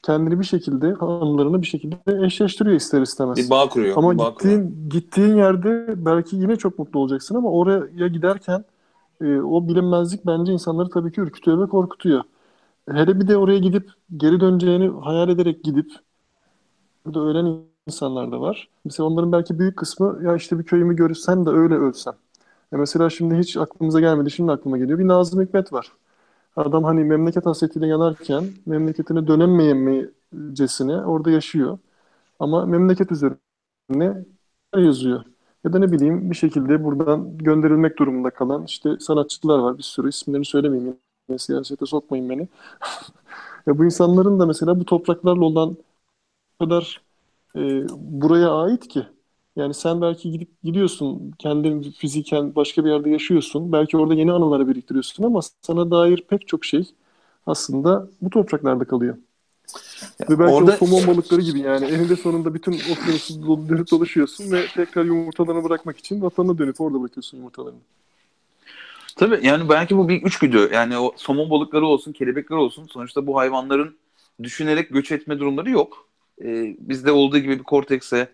[0.02, 3.36] kendini bir şekilde, anılarını bir şekilde eşleştiriyor ister istemez.
[3.36, 3.96] Bir bağ kuruyor.
[3.96, 4.58] Ama bağ kuruyor.
[4.58, 8.64] gittiğin gittiğin yerde belki yine çok mutlu olacaksın ama oraya giderken
[9.20, 12.22] e, o bilinmezlik bence insanları tabii ki ürkütüyor ve korkutuyor.
[12.90, 15.92] Hele bir de oraya gidip geri döneceğini hayal ederek gidip
[17.04, 18.68] burada ölen insanlar da var.
[18.84, 22.14] Mesela onların belki büyük kısmı ya işte bir köyümü görürsen de öyle ölsem.
[22.72, 24.99] Ya mesela şimdi hiç aklımıza gelmedi, şimdi aklıma geliyor.
[24.99, 25.93] Bir Nazım Hikmet var.
[26.57, 31.78] Adam hani memleket hasretiyle yanarken memleketine dönemeyemeyecesine orada yaşıyor.
[32.41, 34.24] Ama memleket üzerine
[34.76, 35.24] yazıyor.
[35.64, 40.09] Ya da ne bileyim bir şekilde buradan gönderilmek durumunda kalan işte sanatçılar var bir sürü
[40.09, 40.97] isimlerini söylemeyeyim
[41.28, 42.49] yine siyasete sokmayın beni.
[43.66, 45.76] ya bu insanların da mesela bu topraklarla olan
[46.61, 47.03] kadar
[47.57, 49.07] e, buraya ait ki
[49.57, 53.72] Yani sen belki gidip gidiyorsun, kendin fiziken başka bir yerde yaşıyorsun.
[53.72, 56.94] Belki orada yeni anıları biriktiriyorsun ama sana dair pek çok şey
[57.46, 59.16] aslında bu topraklarda kalıyor.
[60.30, 64.66] Ve belki orada- o somon balıkları gibi yani eninde sonunda bütün okyanusu dönüp dolaşıyorsun ve
[64.76, 67.78] tekrar yumurtalarını bırakmak için vatanına dönüp orada bırakıyorsun yumurtalarını.
[69.16, 70.70] Tabii yani belki bu bir üçgüdü.
[70.72, 72.86] Yani o somon balıkları olsun, kelebekler olsun.
[72.86, 73.96] Sonuçta bu hayvanların
[74.42, 76.09] düşünerek göç etme durumları yok.
[76.45, 78.28] Ee, bizde olduğu gibi bir kortekse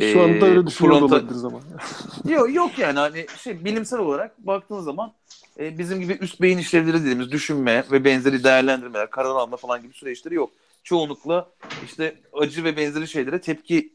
[0.00, 1.60] Şu anda Ee, öyle düşünüyor da fronta- olabiliriz ama.
[2.28, 5.12] yok yok yani hani şey bilimsel olarak baktığın zaman
[5.58, 9.92] e, bizim gibi üst beyin işlevleri dediğimiz düşünme ve benzeri değerlendirmeler, karar alma falan gibi
[9.92, 10.50] süreçleri yok.
[10.84, 11.48] Çoğunlukla
[11.84, 13.92] işte acı ve benzeri şeylere tepki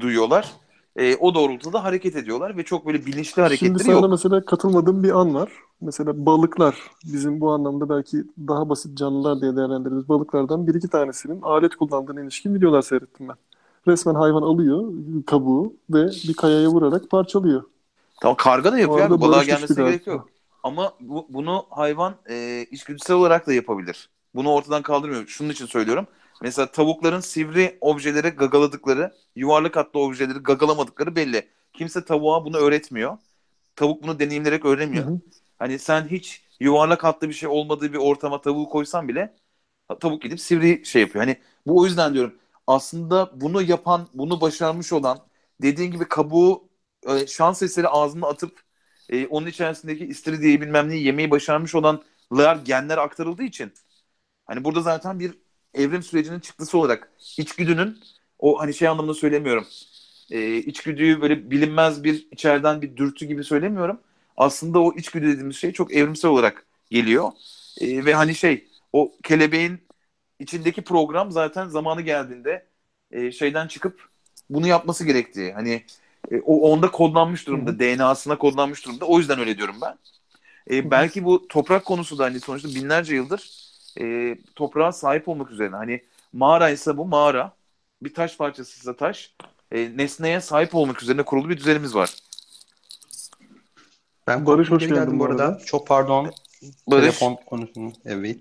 [0.00, 0.52] duyuyorlar.
[0.96, 4.10] E, o doğrultuda hareket ediyorlar ve çok böyle bilinçli Şimdi hareketleri sana yok.
[4.10, 5.52] mesela katılmadığım bir an var.
[5.80, 11.42] Mesela balıklar bizim bu anlamda belki daha basit canlılar diye değerlendirdiğimiz balıklardan bir iki tanesinin
[11.42, 13.36] alet kullandığına ilişkin videolar seyrettim ben.
[13.86, 14.92] Resmen hayvan alıyor
[15.26, 17.62] kabuğu ve bir kayaya vurarak parçalıyor.
[18.20, 19.20] Tamam karga da yapıyor abi.
[19.20, 20.28] Balığa gelmesine gerek yok.
[20.62, 24.08] Ama bu, bunu hayvan e, içgüdüsel olarak da yapabilir.
[24.34, 25.26] Bunu ortadan kaldırmıyor.
[25.26, 26.06] Şunun için söylüyorum.
[26.42, 31.48] Mesela tavukların sivri objeleri gagaladıkları, yuvarlak hatlı objeleri gagalamadıkları belli.
[31.72, 33.18] Kimse tavuğa bunu öğretmiyor.
[33.76, 35.06] Tavuk bunu deneyimlerek öğrenmiyor.
[35.06, 35.20] Hı hı.
[35.58, 39.34] Hani sen hiç yuvarlak hatlı bir şey olmadığı bir ortama tavuğu koysan bile
[40.00, 41.24] tavuk gidip sivri şey yapıyor.
[41.24, 41.36] Hani
[41.66, 42.34] bu o yüzden diyorum.
[42.66, 45.18] Aslında bunu yapan, bunu başarmış olan,
[45.62, 46.68] dediğin gibi kabuğu
[47.08, 48.60] e, şans eseri ağzına atıp
[49.08, 53.72] e, onun içerisindeki istiridyeyi bilmem neyi yemeyi başarmış olanlar genler aktarıldığı için
[54.46, 55.41] hani burada zaten bir
[55.74, 57.98] evrim sürecinin çıktısı olarak içgüdünün
[58.38, 59.66] o hani şey anlamında söylemiyorum.
[60.30, 64.00] E, içgüdüyü böyle bilinmez bir içeriden bir dürtü gibi söylemiyorum.
[64.36, 67.32] Aslında o içgüdü dediğimiz şey çok evrimsel olarak geliyor.
[67.80, 69.80] E, ve hani şey o kelebeğin
[70.38, 72.66] içindeki program zaten zamanı geldiğinde
[73.10, 74.08] e, şeyden çıkıp
[74.50, 75.52] bunu yapması gerektiği.
[75.52, 75.84] Hani
[76.30, 77.78] e, o onda kodlanmış durumda.
[77.78, 79.04] DNA'sına kodlanmış durumda.
[79.04, 79.98] O yüzden öyle diyorum ben.
[80.70, 85.76] E, belki bu toprak konusu da hani sonuçta binlerce yıldır e, toprağa sahip olmak üzerine.
[85.76, 87.52] Hani mağara ise bu mağara.
[88.02, 89.34] Bir taş parçası ise taş.
[89.72, 92.14] E, nesneye sahip olmak üzerine kurulu bir düzenimiz var.
[94.26, 95.44] Ben Barış, hoş geldin bu arada.
[95.44, 95.58] arada.
[95.64, 96.32] Çok pardon.
[96.86, 97.92] Barış, Telefon konusunu.
[98.04, 98.38] Evet.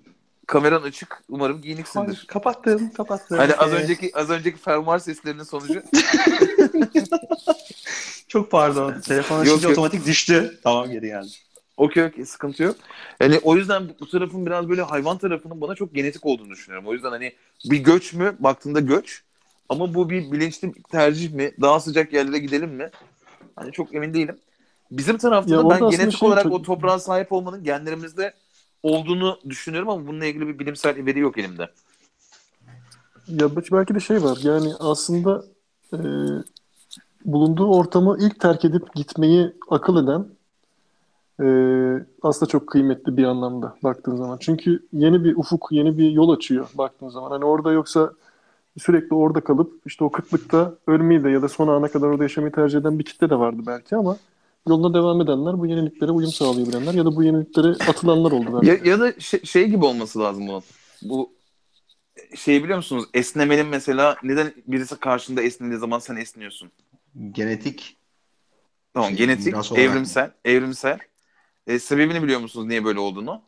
[0.47, 1.23] kameran açık.
[1.29, 2.05] Umarım giyiniksindir.
[2.05, 3.37] Hayır, kapattım, kapattım.
[3.37, 5.83] Hani az Ee, önceki az önceki fermuar seslerinin sonucu.
[8.27, 9.01] Çok pardon.
[9.01, 9.71] Telefon açınca yok.
[9.71, 10.59] otomatik düştü.
[10.63, 11.27] Tamam geri geldi.
[11.81, 12.75] Okey okey sıkıntı yok.
[13.19, 16.87] Yani o yüzden bu tarafın biraz böyle hayvan tarafının bana çok genetik olduğunu düşünüyorum.
[16.87, 17.33] O yüzden hani
[17.65, 18.35] bir göç mü?
[18.39, 19.23] Baktığında göç.
[19.69, 21.51] Ama bu bir bilinçli tercih mi?
[21.61, 22.89] Daha sıcak yerlere gidelim mi?
[23.55, 24.37] Hani çok emin değilim.
[24.91, 28.33] Bizim tarafta Ya da ben genetik şey olarak çok- o toprağa sahip olmanın genlerimizde
[28.83, 31.69] olduğunu düşünüyorum ama bununla ilgili bir bilimsel veri yok elimde.
[33.27, 35.45] Ya belki de şey var yani aslında
[35.93, 35.99] e,
[37.25, 40.40] bulunduğu ortamı ilk terk edip gitmeyi akıl eden
[41.41, 41.47] e,
[42.21, 44.37] aslında çok kıymetli bir anlamda baktığın zaman.
[44.41, 47.31] Çünkü yeni bir ufuk, yeni bir yol açıyor baktığın zaman.
[47.31, 48.13] Hani orada yoksa
[48.77, 52.53] sürekli orada kalıp işte o kıtlıkta ölmeyi de ya da son ana kadar orada yaşamayı
[52.53, 54.17] tercih eden bir kitle de vardı belki ama
[54.67, 58.67] yoluna devam edenler bu yeniliklere uyum sağlayabilenler ya da bu yeniliklere atılanlar oldu belki.
[58.67, 60.63] Ya, ya da şey, şey gibi olması lazım bunun.
[61.01, 61.29] Bu
[62.35, 63.05] şey biliyor musunuz?
[63.13, 66.71] Esnemenin mesela neden birisi karşında esnediği zaman sen esniyorsun?
[67.31, 67.97] Genetik
[68.93, 70.99] Tamam Şey, genetik, evrimsel, evrimsel.
[71.67, 73.41] E, sebebini biliyor musunuz niye böyle olduğunu?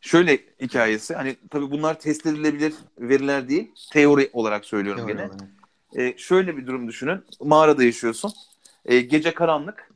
[0.00, 5.26] Şöyle hikayesi, hani tabii bunlar test edilebilir veriler değil, teori olarak söylüyorum teori gene.
[5.26, 5.48] olarak.
[5.96, 8.32] E, şöyle bir durum düşünün, mağarada yaşıyorsun,
[8.84, 9.90] E, gece karanlık,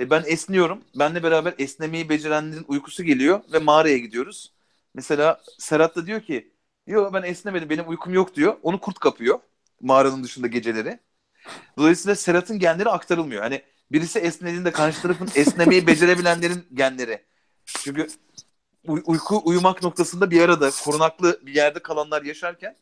[0.00, 4.52] E, ben esniyorum, benle beraber esnemeyi becerenlerin uykusu geliyor ve mağaraya gidiyoruz.
[4.94, 6.52] Mesela Serhat da diyor ki,
[6.86, 9.40] yok ben esnemedim, benim uykum yok diyor, onu kurt kapıyor
[9.80, 11.00] mağaranın dışında geceleri.
[11.78, 13.42] Dolayısıyla Serhat'ın genleri aktarılmıyor.
[13.42, 13.62] Hani
[13.92, 17.22] birisi esnediğinde karşı tarafın esnemeyi becerebilenlerin genleri.
[17.66, 18.08] Çünkü
[18.88, 22.76] uy- uyku uyumak noktasında bir arada korunaklı bir yerde kalanlar yaşarken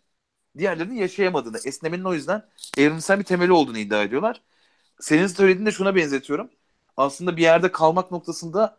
[0.58, 2.46] diğerlerinin yaşayamadığını, esnemenin o yüzden
[2.78, 4.42] evrimsel bir temeli olduğunu iddia ediyorlar.
[5.00, 6.50] Senin söylediğin de şuna benzetiyorum.
[6.96, 8.78] Aslında bir yerde kalmak noktasında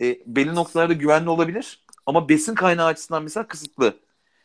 [0.00, 4.00] e, belli noktalarda güvenli olabilir ama besin kaynağı açısından mesela kısıtlı.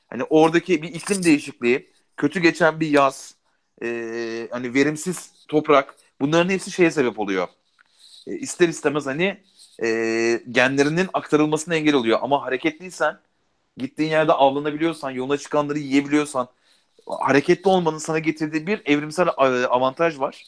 [0.07, 3.35] Hani oradaki bir iklim değişikliği, kötü geçen bir yaz,
[3.83, 7.47] e, hani verimsiz toprak bunların hepsi şeye sebep oluyor.
[8.27, 9.43] E, ister istemez hani
[9.83, 9.87] e,
[10.51, 12.19] genlerinin aktarılmasına engel oluyor.
[12.21, 13.19] Ama hareketliysen,
[13.77, 16.47] gittiğin yerde avlanabiliyorsan, yoluna çıkanları yiyebiliyorsan,
[17.07, 20.43] hareketli olmanın sana getirdiği bir evrimsel e, avantaj var.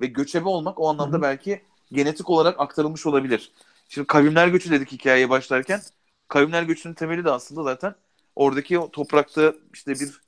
[0.00, 1.22] Ve göçebe olmak o anlamda Hı hı.
[1.22, 1.62] belki
[1.92, 3.52] genetik olarak aktarılmış olabilir.
[3.88, 5.80] Şimdi kavimler göçü dedik hikayeye başlarken.
[6.28, 7.94] Kavimler göçünün temeli de aslında zaten
[8.36, 10.20] oradaki o toprakta işte bir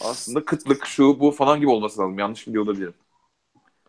[0.00, 2.18] aslında kıtlık şu bu falan gibi olması lazım.
[2.18, 2.94] Yanlış biliyor olabilirim.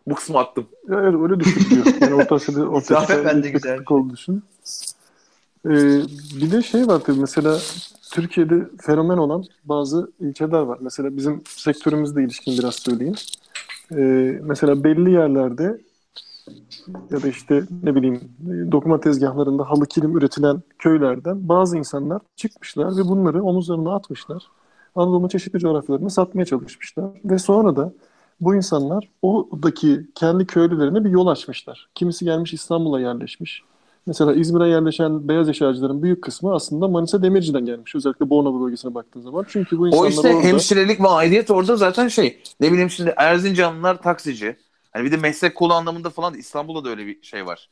[0.10, 0.68] Bu kısmı attım.
[0.90, 1.86] Ya evet öyle düşünülüyor.
[2.02, 3.80] Yani Orta Asya'da Orta Asya'da de güzel.
[3.90, 4.44] olduğu düşün.
[5.66, 5.70] Ee,
[6.42, 7.58] bir de şey var tabii mesela
[8.12, 10.78] Türkiye'de fenomen olan bazı ilkeler var.
[10.82, 13.16] Mesela bizim sektörümüzle ilişkin biraz söyleyeyim.
[13.92, 15.82] Ee, mesela belli yerlerde
[17.12, 18.22] ya da işte ne bileyim
[18.72, 24.44] dokuma tezgahlarında halı kilim üretilen köylerden bazı insanlar çıkmışlar ve bunları omuzlarına atmışlar.
[24.96, 27.06] Anadolu'nun çeşitli coğrafyalarına satmaya çalışmışlar.
[27.26, 27.94] Ve sonra da
[28.42, 31.90] bu insanlar oradaki kendi köylülerine bir yol açmışlar.
[31.96, 33.64] Kimisi gelmiş İstanbul'a yerleşmiş.
[34.06, 37.96] Mesela İzmir'e yerleşen beyaz eşyacıların büyük kısmı aslında Manisa Demirci'den gelmiş.
[37.96, 39.46] Özellikle Bornova bölgesine baktığın zaman.
[39.50, 40.48] Çünkü bu insanlar O işte orada...
[40.48, 42.44] hemşirelik ve aidiyet orada zaten şey.
[42.60, 44.58] Ne bileyim şimdi Erzincanlılar taksici.
[44.92, 47.70] Hani bir de meslek kolu anlamında falan da İstanbul'da da öyle bir şey var.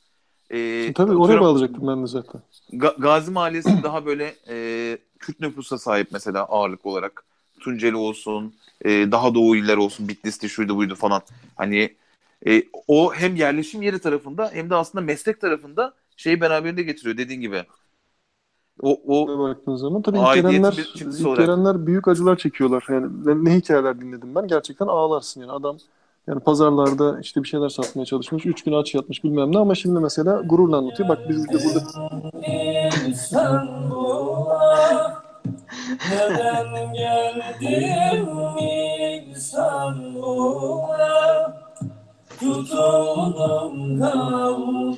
[0.51, 2.41] Ee, Tabii oraya bağlayacaktım ben de zaten.
[2.73, 7.23] Ga- Gazi Mahallesi daha böyle e, Kürt nüfusa sahip mesela ağırlık olarak.
[7.59, 8.53] Tunceli olsun,
[8.85, 11.21] e, daha doğu iller olsun, Bitlis'ti şuydu buydu falan.
[11.55, 11.95] Hani
[12.47, 17.41] e, o hem yerleşim yeri tarafında hem de aslında meslek tarafında şeyi beraberinde getiriyor dediğin
[17.41, 17.63] gibi.
[18.81, 20.73] O, o baktığın zaman tabii gelenler,
[21.37, 22.85] gelenler büyük acılar çekiyorlar.
[22.89, 24.47] Yani ne, ne hikayeler dinledim ben.
[24.47, 25.51] Gerçekten ağlarsın yani.
[25.51, 25.77] Adam
[26.27, 28.45] yani pazarlarda işte bir şeyler satmaya çalışmış.
[28.45, 31.09] Üç gün aç yatmış bilmem ne ama şimdi mesela gururla anlatıyor.
[31.09, 31.83] Bak biz de burada
[36.11, 38.27] neden geldim
[39.35, 40.97] İstanbul'a
[42.39, 44.97] tutuldum kaldım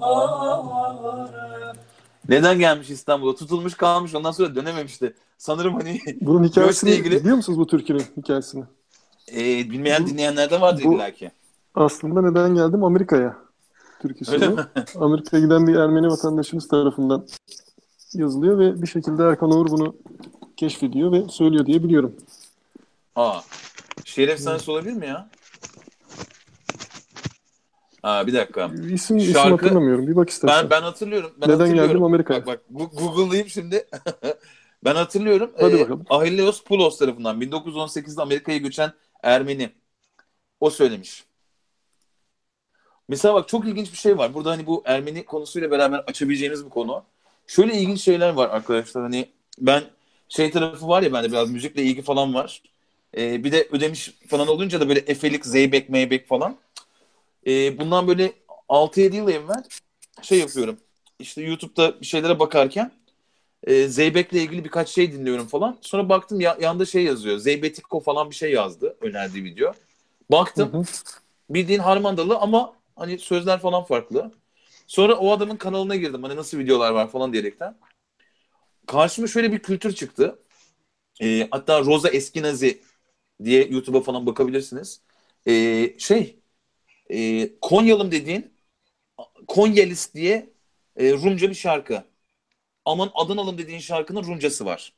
[0.00, 1.72] ağrı
[2.28, 3.34] neden gelmiş İstanbul'a?
[3.34, 5.14] Tutulmuş kalmış ondan sonra dönememişti.
[5.38, 8.64] Sanırım hani bunun hikayesini ilgili- biliyor musunuz bu türkünün hikayesini?
[9.32, 9.36] e,
[9.70, 11.30] bilmeyen dinleyenler vardır Bu- illaki.
[11.74, 13.36] Aslında neden geldim Amerika'ya
[14.02, 14.32] türküsü.
[14.32, 14.54] Öyle bu.
[14.56, 14.64] mi?
[15.00, 17.26] Amerika'ya giden bir Ermeni vatandaşımız tarafından
[18.14, 19.96] yazılıyor ve bir şekilde Erkan Oğur bunu
[20.56, 22.16] keşfediyor ve söylüyor diye biliyorum.
[23.16, 23.40] Aa.
[24.04, 25.28] Şehir efsanesi olabilir mi ya?
[28.02, 28.70] Aa, bir dakika.
[28.92, 30.06] İsim, isim Şarkı- hatırlamıyorum.
[30.06, 30.62] Bir bak istersen.
[30.62, 31.30] Ben ben hatırlıyorum.
[31.40, 31.88] Ben Neden hatırlıyorum.
[31.90, 32.46] geldim Amerika'ya?
[32.46, 33.86] Bak bak Google'layayım şimdi.
[34.84, 35.50] ben hatırlıyorum.
[35.60, 36.04] Hadi Ee, bakalım.
[36.10, 38.92] Ahilleos Poulos tarafından 1918'de Amerika'ya göçen
[39.22, 39.70] Ermeni.
[40.60, 41.24] O söylemiş.
[43.08, 44.34] Mesela bak çok ilginç bir şey var.
[44.34, 47.04] Burada hani bu Ermeni konusuyla beraber açabileceğimiz bir konu.
[47.48, 49.02] Şöyle ilginç şeyler var arkadaşlar.
[49.02, 49.28] Hani
[49.58, 49.82] ben
[50.28, 52.62] şey tarafı var ya bende biraz müzikle ilgi falan var.
[53.16, 56.56] Ee, bir de ödemiş falan olunca da böyle Efelik, Zeybek, Meybek falan.
[57.46, 58.32] Ee, bundan böyle
[58.68, 59.64] 6-7 yıl evvel
[60.22, 60.76] şey yapıyorum.
[61.18, 62.92] İşte YouTube'da bir şeylere bakarken
[63.64, 65.78] e, Zeybek'le ilgili birkaç şey dinliyorum falan.
[65.80, 67.38] Sonra baktım ya, yanda şey yazıyor.
[67.38, 69.72] Zeybetiko falan bir şey yazdı önerdiği video.
[70.30, 70.84] Baktım Hı hı.
[71.50, 74.32] bildiğin harmandalı ama hani sözler falan farklı.
[74.88, 76.22] Sonra o adamın kanalına girdim.
[76.22, 77.78] Hani nasıl videolar var falan diyerekten.
[78.86, 80.38] Karşıma şöyle bir kültür çıktı.
[81.22, 82.82] Ee, hatta Rosa Eskinazi
[83.44, 85.00] diye YouTube'a falan bakabilirsiniz.
[85.46, 86.38] Ee, şey
[87.10, 88.54] e, Konyalım dediğin
[89.48, 90.50] Konyalis diye
[90.96, 92.04] e, Rumca bir şarkı.
[92.84, 94.92] Aman Adanalım dediğin şarkının Rumcası var.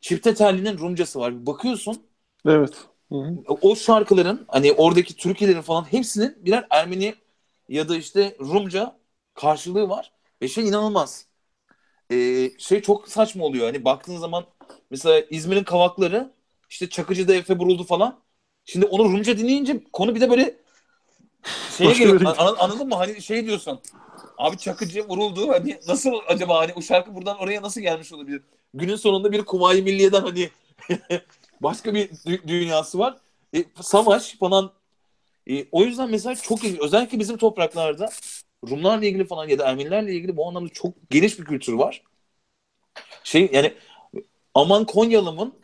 [0.00, 1.46] Çifte Telli'nin Rumcası var.
[1.46, 2.06] Bakıyorsun
[2.46, 2.74] Evet.
[3.12, 3.44] Hı hı.
[3.48, 7.14] o şarkıların hani oradaki türkülerin falan hepsinin birer Ermeni
[7.68, 9.03] ya da işte Rumca
[9.34, 10.12] karşılığı var
[10.42, 11.26] ve şey inanılmaz.
[12.10, 13.66] Ee, şey çok saçma oluyor.
[13.66, 14.44] Hani baktığın zaman
[14.90, 16.32] mesela İzmir'in kavakları
[16.70, 18.20] işte Çakıcı'da Efe vuruldu falan.
[18.64, 20.56] Şimdi onu Rumca dinleyince konu bir de böyle
[21.78, 22.36] şeye Başka geliyor.
[22.38, 22.94] An- anladın mı?
[22.94, 23.80] Hani şey diyorsun.
[24.38, 25.48] Abi Çakıcı vuruldu.
[25.48, 28.42] Hani nasıl acaba hani o şarkı buradan oraya nasıl gelmiş olabilir?
[28.74, 30.50] Günün sonunda bir Kuvayi Milliye'den hani
[31.60, 33.16] başka bir dü- dünyası var.
[33.54, 34.72] E, savaş falan.
[35.46, 36.64] E, o yüzden mesela çok.
[36.64, 38.10] Özellikle bizim topraklarda
[38.70, 42.02] Rumlarla ilgili falan ya da Ermenilerle ilgili bu anlamda çok geniş bir kültür var.
[43.24, 43.74] Şey yani
[44.54, 45.54] Aman Konyalım'ın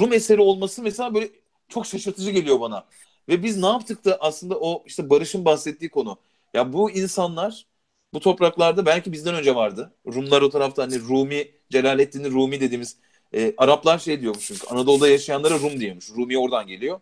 [0.00, 1.30] Rum eseri olması mesela böyle
[1.68, 2.84] çok şaşırtıcı geliyor bana.
[3.28, 6.18] Ve biz ne yaptık da aslında o işte Barış'ın bahsettiği konu.
[6.54, 7.66] Ya bu insanlar
[8.14, 9.94] bu topraklarda belki bizden önce vardı.
[10.06, 12.96] Rumlar o tarafta hani Rumi, Celaleddin Rumi dediğimiz
[13.34, 16.10] e, Araplar şey diyormuş çünkü Anadolu'da yaşayanlara Rum diyormuş.
[16.10, 17.00] Rumi oradan geliyor.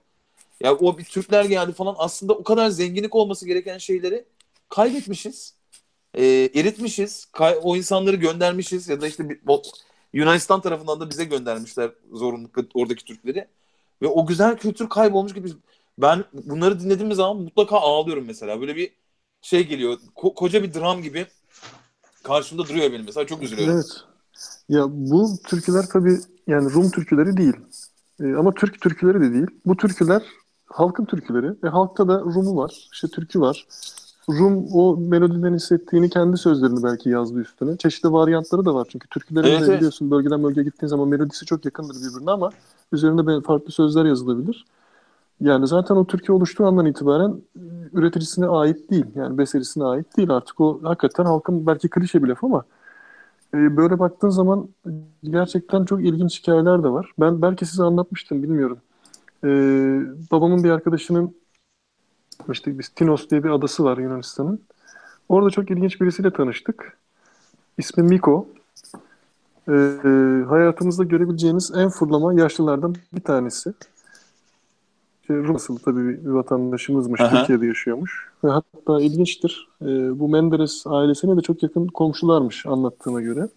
[0.61, 4.25] Ya o bir Türkler geldi falan aslında o kadar zenginlik olması gereken şeyleri
[4.69, 5.55] kaybetmişiz.
[6.15, 7.25] E, eritmişiz.
[7.33, 9.63] Kay- o insanları göndermişiz ya da işte bir, o-
[10.13, 13.49] Yunanistan tarafından da bize göndermişler zorunlulukla oradaki Türkleri.
[14.03, 15.49] Ve o güzel kültür kaybolmuş gibi.
[15.99, 18.61] Ben bunları dinlediğim zaman mutlaka ağlıyorum mesela.
[18.61, 18.93] Böyle bir
[19.43, 19.99] şey geliyor.
[20.17, 21.27] ko- koca bir dram gibi
[22.23, 23.27] karşımda duruyor benim mesela.
[23.27, 23.75] Çok üzülüyorum.
[23.75, 23.87] Evet.
[24.69, 27.57] Ya bu türküler tabii yani Rum türküleri değil.
[28.21, 29.47] Ee, ama Türk türküleri de değil.
[29.67, 30.23] Bu türküler
[30.67, 31.47] halkın türküleri.
[31.65, 32.89] E, halkta da Rum'u var.
[32.93, 33.67] işte türkü var.
[34.29, 37.77] Rum o melodiden hissettiğini kendi sözlerini belki yazdı üstüne.
[37.77, 41.95] Çeşitli varyantları da var çünkü türkülerin Evet, biliyorsun bölgeden bölgeye gittiğin zaman melodisi çok yakındır
[41.95, 42.51] birbirine ama
[42.93, 44.65] üzerinde farklı sözler yazılabilir.
[45.41, 47.61] Yani zaten o Türkiye oluştuğu andan itibaren e,
[47.93, 49.07] üreticisine ait değil.
[49.15, 50.61] Yani besterisine ait değil artık.
[50.61, 52.65] O hakikaten halkın belki klişe bir laf ama
[53.55, 54.69] e, böyle baktığın zaman
[55.25, 57.13] gerçekten çok ilginç hikayeler de var.
[57.21, 58.79] Ben belki size anlatmıştım bilmiyorum.
[59.45, 59.49] E,
[60.33, 61.35] babamın bir arkadaşının
[62.53, 64.61] işte biz Tinos diye bir adası var Yunanistan'ın.
[65.29, 66.99] Orada çok ilginç birisiyle tanıştık.
[67.79, 68.49] İsmi Miko.
[69.69, 70.09] E, e,
[70.49, 73.75] hayatımızda görebileceğiniz en fırlama yaşlılardan bir tanesi.
[75.27, 77.21] Şey, Rum asıllı tabii bir vatandaşımızmış.
[77.21, 77.39] Aha.
[77.39, 78.29] Türkiye'de yaşıyormuş.
[78.45, 79.69] Ve hatta ilginçtir.
[79.83, 83.49] e, bu Menderes ailesine de çok yakın komşularmış anlattığına göre.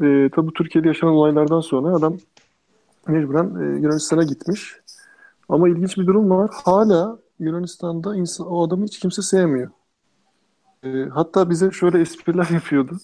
[0.00, 2.16] E, tabii Türkiye'de yaşanan olaylardan sonra adam
[3.06, 4.76] mecburen e, Yunanistan'a gitmiş.
[5.48, 6.50] Ama ilginç bir durum var.
[6.52, 9.70] Hala Yunanistan'da insan, o adamı hiç kimse sevmiyor.
[10.84, 12.98] E, hatta bize şöyle espriler yapıyordu.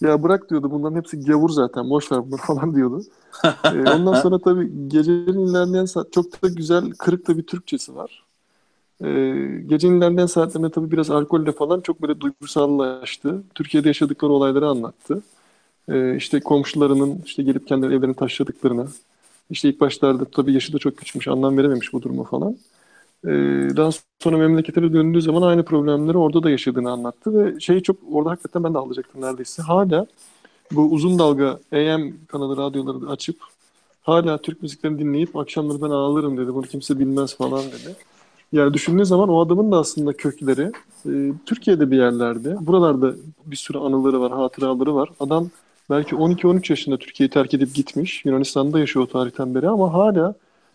[0.00, 3.02] Ya bırak diyordu bunların hepsi gavur zaten boş ver bunları falan diyordu.
[3.70, 8.24] E, ondan sonra tabii gecenin ilerleyen saat çok da güzel kırık da bir Türkçesi var.
[9.04, 9.08] E,
[9.66, 13.42] gecenin ilerleyen saatlerinde tabii biraz alkolle falan çok böyle duygusallaştı.
[13.54, 15.22] Türkiye'de yaşadıkları olayları anlattı.
[15.88, 18.88] E, işte komşularının işte gelip kendileri evlerini taşladıklarını.
[19.50, 22.56] İşte ilk başlarda tabii yaşı da çok küçükmüş, anlam verememiş bu duruma falan.
[23.24, 23.30] E,
[23.76, 28.30] daha sonra memleketine döndüğü zaman aynı problemleri orada da yaşadığını anlattı ve şey çok orada
[28.30, 29.62] hakikaten ben de alacaktım neredeyse.
[29.62, 30.06] Hala
[30.72, 33.36] bu uzun dalga AM kanalı radyoları açıp
[34.02, 36.54] hala Türk müziklerini dinleyip akşamları ben ağlarım dedi.
[36.54, 37.96] Bunu kimse bilmez falan dedi.
[38.52, 40.72] Yani düşündüğün zaman o adamın da aslında kökleri
[41.06, 42.56] e, Türkiye'de bir yerlerde.
[42.60, 43.14] Buralarda
[43.46, 45.08] bir sürü anıları var, hatıraları var.
[45.20, 45.48] Adam
[45.90, 48.24] belki 12-13 yaşında Türkiye'yi terk edip gitmiş.
[48.24, 50.34] Yunanistan'da yaşıyor o tarihten beri ama hala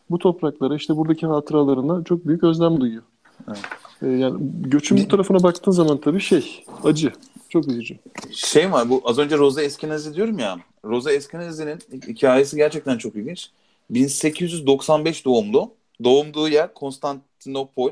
[0.09, 3.03] bu topraklara işte buradaki hatıralarına çok büyük özlem duyuyor.
[3.47, 3.59] Evet.
[4.01, 7.13] E, yani göçün bu tarafına baktığın zaman tabii şey acı.
[7.49, 7.97] Çok üzücü.
[8.31, 10.57] Şey var bu az önce Rosa Eskenazi diyorum ya.
[10.85, 13.49] Rosa Eskenazi'nin hikayesi gerçekten çok ilginç.
[13.89, 15.73] 1895 doğumlu.
[16.03, 17.91] Doğumduğu yer Konstantinopol.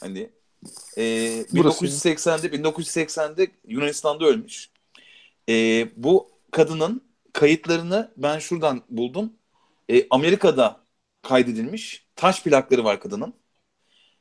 [0.00, 0.30] Hani
[0.98, 4.70] e, Burası 1980'de 1980'de Yunanistan'da ölmüş.
[5.48, 5.54] E,
[5.96, 9.32] bu kadının kayıtlarını ben şuradan buldum.
[9.90, 10.83] E, Amerika'da
[11.24, 12.06] kaydedilmiş.
[12.16, 13.34] Taş plakları var kadının.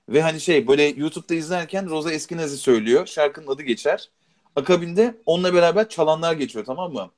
[0.10, 3.06] Ve hani şey böyle YouTube'da izlerken Rosa Eskenazi söylüyor.
[3.08, 4.10] Şarkının adı geçer.
[4.56, 7.12] Akabinde onunla beraber çalanlar geçiyor tamam mı?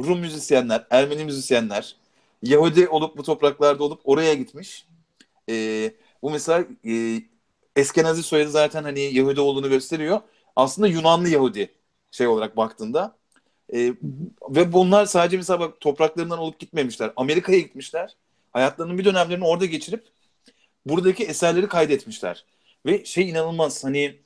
[0.00, 1.96] Rum müzisyenler, Ermeni müzisyenler,
[2.42, 4.86] Yahudi olup bu topraklarda olup oraya gitmiş.
[5.50, 7.22] Ee, bu mesela e,
[7.76, 10.20] Eskenazi soyadı zaten hani Yahudi olduğunu gösteriyor.
[10.56, 11.72] Aslında Yunanlı Yahudi
[12.10, 13.16] şey olarak baktığında.
[13.74, 13.94] Ee,
[14.50, 17.12] ve bunlar sadece mesela bak topraklarından olup gitmemişler.
[17.16, 18.16] Amerika'ya gitmişler.
[18.52, 20.04] Hayatlarının bir dönemlerini orada geçirip
[20.86, 22.44] buradaki eserleri kaydetmişler.
[22.86, 24.16] Ve şey inanılmaz hani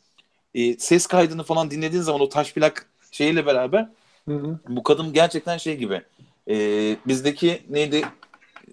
[0.54, 3.88] e, ses kaydını falan dinlediğin zaman o taş plak şeyiyle beraber
[4.28, 4.58] Hı hı.
[4.68, 6.02] bu kadın gerçekten şey gibi
[6.48, 6.56] e,
[7.06, 8.02] bizdeki neydi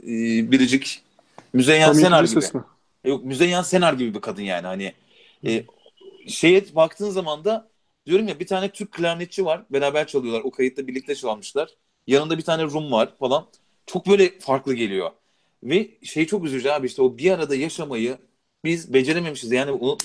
[0.03, 0.07] e,
[0.51, 1.03] biricik
[1.53, 2.41] Müzeyyen Tam Senar gibi.
[2.41, 2.59] sesli.
[3.03, 4.93] Yok Müzeyyen Senar gibi bir kadın yani hani
[5.47, 5.65] e,
[6.27, 7.67] şeye baktığın zaman da
[8.05, 11.69] diyorum ya bir tane Türk klarnetçi var beraber çalıyorlar o kayıtta birlikte çalmışlar
[12.07, 13.47] yanında bir tane Rum var falan
[13.85, 15.11] çok böyle farklı geliyor
[15.63, 18.17] ve şey çok üzücü abi işte o bir arada yaşamayı
[18.63, 19.97] biz becerememişiz yani o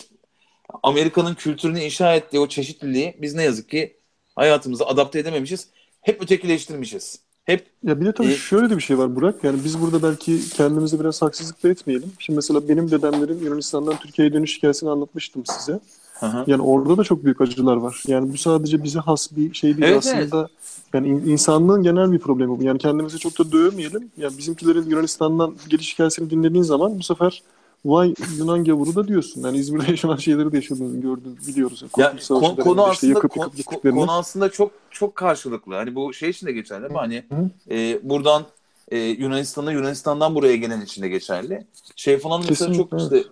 [0.82, 3.96] Amerika'nın kültürünü inşa ettiği o çeşitliliği biz ne yazık ki
[4.36, 5.68] hayatımıza adapte edememişiz
[6.00, 9.44] hep ötekileştirmişiz hep Ya bir de tabii E- şöyle de bir şey var Burak.
[9.44, 12.12] Yani biz burada belki kendimize biraz haksızlık da etmeyelim.
[12.18, 15.80] Şimdi mesela benim dedemlerin Yunanistan'dan Türkiye'ye dönüş hikayesini anlatmıştım size.
[16.32, 16.44] Hı.
[16.46, 18.02] Yani orada da çok büyük acılar var.
[18.06, 20.48] Yani bu sadece bize has bir şey değil Evet, aslında.
[20.94, 22.62] Yani in- insanlığın genel bir problemi bu.
[22.64, 24.10] Yani kendimizi çok da dövmeyelim.
[24.16, 27.42] Yani bizimkilerin Yunanistan'dan geliş hikayesini dinlediğin zaman bu sefer
[27.84, 29.42] vay Yunan gavuru da diyorsun.
[29.42, 31.84] Yani İzmir'de yaşanan şeyleri de yaşadığını gördün, biliyoruz.
[31.96, 34.00] Yani Ya Kurtuluş konu, işte aslında yakıp yakıp gittiklerini.
[34.00, 35.74] konu aslında çok çok karşılıklı.
[35.74, 36.98] Hani bu şey için de geçerli değil mi?
[36.98, 37.50] Hani Hı.
[37.74, 38.42] e, buradan
[38.88, 41.66] e, Yunanistan'a Yunanistan'dan buraya gelen için de geçerli.
[41.96, 43.30] Şey falan mesela Kesinlikle, çok işte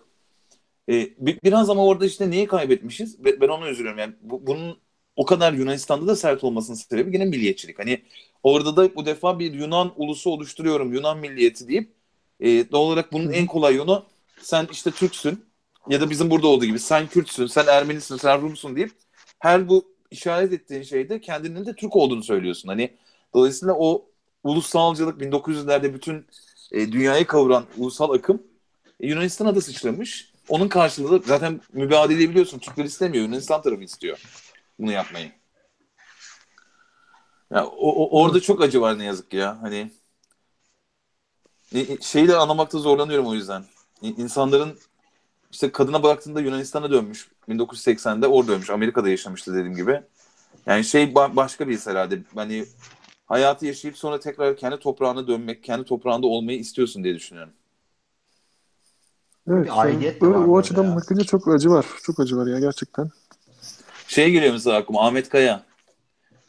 [0.89, 0.95] e,
[1.26, 3.24] bi- biraz ama orada işte neyi kaybetmişiz?
[3.24, 3.99] Be- Ben ona üzülüyorum.
[3.99, 4.78] Yani bu, bunun
[5.16, 7.78] o kadar Yunanistan'da da sert olmasının sebebi yine milliyetçilik.
[7.78, 8.03] Hani
[8.43, 11.93] orada da bu defa bir Yunan ulusu oluşturuyorum, Yunan milliyeti deyip
[12.41, 14.07] e, doğal olarak bunun en kolay yolu
[14.43, 15.45] sen işte Türksün
[15.89, 18.91] ya da bizim burada olduğu gibi sen Kürtsün, sen Ermenisin, sen Rumsun deyip
[19.39, 22.68] her bu işaret ettiğin şeyde kendinin de Türk olduğunu söylüyorsun.
[22.68, 22.91] Hani
[23.35, 24.05] dolayısıyla o
[24.45, 26.26] ulusalcılık 1900'lerde bütün
[26.72, 28.43] e, dünyayı kavuran ulusal akım
[29.01, 30.32] e, Yunanistan'a da sıçramış.
[30.53, 32.59] Onun karşılığı da zaten mübadeleyi biliyorsun.
[32.59, 33.24] Türkler istemiyor.
[33.24, 34.22] Yunanistan tarafı istiyor
[34.78, 35.32] bunu yapmayı.
[37.50, 37.70] Ya, o,
[38.05, 39.62] o- orada çok acı var ne yazık ki ya.
[39.62, 39.90] Hani
[41.74, 43.64] e, şeyi de anlamakta zorlanıyorum o yüzden.
[44.03, 44.78] İnsanların
[45.53, 47.28] işte kadına baktığında Yunanistan'a dönmüş.
[47.48, 48.70] 1980'de orada dönmüş.
[48.70, 50.03] Amerika'da yaşamıştı dediğim gibi.
[50.66, 52.22] Yani şey ba- başka bir his herhalde.
[52.34, 52.64] Hani
[53.26, 57.55] hayatı yaşayıp sonra tekrar kendi toprağına dönmek, kendi toprağında olmayı istiyorsun diye düşünüyorum.
[59.51, 60.97] Evet, Bir aidiyet de var o açıdan ya.
[60.97, 61.86] bakınca çok acı var.
[62.03, 63.11] Çok acı var ya gerçekten.
[64.09, 65.62] Şey geliyor mesela aklıma Ahmet Kaya.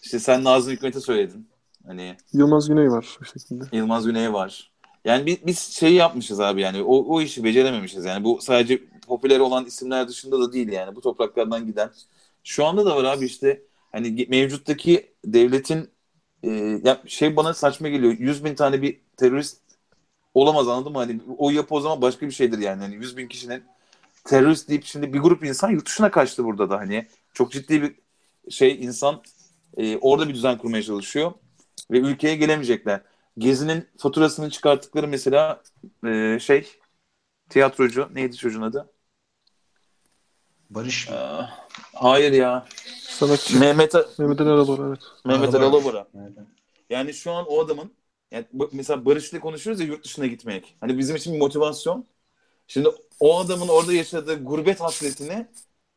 [0.04, 1.48] İşte sen Nazım Hikmet'e söyledin.
[1.88, 3.64] Hani Yılmaz Güney var bu şekilde.
[3.78, 4.72] Yılmaz Güney var.
[5.06, 9.40] Yani biz, biz şeyi yapmışız abi yani o, o işi becerememişiz yani bu sadece popüler
[9.40, 11.90] olan isimler dışında da değil yani bu topraklardan giden.
[12.44, 15.90] Şu anda da var abi işte hani mevcuttaki devletin
[16.44, 16.50] e,
[16.84, 19.58] ya şey bana saçma geliyor 100 bin tane bir terörist
[20.34, 20.98] olamaz anladın mı?
[20.98, 22.82] Hani o yapı o zaman başka bir şeydir yani.
[22.82, 23.64] Hani 100 bin kişinin
[24.26, 27.96] terörist deyip şimdi bir grup insan yurt dışına kaçtı burada da hani çok ciddi bir
[28.52, 29.22] şey insan
[29.78, 31.34] e, orada bir düzen kurmaya çalışıyor
[31.92, 33.02] ve ülkeye gelemeyecekler.
[33.38, 35.62] Gezi'nin faturasını çıkarttıkları mesela
[36.06, 36.68] e, şey
[37.50, 38.90] tiyatrocu neydi çocuğun adı?
[40.70, 41.16] Barış mı?
[41.16, 41.50] Aa,
[41.94, 42.66] hayır ya.
[43.00, 45.00] Sanatçı Mehmet Mehmet Ali Alabor evet.
[45.26, 45.98] Mehmet Ali Alabora.
[45.98, 46.48] Alabora.
[46.90, 47.94] Yani şu an o adamın
[48.34, 50.76] yani mesela Barış'la konuşuyoruz ya yurt dışına gitmek.
[50.80, 52.06] Hani bizim için bir motivasyon.
[52.68, 55.48] Şimdi o adamın orada yaşadığı gurbet hasretini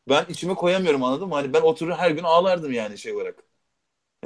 [0.09, 1.35] ben içime koyamıyorum anladın mı?
[1.35, 3.43] Hani ben oturur her gün ağlardım yani şey olarak.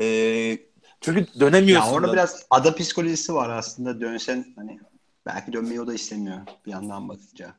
[0.01, 0.57] Ee,
[1.01, 1.89] çünkü dönemiyorsun.
[1.89, 2.13] Ya orada da.
[2.13, 4.01] biraz ada psikolojisi var aslında.
[4.01, 4.79] Dönsen hani
[5.25, 7.53] belki dönmeyi o da istemiyor bir yandan bakınca.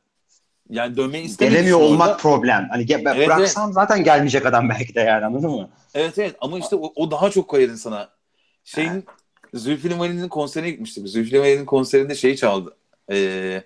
[0.69, 1.55] yani dönmeyi istemiyor.
[1.55, 1.93] Gelemiyor orada.
[1.93, 2.67] olmak problem.
[2.71, 5.69] Hani ge- Evet, bıraksam zaten gelmeyecek adam belki de yani anladın mı?
[5.93, 8.09] Evet evet ama işte o, o daha çok koyar insana.
[8.63, 9.05] Şeyin
[9.53, 11.07] Zülfü Livaneli'nin konserine gitmiştik.
[11.07, 12.75] Zülfü Livaneli'nin konserinde şeyi çaldı.
[13.11, 13.63] Ee,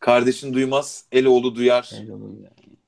[0.00, 1.90] kardeşin duymaz, el oğlu duyar.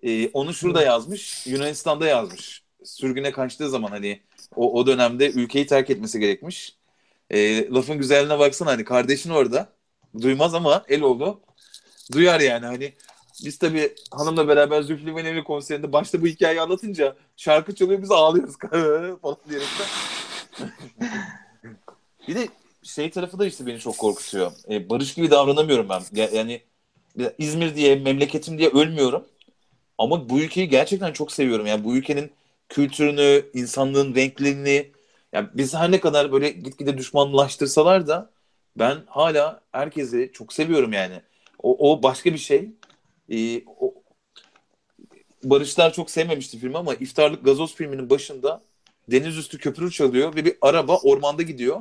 [0.03, 2.63] Ee, onu şurada yazmış, Yunanistan'da yazmış.
[2.85, 4.21] Sürgüne kaçtığı zaman hani
[4.57, 6.77] o, o dönemde ülkeyi terk etmesi gerekmiş.
[7.31, 9.69] Ee, lafın güzelliğine baksana hani kardeşin orada.
[10.23, 11.41] Duymaz ama el oğlu
[12.13, 12.93] duyar yani hani.
[13.45, 18.55] Biz tabii hanımla beraber Zülfü Livaneli konserinde başta bu hikayeyi anlatınca şarkı çalıyor biz ağlıyoruz
[19.23, 19.85] falan diyerek de.
[22.29, 22.49] bir de
[22.83, 24.53] şey tarafı da işte beni çok korkutuyor.
[24.71, 26.03] Ee, barış gibi davranamıyorum ben.
[26.13, 26.63] Ya- Yani
[27.39, 29.25] İzmir diye, memleketim diye ölmüyorum.
[29.99, 31.67] Ama bu ülkeyi gerçekten çok seviyorum.
[31.67, 32.33] Yani bu ülkenin
[32.69, 34.93] kültürünü, insanlığın renklerini
[35.33, 38.31] yani biz her ne kadar böyle gitgide düşmanlaştırsalar da
[38.77, 41.23] ben hala herkesi çok seviyorum yani.
[41.63, 42.71] O, o başka bir şey.
[43.31, 43.95] Ee, o,
[45.45, 48.63] Barışlar çok sevmemişti filmi ama İftarlık Gazoz filminin başında
[49.11, 51.81] deniz üstü köprü çalıyor ve bir araba ormanda gidiyor.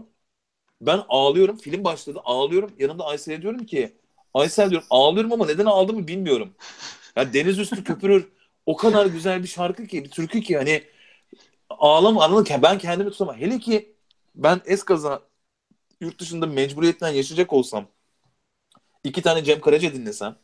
[0.81, 1.57] Ben ağlıyorum.
[1.57, 2.19] Film başladı.
[2.25, 2.71] Ağlıyorum.
[2.79, 3.93] Yanımda Aysel'e diyorum ki
[4.33, 6.53] Aysel diyorum ağlıyorum ama neden ağladığımı bilmiyorum.
[7.15, 8.27] Ya deniz üstü köpürür.
[8.65, 10.83] O kadar güzel bir şarkı ki, bir türkü ki hani
[11.69, 13.35] ağlama anladın ben kendimi tutamam.
[13.35, 13.95] Hele ki
[14.35, 15.21] ben eskaza
[16.01, 17.87] yurt dışında mecburiyetten yaşayacak olsam
[19.03, 20.35] iki tane Cem Karaca dinlesem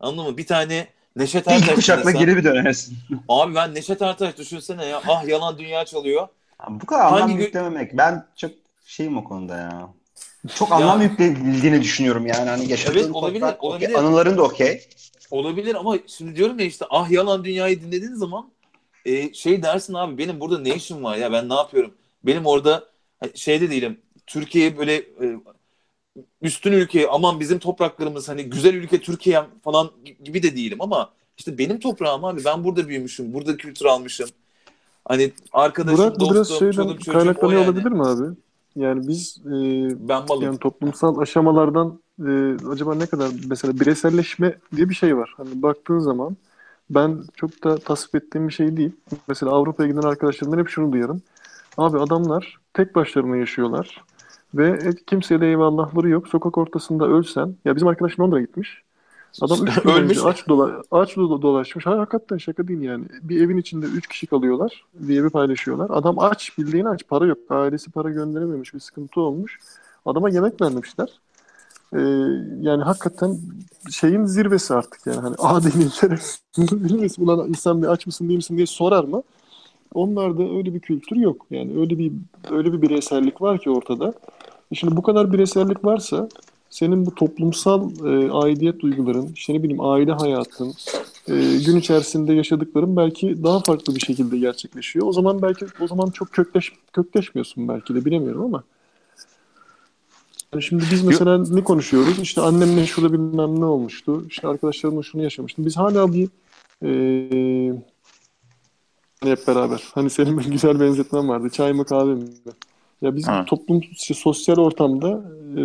[0.00, 0.38] anladın mı?
[0.38, 2.26] Bir tane Neşet İlk Ertaş kuşakla dinlesem.
[2.26, 2.98] geri bir dönersin.
[3.28, 5.02] Abi ben Neşet Ertaş düşünsene ya.
[5.08, 6.28] Ah yalan dünya çalıyor.
[6.58, 7.96] Abi bu kadar anlam Hangi gö- yüklememek.
[7.98, 8.50] Ben çok
[8.92, 9.88] şeyim o konuda ya.
[10.54, 12.50] Çok anlam yüklenildiğini düşünüyorum yani.
[12.50, 13.94] Hani yaşadığın Evet, olabilir, okey, olabilir.
[13.94, 14.80] Anıların da okey.
[15.30, 18.50] Olabilir ama şimdi diyorum ya işte ah yalan dünyayı dinlediğin zaman
[19.04, 21.94] e, şey dersin abi benim burada ne işim var ya ben ne yapıyorum?
[22.24, 22.84] Benim orada
[23.20, 24.00] hani şeyde değilim.
[24.26, 25.36] Türkiye böyle e,
[26.42, 29.90] üstün ülke aman bizim topraklarımız hani güzel ülke Türkiye falan
[30.24, 33.34] gibi de değilim ama işte benim toprağım abi ben burada büyümüşüm.
[33.34, 34.28] Burada kültür almışım.
[35.04, 37.70] Hani arkadaşım, Burak bu dostum, biraz şeyden çoluk kaynaklanıyor yani.
[37.70, 38.36] olabilir mi abi?
[38.76, 39.50] Yani biz e,
[40.08, 40.42] Ben malım.
[40.42, 45.34] yani toplumsal aşamalardan e, acaba ne kadar mesela bireyselleşme diye bir şey var.
[45.36, 46.36] Hani baktığın zaman
[46.90, 48.92] ben çok da tasvip ettiğim bir şey değil.
[49.28, 51.22] Mesela Avrupa'ya giden arkadaşlarımdan hep şunu duyarım.
[51.76, 54.04] Abi adamlar tek başlarına yaşıyorlar
[54.54, 56.28] ve hep kimseyle eyvallahları yok.
[56.28, 58.82] Sokak ortasında ölsen, ya bizim arkadaş Londra'ya gitmiş.
[59.40, 60.24] Adam Ölmüş.
[60.24, 61.86] aç, dola, aç dola- dolaşmış.
[61.86, 63.04] Ha, hakikaten şaka değil yani.
[63.22, 64.84] Bir evin içinde üç kişi kalıyorlar.
[64.94, 65.90] Bir evi paylaşıyorlar.
[65.90, 67.08] Adam aç, bildiğin aç.
[67.08, 67.38] Para yok.
[67.50, 68.74] Ailesi para gönderememiş.
[68.74, 69.58] Bir sıkıntı olmuş.
[70.06, 71.08] Adama yemek vermemişler.
[71.94, 71.98] Ee,
[72.60, 73.38] yani hakikaten
[73.90, 75.20] şeyin zirvesi artık yani.
[75.20, 76.38] Hani Adem'in zirvesi.
[77.22, 79.22] Ulan insan bir aç mısın değil misin diye sorar mı?
[79.94, 81.46] Onlarda öyle bir kültür yok.
[81.50, 82.12] Yani öyle bir
[82.50, 84.12] öyle bir bireysellik var ki ortada.
[84.72, 86.28] E Şimdi bu kadar bireysellik varsa
[86.72, 90.74] senin bu toplumsal e, aidiyet duyguların, işte ne bileyim aile hayatın,
[91.28, 91.34] e,
[91.66, 95.06] gün içerisinde yaşadıkların belki daha farklı bir şekilde gerçekleşiyor.
[95.06, 98.62] O zaman belki o zaman çok kökleş kökleşmiyorsun belki de bilemiyorum ama.
[100.52, 102.18] Yani şimdi biz mesela ne konuşuyoruz?
[102.18, 104.24] İşte annemle şurada bilmem ne olmuştu.
[104.28, 105.66] İşte arkadaşlarımla şunu yaşamıştım.
[105.66, 106.28] Biz hala bir
[106.82, 107.74] e,
[109.22, 109.82] hep beraber.
[109.94, 111.50] Hani senin bir güzel benzetmen vardı.
[111.50, 112.24] Çay mı kahve mi?
[113.02, 113.44] Ya biz Ha.
[113.48, 115.24] toplum, işte sosyal ortamda
[115.56, 115.60] e,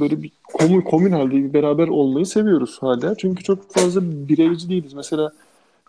[0.00, 3.14] böyle bir komün, komün halde bir beraber olmayı seviyoruz hala.
[3.14, 4.92] Çünkü çok fazla bireyci değiliz.
[4.92, 5.32] Mesela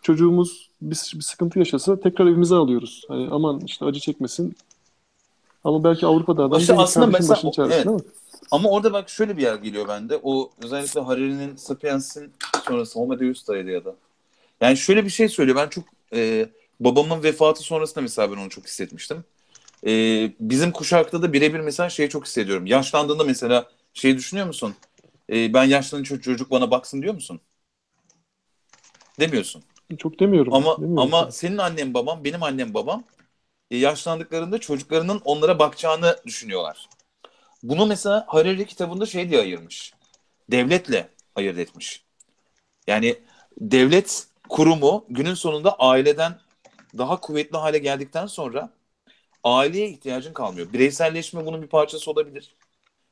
[0.02, 3.04] çocuğumuz bir, bir sıkıntı yaşasa tekrar evimize alıyoruz.
[3.08, 4.56] Hani aman işte acı çekmesin.
[5.64, 8.02] Ama belki Avrupa'da adam İşte aslında mesela o- çaresine evet.
[8.52, 10.20] Ama orada bak şöyle bir yer geliyor bende.
[10.24, 12.32] O özellikle Harari'nin Sapiens'in
[12.68, 13.96] sonrası Homo Deus'taydı ya da.
[14.62, 15.58] Yani şöyle bir şey söylüyor.
[15.58, 15.84] Ben çok
[16.14, 19.24] e, babamın vefatı sonrasında mesela ben onu çok hissetmiştim.
[19.86, 19.92] E,
[20.40, 22.66] bizim kuşakta da birebir mesela şeyi çok hissediyorum.
[22.66, 24.76] Yaşlandığında mesela şey düşünüyor musun?
[25.30, 27.42] E, ben yaşlanınca çocuk bana baksın diyor musun?
[29.20, 29.64] Demiyorsun.
[29.98, 30.54] Çok demiyorum.
[30.54, 31.00] Ama demiyorum.
[31.00, 33.04] ama senin annen babam, benim annem babam
[33.72, 36.90] e, yaşlandıklarında çocuklarının onlara bakacağını düşünüyorlar.
[37.64, 39.94] Bunu mesela Harari kitabında şey diye ayırmış.
[40.52, 42.06] Devletle ayırt etmiş.
[42.88, 43.16] Yani
[43.62, 46.40] devlet kurumu günün sonunda aileden
[46.98, 48.70] daha kuvvetli hale geldikten sonra
[49.48, 50.74] aileye ihtiyacın kalmıyor.
[50.74, 52.56] Bireyselleşme bunun bir parçası olabilir.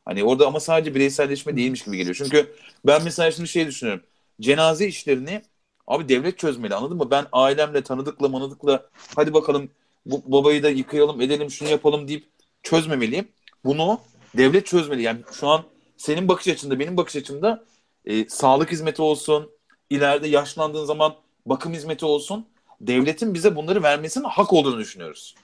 [0.06, 2.16] Hani orada ama sadece bireyselleşme değilmiş gibi geliyor.
[2.16, 2.56] Çünkü
[2.86, 4.04] ben mesela şimdi şey düşünüyorum.
[4.42, 5.42] Cenaze işlerini
[5.88, 7.12] abi devlet çözmeli anladın mı?
[7.12, 9.70] Ben ailemle, tanıdıkla, manıdıkla hadi bakalım
[10.06, 12.26] bu babayı da yıkayalım, edelim, şunu yapalım deyip
[12.64, 13.28] çözmemeliyim.
[13.66, 14.00] Bunu
[14.38, 15.02] devlet çözmeli.
[15.02, 15.64] Yani şu an
[15.98, 17.64] senin bakış açında, benim bakış açımda
[18.06, 19.52] e, sağlık hizmeti olsun,
[19.90, 21.16] ileride yaşlandığın zaman
[21.46, 22.46] bakım hizmeti olsun.
[22.82, 25.36] Devletin bize bunları vermesinin hak olduğunu düşünüyoruz.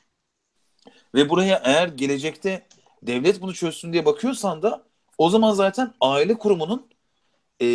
[1.15, 2.67] Ve buraya eğer gelecekte
[3.03, 4.83] devlet bunu çözsün diye bakıyorsan da
[5.17, 6.87] o zaman zaten aile kurumunun
[7.61, 7.65] e,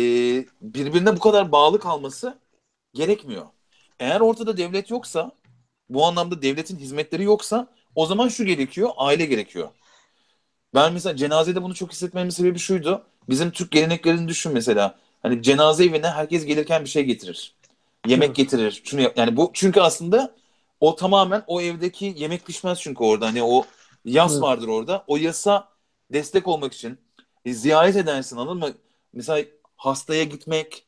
[0.61, 2.37] birbirine bu kadar bağlı kalması
[2.93, 3.45] gerekmiyor.
[3.99, 5.31] Eğer ortada devlet yoksa
[5.89, 9.69] bu anlamda devletin hizmetleri yoksa o zaman şu gerekiyor, aile gerekiyor.
[10.75, 13.05] Ben mesela cenazede bunu çok hissetmemin sebebi şuydu.
[13.29, 14.95] Bizim Türk geleneklerini düşün mesela.
[15.23, 17.55] Hani cenaze evine herkes gelirken bir şey getirir.
[18.07, 18.81] Yemek getirir.
[18.85, 20.35] Şunu yap- yani bu çünkü aslında
[20.81, 23.65] o tamamen o evdeki yemek pişmez çünkü orada hani o
[24.05, 24.41] yas Evet.
[24.41, 25.03] vardır orada.
[25.07, 25.69] O yasa
[26.13, 26.97] destek olmak için
[27.45, 28.73] e, ziyaret edersin anladın mı?
[29.13, 29.45] Mesela
[29.77, 30.87] hastaya gitmek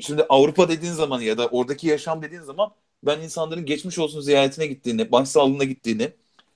[0.00, 2.72] şimdi Avrupa dediğin zaman ya da oradaki yaşam dediğin zaman
[3.02, 6.12] ben insanların geçmiş olsun ziyaretine gittiğini, başsağlığına gittiğini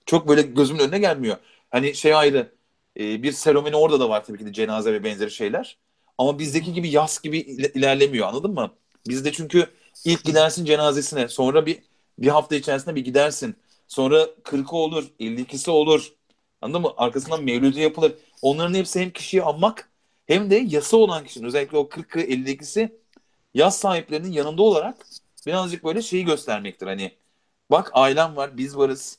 [0.07, 1.37] çok böyle gözümün önüne gelmiyor.
[1.71, 2.53] Hani şey ayrı
[3.01, 5.79] e, bir seremoni orada da var tabii ki de cenaze ve benzeri şeyler.
[6.19, 8.71] Ama bizdeki gibi yas gibi ile- ilerlemiyor anladın mı?
[9.09, 9.67] Bizde çünkü
[10.05, 11.79] ilk gidersin cenazesine sonra bir
[12.21, 13.57] bir hafta içerisinde bir gidersin.
[13.89, 16.13] Sonra 40'ı olur, 52'si olur.
[16.61, 16.93] Anladın mı?
[16.97, 18.13] Arkasından mevlüdü yapılır.
[18.43, 19.91] Onların hepsi hem kişiyi anmak
[20.27, 22.93] hem de yasa olan kişinin özellikle o 40'ı 52'si
[23.55, 25.07] yas sahiplerinin yanında olarak
[25.47, 26.87] birazcık böyle şeyi göstermektir.
[26.87, 27.13] Hani
[27.71, 29.19] bak ailem var, biz varız.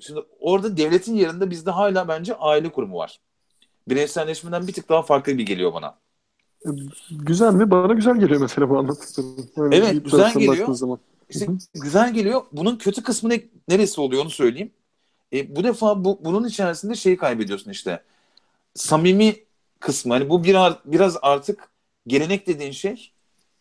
[0.00, 3.20] Şimdi orada devletin yerinde bizde hala bence aile kurumu var.
[3.88, 5.98] Bireyselleşmeden bir tık daha farklı bir geliyor bana.
[7.10, 7.70] Güzel mi?
[7.70, 9.72] Bana güzel geliyor mesela bu anlattıkların.
[9.72, 10.74] Evet, güzel geliyor.
[10.74, 10.98] Zaman.
[11.28, 12.42] İşte güzel geliyor.
[12.52, 14.72] Bunun kötü kısmı ne, neresi oluyor onu söyleyeyim.
[15.32, 18.02] E, bu defa bu, bunun içerisinde şeyi kaybediyorsun işte.
[18.74, 19.36] Samimi
[19.80, 20.14] kısmı.
[20.14, 21.70] Hani bu biraz, biraz artık
[22.06, 23.12] gelenek dediğin şey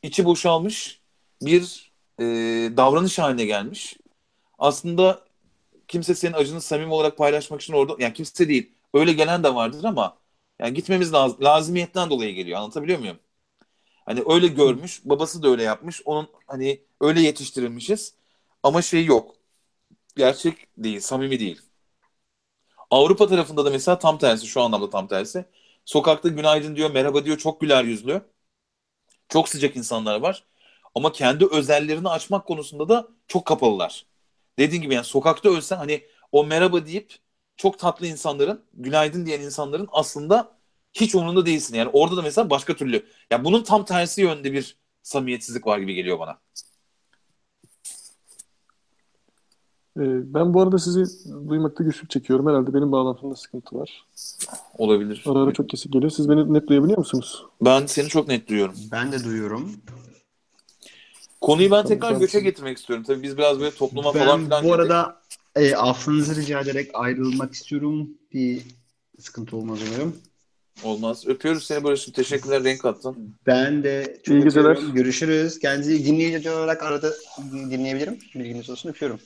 [0.04, 1.02] içi boşalmış
[1.42, 2.24] bir e,
[2.78, 3.98] davranış haline gelmiş.
[4.60, 5.22] Aslında
[5.88, 8.72] kimse senin acını samimi olarak paylaşmak için orada yani kimse değil.
[8.94, 10.18] Öyle gelen de vardır ama
[10.60, 11.38] yani gitmemiz lazım.
[11.44, 12.60] Lazimiyetten dolayı geliyor.
[12.60, 13.20] Anlatabiliyor muyum?
[14.06, 16.02] Hani öyle görmüş, babası da öyle yapmış.
[16.06, 18.16] Onun hani öyle yetiştirilmişiz.
[18.64, 19.36] Ama şey yok.
[20.18, 21.62] Gerçek değil, samimi değil.
[22.92, 25.46] Avrupa tarafında da mesela tam tersi, şu anlamda tam tersi.
[25.86, 28.22] Sokakta günaydın diyor, merhaba diyor, çok güler yüzlü.
[29.30, 30.44] Çok sıcak insanlar var.
[30.96, 34.06] Ama kendi özellerini açmak konusunda da çok kapalılar.
[34.60, 37.16] Dediğin gibi yani sokakta ölsen hani o merhaba deyip
[37.58, 40.58] çok tatlı insanların, günaydın diyen insanların aslında
[40.94, 41.76] hiç umurunda değilsin.
[41.76, 43.06] Yani orada da mesela başka türlü.
[43.32, 46.40] Ya bunun tam tersi yönde bir samimiyetsizlik var gibi geliyor bana.
[49.98, 52.48] Ee, ben bu arada sizi duymakta güçlük çekiyorum.
[52.48, 54.06] Herhalde benim bağlantımda sıkıntı var.
[54.78, 55.24] Olabilir.
[55.26, 56.12] Ara ara çok kesik geliyor.
[56.12, 57.46] Siz beni net duyabiliyor musunuz?
[57.62, 58.76] Ben seni çok net duyuyorum.
[58.92, 59.72] Ben de duyuyorum.
[61.42, 62.20] Konuyu ben tekrar tabii.
[62.20, 63.06] göçe getirmek istiyorum.
[63.08, 65.22] Tabii biz biraz böyle topluma Ben falan filan bu arada
[65.56, 68.10] e, affınızı rica ederek ayrılmak istiyorum.
[68.34, 68.62] Bir
[69.20, 70.16] sıkıntı olmaz umarım.
[70.84, 71.28] Olmaz.
[71.28, 72.14] Öpüyoruz seni Barış'ım.
[72.14, 72.64] Teşekkürler.
[72.64, 73.36] Renk attın.
[73.48, 74.78] Ben de çok İyi geceler.
[74.94, 75.60] Görüşürüz.
[75.60, 77.14] Kendinizi dinleyici olarak arada
[77.54, 78.20] dinleyebilirim.
[78.36, 78.90] Bilginiz olsun.
[78.90, 79.20] Öpüyorum.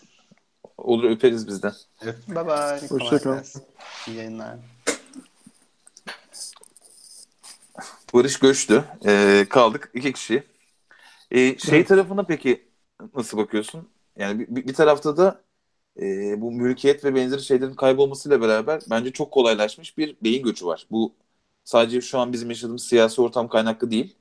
[0.77, 1.73] Olur öperiz bizden.
[2.01, 2.15] Öp.
[2.27, 2.87] Bye bye.
[2.89, 3.33] Hoşça Kolay kal.
[3.35, 3.63] gelsin.
[4.07, 4.55] İyi yayınlar.
[8.13, 8.83] Barış göçtü.
[9.05, 10.43] Ee, kaldık iki kişi.
[11.31, 11.87] Ee, şey Evet.
[11.87, 12.65] tarafına peki
[13.15, 13.87] nasıl bakıyorsun?
[14.17, 15.41] Yani bir, bir tarafta da
[16.01, 16.05] e,
[16.41, 20.87] bu mülkiyet ve benzeri şeylerin kaybolmasıyla beraber bence çok kolaylaşmış bir beyin göçü var.
[20.91, 21.13] Bu
[21.67, 24.15] sadece şu an bizim yaşadığımız siyasi ortam kaynaklı değil.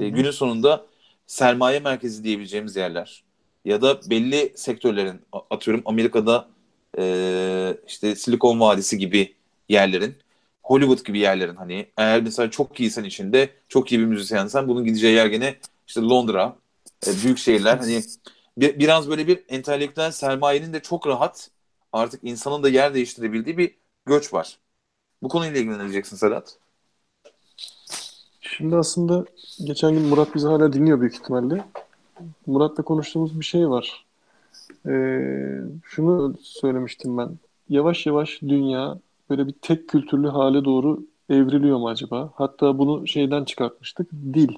[0.00, 0.86] E, günün sonunda
[1.26, 3.24] sermaye merkezi diyebileceğimiz yerler
[3.64, 5.20] ya da belli sektörlerin
[5.50, 6.48] atıyorum Amerika'da
[6.98, 9.36] e, işte Silikon Vadisi gibi
[9.68, 10.16] yerlerin
[10.62, 15.14] Hollywood gibi yerlerin hani eğer mesela çok iyisen içinde çok iyi bir müzisyensen bunun gideceği
[15.16, 15.56] yer gene
[15.88, 16.56] işte Londra
[17.08, 18.02] e, büyük şehirler hani
[18.58, 21.50] bir, biraz böyle bir entelektüel sermayenin de çok rahat
[21.92, 23.74] artık insanın da yer değiştirebildiği bir
[24.06, 24.58] göç var.
[25.22, 26.58] Bu konuyla ilgili ne diyeceksin Sedat?
[28.56, 29.24] Şimdi aslında
[29.64, 31.64] geçen gün Murat bizi hala dinliyor büyük ihtimalle.
[32.46, 34.06] Murat'la konuştuğumuz bir şey var.
[34.86, 37.28] Ee, şunu söylemiştim ben.
[37.68, 38.98] Yavaş yavaş dünya
[39.30, 42.30] böyle bir tek kültürlü hale doğru evriliyor mu acaba?
[42.34, 44.10] Hatta bunu şeyden çıkartmıştık.
[44.12, 44.48] Dil.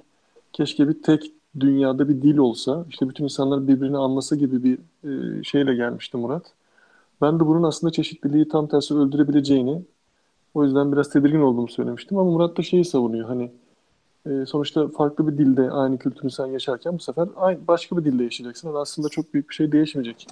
[0.52, 5.42] Keşke bir tek dünyada bir dil olsa, işte bütün insanlar birbirini anlasa gibi bir e,
[5.44, 6.52] şeyle gelmişti Murat.
[7.22, 9.82] Ben de bunun aslında çeşitliliği tam tersi öldürebileceğini,
[10.54, 12.18] o yüzden biraz tedirgin olduğumu söylemiştim.
[12.18, 13.28] Ama Murat da şeyi savunuyor.
[13.28, 13.50] Hani
[14.28, 18.24] e, sonuçta farklı bir dilde aynı kültürü sen yaşarken bu sefer aynı, başka bir dilde
[18.24, 18.68] yaşayacaksın.
[18.68, 20.26] Yani aslında çok büyük bir şey değişmeyecek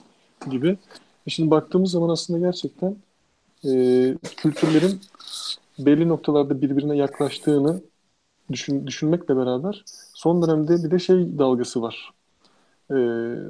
[0.50, 0.78] gibi.
[1.26, 2.96] E şimdi baktığımız zaman aslında gerçekten
[3.64, 3.70] e,
[4.36, 5.00] kültürlerin
[5.78, 7.80] belli noktalarda birbirine yaklaştığını
[8.52, 12.10] düşün, düşünmekle beraber son dönemde bir de şey dalgası var.
[12.90, 12.96] E,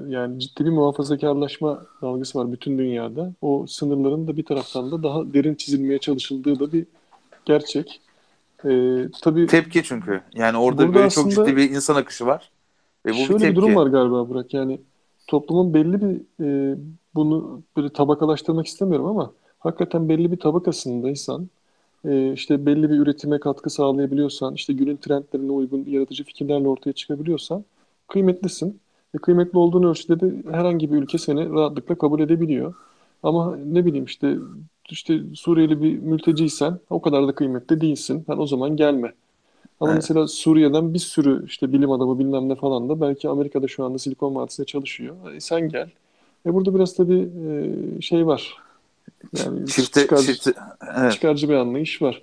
[0.09, 3.32] yani ciddi bir muhafazakarlaşma dalgası var bütün dünyada.
[3.43, 6.86] O sınırların da bir taraftan da daha derin çizilmeye çalışıldığı da bir
[7.44, 8.01] gerçek.
[8.66, 10.20] E, tabii Tepki çünkü.
[10.34, 12.51] Yani orada Burada böyle çok ciddi bir insan akışı var.
[13.06, 13.56] Ve bu bir Şöyle bir tepki.
[13.56, 14.55] durum var galiba Burak.
[14.55, 14.80] Yani
[15.26, 16.76] toplumun belli bir e,
[17.14, 21.48] bunu böyle tabakalaştırmak istemiyorum ama hakikaten belli bir tabakasındaysan
[22.05, 27.64] e, işte belli bir üretime katkı sağlayabiliyorsan işte günün trendlerine uygun yaratıcı fikirlerle ortaya çıkabiliyorsan
[28.09, 28.80] kıymetlisin.
[29.14, 32.74] Ve kıymetli olduğun ölçüde de herhangi bir ülke seni rahatlıkla kabul edebiliyor.
[33.22, 34.36] Ama ne bileyim işte
[34.91, 38.25] işte Suriyeli bir mülteciysen o kadar da kıymetli değilsin.
[38.29, 39.13] Ben o zaman gelme.
[39.81, 40.03] Ama Evet.
[40.03, 43.99] mesela Suriye'den bir sürü işte bilim adamı bilmem ne falan da belki Amerika'da şu anda
[43.99, 45.33] Silikon Vadisi'nde çalışıyor.
[45.35, 45.91] E, sen gel.
[46.47, 47.29] E burada biraz tabii
[47.99, 48.57] e, şey var.
[49.39, 50.55] Yani Çifte, çıkarcı, çifte,
[50.97, 51.13] evet.
[51.13, 52.23] çıkarcı bir anlayış var.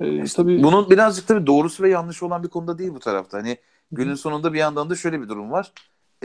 [0.00, 3.38] E, tabii Bunun birazcık tabii doğrusu ve yanlışı olan bir konuda değil bu tarafta.
[3.38, 3.56] Hani
[3.92, 5.72] günün sonunda bir yandan da şöyle bir durum var.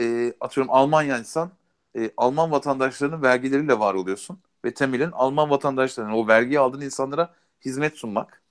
[0.00, 1.50] E, atıyorum Almanyaysan
[1.98, 4.38] e, Alman vatandaşlarının vergileriyle var oluyorsun.
[4.64, 7.34] Ve temelin Alman vatandaşlarının o vergiyi aldığın insanlara
[7.64, 8.42] hizmet sunmak.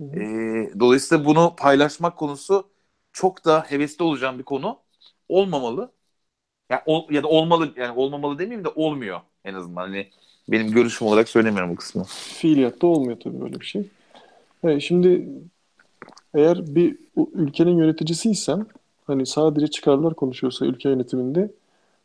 [0.00, 0.20] Hı hı.
[0.20, 2.68] E, dolayısıyla bunu paylaşmak konusu
[3.12, 4.78] çok da hevesli olacağım bir konu
[5.28, 5.92] olmamalı.
[6.70, 9.82] Ya, ol- ya da olmalı yani olmamalı demeyeyim de olmuyor en azından.
[9.82, 10.10] Hani
[10.48, 12.04] benim görüşüm olarak söylemiyorum bu kısmı.
[12.04, 13.88] fiiliyatta olmuyor tabii böyle bir şey.
[14.64, 15.28] Evet, şimdi
[16.34, 16.96] eğer bir
[17.34, 18.66] ülkenin yöneticisiysen
[19.06, 21.50] hani sadece çıkarlar konuşuyorsa ülke yönetiminde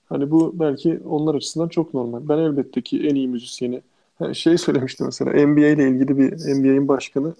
[0.10, 2.30] hani bu belki onlar açısından çok normal.
[2.30, 3.82] Ben elbette ki en iyi müzisyeni
[4.34, 7.34] şey söylemişti mesela NBA ile ilgili bir NBA'in başkanı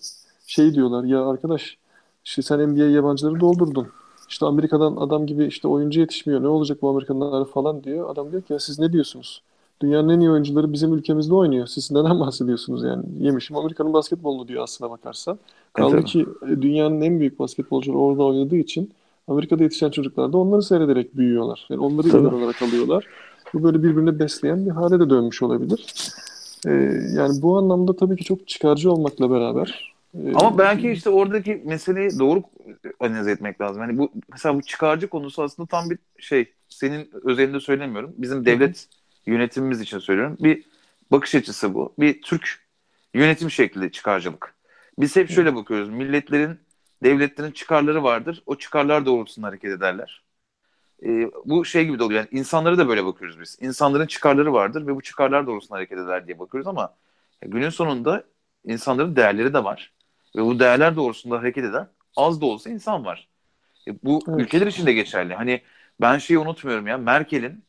[0.48, 1.78] şey diyorlar ya arkadaş
[2.26, 3.88] işte sen NBA yabancıları doldurdun.
[4.30, 6.44] İşte Amerika'dan adam gibi işte oyuncu yetişmiyor.
[6.44, 8.10] Ne olacak bu Amerikanlar falan diyor.
[8.10, 9.42] Adam diyor ki ya siz ne diyorsunuz?
[9.82, 11.68] Dünyanın en iyi oyuncuları bizim ülkemizde oynuyor.
[11.68, 13.04] Siz neden bahsediyorsunuz yani?
[13.20, 15.40] Yemişim Amerika'nın basketbolunu diyor aslına bakarsan.
[15.74, 16.06] Kaldı tabii.
[16.06, 18.92] ki e, dünyanın en büyük basketbolcuları orada oynadığı için
[19.30, 21.68] Amerika'da yetişen çocuklar da onları seyrederek büyüyorlar.
[21.70, 23.08] Yani onları idol olarak alıyorlar.
[23.54, 25.86] Bu böyle birbirini besleyen bir hale de dönmüş olabilir.
[26.68, 26.72] Ee,
[27.14, 32.20] yani bu anlamda tabii ki çok çıkarcı olmakla beraber e, Ama belki işte oradaki meseleyi
[32.20, 32.44] doğru
[33.00, 33.82] analiz etmek lazım.
[33.82, 36.54] Hani bu mesela bu çıkarcı konusu aslında tam bir şey.
[36.70, 38.14] Senin özelinde söylemiyorum.
[38.18, 38.88] Bizim devlet
[39.26, 40.38] yönetimimiz için söylüyorum.
[40.40, 40.64] Bir
[41.12, 41.94] bakış açısı bu.
[42.00, 42.60] Bir Türk
[43.14, 44.56] yönetim şekli çıkarcılık.
[45.00, 45.90] Biz hep şöyle bakıyoruz.
[45.90, 46.60] Milletlerin,
[47.04, 48.44] devletlerin çıkarları vardır.
[48.46, 50.24] O çıkarlar doğrultusunda hareket ederler.
[51.06, 52.20] Ee, bu şey gibi de oluyor.
[52.20, 53.58] Yani insanlara da böyle bakıyoruz biz.
[53.62, 56.96] İnsanların çıkarları vardır ve bu çıkarlar doğrultusunda hareket eder diye bakıyoruz ama
[57.42, 58.24] günün sonunda
[58.66, 59.94] insanların değerleri de var.
[60.36, 63.28] Ve bu değerler doğrusunda hareket eden az da olsa insan var.
[63.88, 64.38] E, bu Evet.
[64.38, 65.36] ülkeler için de geçerli.
[65.36, 65.62] Hani
[66.02, 66.98] ben şeyi unutmuyorum ya.
[66.98, 67.66] Merkel'in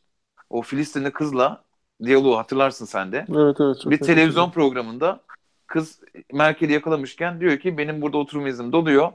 [0.50, 1.64] o Filistinli kızla
[2.04, 3.28] diyaloğu hatırlarsın sen de.
[3.28, 5.20] evet evet çok Bir televizyon bir programında
[5.70, 6.00] kız
[6.32, 9.12] Merkel'i yakalamışken diyor ki benim burada oturum iznim doluyor.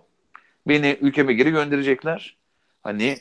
[0.67, 2.37] Beni ülkeme geri gönderecekler.
[2.83, 3.17] Hani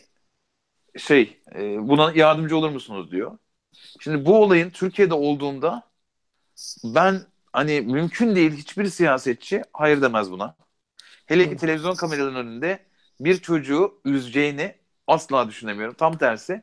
[0.99, 3.39] şey e, buna yardımcı olur musunuz diyor.
[4.01, 5.83] Şimdi bu olayın Türkiye'de olduğunda
[6.85, 10.57] ben hani mümkün değil hiçbir siyasetçi hayır demez buna.
[11.27, 12.79] Hele ki televizyon kameralarının önünde
[13.21, 14.75] bir çocuğu üzeceğini
[15.07, 15.95] asla düşünemiyorum.
[15.95, 16.63] Tam tersi.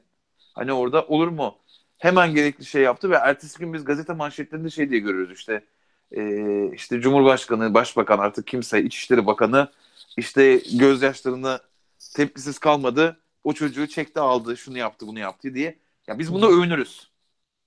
[0.54, 1.58] Hani orada olur mu?
[1.98, 5.64] Hemen gerekli şey yaptı ve ertesi gün biz gazete manşetlerinde şey diye görüyoruz işte.
[6.12, 9.72] Ee, işte Cumhurbaşkanı, Başbakan artık kimse, İçişleri Bakanı
[10.18, 11.60] işte gözyaşlarını
[12.16, 13.20] tepkisiz kalmadı.
[13.44, 15.80] O çocuğu çekti aldı, şunu yaptı, bunu yaptı diye.
[16.08, 17.12] Ya biz bunu övünürüz.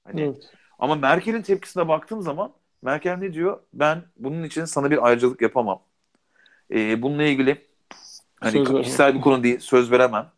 [0.04, 0.50] Hani Evet.
[0.78, 2.52] ama Merkel'in tepkisine baktığım zaman
[2.82, 3.60] Merkel ne diyor?
[3.74, 5.82] Ben bunun için sana bir ayrıcalık yapamam.
[6.70, 7.66] Ee, bununla ilgili
[8.40, 10.32] hani kişisel bir konu değil, söz veremem.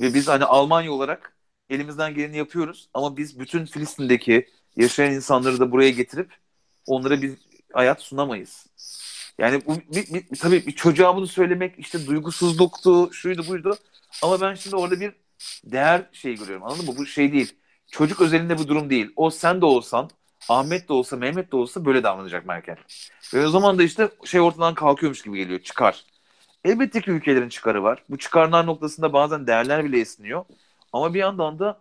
[0.00, 1.36] Ve biz hani Almanya olarak
[1.70, 6.32] elimizden geleni yapıyoruz ama biz bütün Filistin'deki yaşayan insanları da buraya getirip
[6.86, 7.38] onlara bir
[7.74, 8.66] hayat sunamayız.
[9.38, 13.76] Yani bu bir, bir, tabii bir çocuğa bunu söylemek işte duygusuzluktu, şuydu buydu.
[14.22, 15.12] Ama ben şimdi orada bir
[15.64, 16.94] değer şeyi görüyorum anladın mı?
[16.98, 17.56] Bu şey değil.
[17.90, 19.12] Çocuk özelinde bu durum değil.
[19.16, 20.10] O sen de olsan
[20.48, 22.76] Ahmet de olsa Mehmet de olsa böyle davranacak Merkel.
[23.34, 25.60] Ve o zaman da işte şey ortadan kalkıyormuş gibi geliyor.
[25.60, 26.04] Çıkar.
[26.64, 28.02] Elbette ki ülkelerin çıkarı var.
[28.10, 30.44] Bu çıkarlar noktasında bazen değerler bile esniyor.
[30.92, 31.80] Ama bir yandan da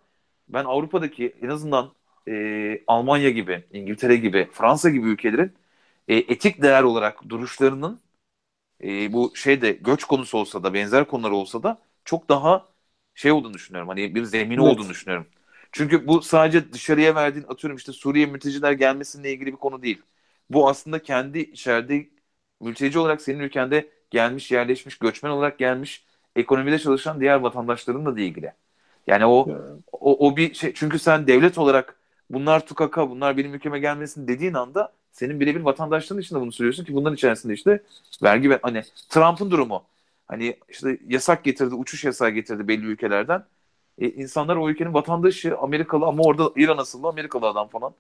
[0.50, 1.92] ben Avrupa'daki en azından
[2.28, 2.34] e,
[2.88, 5.54] Almanya gibi, İngiltere gibi, Fransa gibi ülkelerin
[6.08, 8.02] e, etik değer olarak duruşlarının
[8.84, 12.70] e, bu şeyde göç konusu olsa da benzer konular olsa da çok daha
[13.16, 13.90] şey olduğunu düşünüyorum.
[13.90, 14.62] Hani bir zemini Evet.
[14.62, 15.28] olduğunu düşünüyorum.
[15.72, 20.02] Çünkü bu sadece dışarıya verdiğin atıyorum işte Suriye mülteciler gelmesinle ilgili bir konu değil.
[20.50, 22.10] Bu aslında kendi içeride
[22.62, 26.06] mülteci olarak senin ülkende gelmiş, yerleşmiş, göçmen olarak gelmiş,
[26.36, 28.54] ekonomide çalışan diğer vatandaşlarınla da ilgili.
[29.08, 29.84] Yani o Ya.
[29.92, 31.96] o, o bir şey çünkü sen devlet olarak
[32.30, 36.96] bunlar tukaka, bunlar benim ülkeme gelmesin dediğin anda senin birebir vatandaşlığın içinde bunu söylüyorsun ki
[36.96, 37.84] bunların içerisinde işte
[38.24, 39.84] vergi ve hani Trump'ın durumu.
[40.28, 43.46] Hani işte yasak getirdi, uçuş yasağı getirdi belli ülkelerden.
[44.00, 47.96] E, insanlar o ülkenin vatandaşı Amerikalı ama orada İran asıllı Amerikalı adam falan.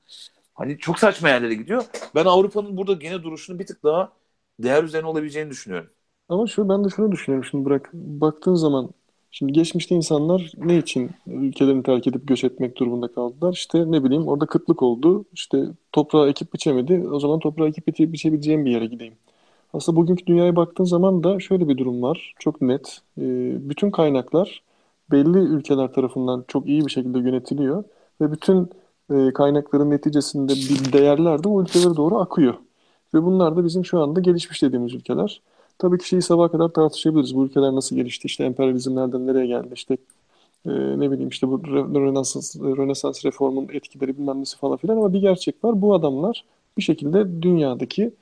[0.53, 1.85] Hani çok saçma yerlere gidiyor.
[2.15, 4.13] Ben Avrupa'nın burada gene duruşunu bir tık daha
[4.59, 5.89] değer üzerine olabileceğini düşünüyorum.
[6.29, 8.91] Ama şu ben de şunu düşünüyorum şimdi bırak baktığın zaman
[9.33, 13.53] şimdi geçmişte insanlar ne için ülkelerini terk edip göç etmek durumunda kaldılar?
[13.53, 15.25] İşte ne bileyim orada kıtlık oldu.
[15.33, 17.07] İşte toprağı ekip biçemedi.
[17.11, 19.13] O zaman toprağı ekip biçe- biçebileceğim bir yere gideyim.
[19.73, 22.33] Aslında bugünkü dünyaya baktığın zaman da şöyle bir durum var.
[22.39, 23.01] Çok net.
[23.17, 23.23] Ee,
[23.69, 24.63] bütün kaynaklar
[25.11, 27.83] belli ülkeler tarafından çok iyi bir şekilde yönetiliyor
[28.21, 28.69] ve bütün
[29.13, 32.53] e, kaynakların neticesinde bir değerler de o ülkelere doğru akıyor.
[33.13, 35.41] Ve bunlar da bizim şu anda gelişmiş dediğimiz ülkeler.
[35.83, 37.35] Tabii ki şeyi sabaha kadar tartışabiliriz.
[37.35, 38.25] Bu ülkeler nasıl gelişti?
[38.27, 39.69] İşte emperyalizm nereden nereye geldi?
[39.73, 39.97] İşte
[40.67, 45.21] e, ne bileyim işte bu Rönesans, Rönesans reformun etkileri bilmem nesi falan filan ama bir
[45.21, 45.81] gerçek var.
[45.83, 46.45] Bu adamlar
[46.79, 48.13] bir şekilde dünyadaki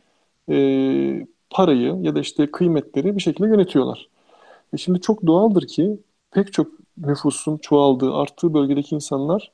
[0.52, 4.10] e, parayı ya da işte kıymetleri bir şekilde yönetiyorlar.
[4.74, 6.00] E şimdi çok doğaldır ki
[6.32, 6.68] pek çok
[6.98, 9.52] nüfusun çoğaldığı, arttığı bölgedeki insanlar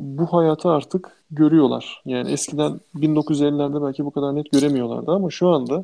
[0.00, 2.02] bu hayatı artık görüyorlar.
[2.06, 5.82] Yani eskiden 1950'lerde belki bu kadar net göremiyorlardı ama şu anda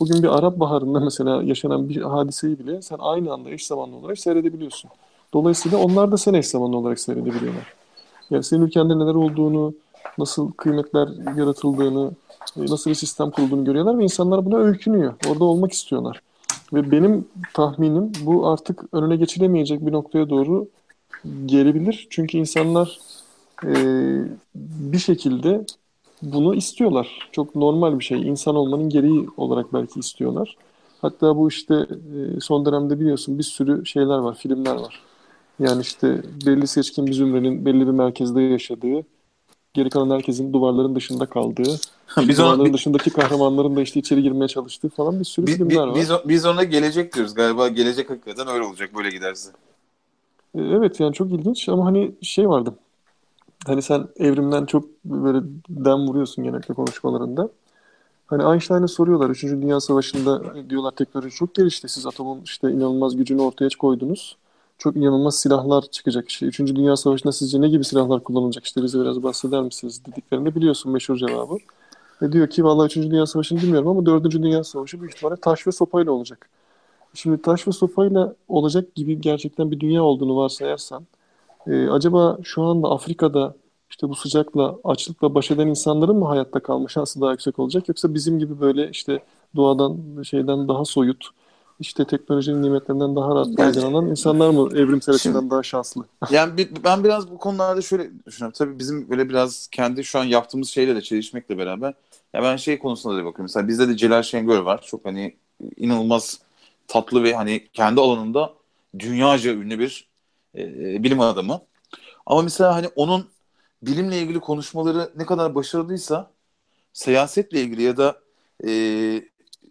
[0.00, 4.18] bugün bir Arap Baharı'nda mesela yaşanan bir hadiseyi bile sen aynı anda eş zamanlı olarak
[4.18, 4.90] seyredebiliyorsun.
[5.34, 7.74] Dolayısıyla onlar da sen eş zamanlı olarak seyredebiliyorlar.
[8.30, 9.74] Yani senin ülkende neler olduğunu,
[10.18, 12.10] nasıl kıymetler yaratıldığını,
[12.56, 15.14] e, nasıl bir sistem kurulduğunu görüyorlar ve insanlar buna öykünüyor.
[15.30, 16.20] Orada olmak istiyorlar.
[16.72, 20.68] Ve benim tahminim bu artık önüne geçilemeyecek bir noktaya doğru
[21.46, 22.06] gelebilir.
[22.10, 22.98] Çünkü insanlar
[23.66, 23.74] e,
[24.54, 25.64] bir şekilde
[26.22, 27.28] bunu istiyorlar.
[27.32, 28.22] Çok normal bir şey.
[28.22, 30.56] İnsan olmanın gereği olarak belki istiyorlar.
[31.02, 35.00] Hatta bu işte e, son dönemde biliyorsun bir sürü şeyler var, filmler var.
[35.58, 39.04] Yani işte belli seçkin bir zümrenin belli bir merkezde yaşadığı,
[39.74, 41.80] geri kalan herkesin duvarların dışında kaldığı,
[42.18, 45.86] biz duvarların ona, dışındaki kahramanların da işte içeri girmeye çalıştığı falan bir sürü biz, filmler
[45.86, 45.94] var.
[45.94, 47.34] biz, biz ona gelecek diyoruz.
[47.34, 49.50] Galiba gelecek hakikaten öyle olacak böyle giderse.
[50.54, 52.74] E, Evet yani çok ilginç ama hani şey vardı.
[53.66, 55.38] Hani sen evrimden çok böyle
[55.68, 57.48] dem vuruyorsun genellikle konuşmalarında.
[58.26, 59.42] Hani Einstein'a soruyorlar 3.
[59.42, 61.88] Dünya Savaşı'nda diyorlar teknoloji çok gelişti.
[61.88, 64.36] Siz atomun işte inanılmaz gücünü ortaya koydunuz.
[64.78, 66.28] Çok inanılmaz silahlar çıkacak.
[66.28, 66.58] İşte 3.
[66.58, 68.64] Dünya Savaşı'nda sizce ne gibi silahlar kullanılacak?
[68.64, 71.54] İşte bize biraz bahseder misiniz dediklerinde biliyorsun meşhur cevabı.
[72.22, 72.96] Ve diyor ki vallahi 3.
[72.96, 74.30] Dünya Savaşı'nı bilmiyorum ama 4.
[74.30, 76.48] Dünya Savaşı büyük ihtimalle taş ve sopayla olacak.
[77.14, 81.06] Şimdi taş ve sopayla olacak gibi gerçekten bir dünya olduğunu varsayarsan
[81.66, 83.54] e, acaba şu anda Afrika'da
[83.90, 87.88] işte bu sıcakla, açlıkla baş eden insanların mı hayatta kalma şansı daha yüksek olacak?
[87.88, 89.22] Yoksa bizim gibi böyle işte
[89.56, 91.30] doğadan, şeyden daha soyut,
[91.80, 96.04] işte teknolojinin nimetlerinden daha rahat faydalanan insanlar mı evrimsel açıdan daha şanslı?
[96.30, 98.54] Yani ben biraz bu konularda şöyle düşünüyorum.
[98.58, 101.94] Tabii bizim böyle biraz kendi şu an yaptığımız şeyle de çelişmekle beraber
[102.34, 103.44] ya ben şey konusunda da bakıyorum.
[103.44, 104.82] Mesela bizde de Celal Şengör var.
[104.86, 105.36] Çok hani
[105.76, 106.40] inanılmaz
[106.88, 108.52] tatlı ve hani kendi alanında
[108.98, 110.13] dünyaca ünlü bir
[110.56, 111.62] e, bilim adamı.
[112.26, 113.30] Ama mesela hani onun
[113.82, 116.30] bilimle ilgili konuşmaları ne kadar başarılıysa
[116.92, 118.20] siyasetle ilgili ya da
[118.66, 118.70] e,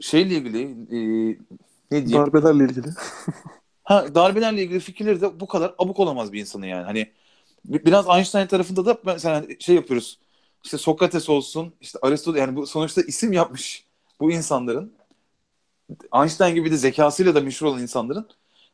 [0.01, 1.38] şeyle ilgili e,
[1.91, 2.26] ne diyeyim?
[2.26, 2.88] Darbelerle ilgili.
[3.84, 6.84] Ha, darbelerle ilgili fikirleri de bu kadar abuk olamaz bir insanın yani.
[6.84, 7.11] Hani
[7.65, 10.19] bi- biraz Einstein tarafında da mesela hani şey yapıyoruz.
[10.64, 13.85] İşte Sokrates olsun, işte Aristoteles yani bu sonuçta isim yapmış
[14.19, 14.93] bu insanların.
[16.14, 18.27] Einstein gibi de zekasıyla da meşhur olan insanların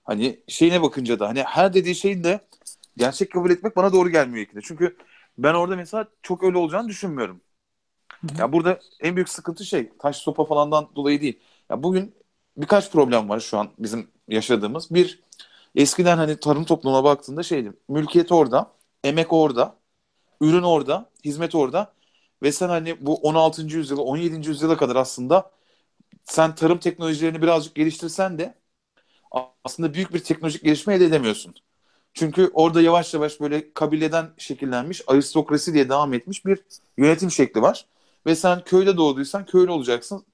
[0.09, 2.39] hani şeyine bakınca da hani her dediği şeyin de
[2.97, 4.61] gerçek kabul etmek bana doğru gelmiyor ikide.
[4.63, 4.97] Çünkü
[5.37, 7.41] ben orada mesela çok öyle olacağını düşünmüyorum.
[8.39, 11.39] Ya burada en büyük sıkıntı şey taş sopa falandan dolayı değil.
[11.69, 12.15] Ya bugün
[12.57, 14.91] birkaç problem var şu an bizim yaşadığımız.
[14.91, 15.23] Bir
[15.75, 17.73] eskiden hani tarım toplumuna baktığında şeydi.
[17.89, 18.71] Mülkiyet orada,
[19.03, 19.75] emek orada,
[20.41, 21.93] ürün orada, hizmet orada
[22.43, 23.77] ve sen hani bu 16.
[23.77, 24.49] yüzyıla, 17.
[24.49, 25.51] yüzyıla kadar aslında
[26.25, 28.58] sen tarım teknolojilerini birazcık geliştirsen de
[29.65, 31.55] aslında büyük bir teknolojik gelişme elde edemiyorsun.
[32.13, 36.59] Çünkü orada yavaş yavaş böyle kabileden şekillenmiş, aristokrasi diye devam etmiş bir
[36.97, 37.85] yönetim şekli var.
[38.25, 40.25] Ve sen köyde doğduysan köylü olacaksın.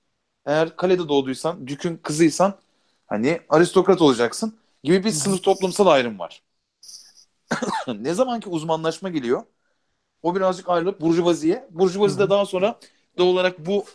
[0.45, 2.53] Eğer kalede doğduysan, dükün kızıysan
[3.07, 6.43] hani aristokrat olacaksın gibi bir sınıf toplumsal ayrım var.
[7.87, 9.43] ne zaman ki uzmanlaşma geliyor,
[10.23, 11.67] o birazcık ayrılıp burjuvaziye.
[11.71, 12.79] Burjuvazi de daha sonra
[13.17, 13.85] doğal olarak bu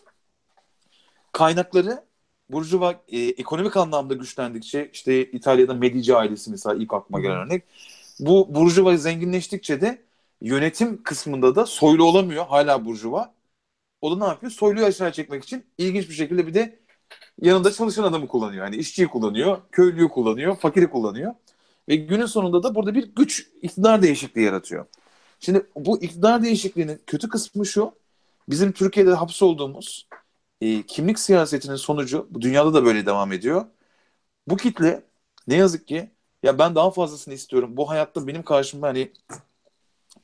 [1.32, 2.04] kaynakları
[2.52, 7.64] Burjuva e, ekonomik anlamda güçlendikçe işte İtalya'da Medici ailesi mesela ilk aklıma gelen örnek.
[8.20, 10.02] Bu Burjuva zenginleştikçe de
[10.42, 12.46] yönetim kısmında da soylu olamıyor.
[12.46, 13.34] Hala Burjuva.
[14.00, 14.52] O da ne yapıyor?
[14.52, 16.78] Soyluyu aşağı çekmek için ilginç bir şekilde bir de
[17.42, 18.64] yanında çalışan adamı kullanıyor.
[18.64, 21.34] Yani işçiyi kullanıyor, köylüyü kullanıyor, fakiri kullanıyor.
[21.88, 24.86] Ve günün sonunda da burada bir güç iktidar değişikliği yaratıyor.
[25.40, 27.92] Şimdi bu iktidar değişikliğinin kötü kısmı şu.
[28.48, 30.08] Bizim Türkiye'de hapsolduğumuz
[30.60, 33.66] e, kimlik siyasetinin sonucu bu dünyada da böyle devam ediyor.
[34.48, 35.04] Bu kitle
[35.48, 36.10] ne yazık ki
[36.42, 37.78] ya ben daha fazlasını istiyorum.
[37.78, 39.12] Bu hayatta benim karşımda hani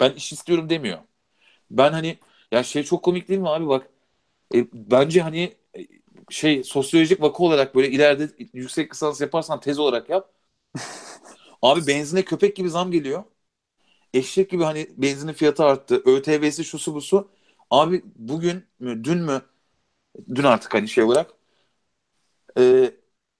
[0.00, 0.98] ben iş istiyorum demiyor.
[1.72, 2.18] Ben hani
[2.52, 3.90] ya şey çok komik değil mi abi bak
[4.54, 5.80] e, bence hani e,
[6.30, 10.32] şey sosyolojik vaka olarak böyle ileride yüksek lisans yaparsan tez olarak yap.
[11.62, 13.24] Abi benzine köpek gibi zam geliyor.
[14.14, 16.02] Eşek gibi hani benzinin fiyatı arttı.
[16.06, 17.28] ÖTV'si şusu busu.
[17.70, 19.42] Abi bugün mü dün mü
[20.34, 21.30] dün artık hani şey olarak
[22.58, 22.90] e,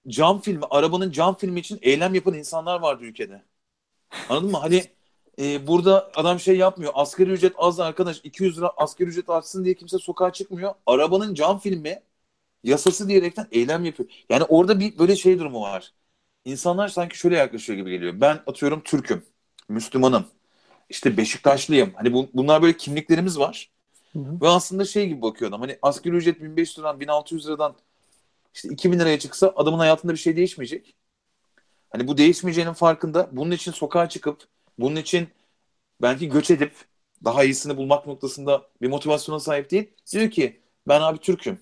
[0.09, 3.43] cam filmi, arabanın cam filmi için eylem yapan insanlar vardı ülkede.
[4.31, 4.59] Anladın mı?
[4.59, 4.85] Hani
[5.41, 6.93] e, burada adam şey yapmıyor.
[6.97, 10.75] Asgari ücret az arkadaş 200 lira asgari ücret artsın diye kimse sokağa çıkmıyor.
[10.87, 12.03] Arabanın cam filmi
[12.65, 14.11] yasası diyerekten eylem yapıyor.
[14.31, 15.95] Yani orada bir böyle şey durumu var.
[16.45, 18.23] İnsanlar sanki şöyle yaklaşıyor gibi geliyor.
[18.23, 19.25] Ben atıyorum Türk'üm,
[19.69, 20.27] Müslümanım,
[20.91, 21.93] işte Beşiktaşlıyım.
[21.97, 23.71] Hani bu, bunlar böyle kimliklerimiz var.
[24.43, 25.61] Ve aslında şey gibi bakıyor adam.
[25.61, 27.75] Hani asgari ücret 1500 liradan 1600 liradan
[28.55, 30.95] işte 2000 liraya çıksa adamın hayatında bir şey değişmeyecek.
[31.91, 33.29] Hani bu değişmeyeceğinin farkında.
[33.33, 34.45] Bunun için sokağa çıkıp
[34.79, 35.29] bunun için
[36.03, 36.73] belki göç edip
[37.25, 39.91] daha iyisini bulmak noktasında bir motivasyona sahip değil.
[40.13, 41.59] Diyor ki ben abi Türk'üm.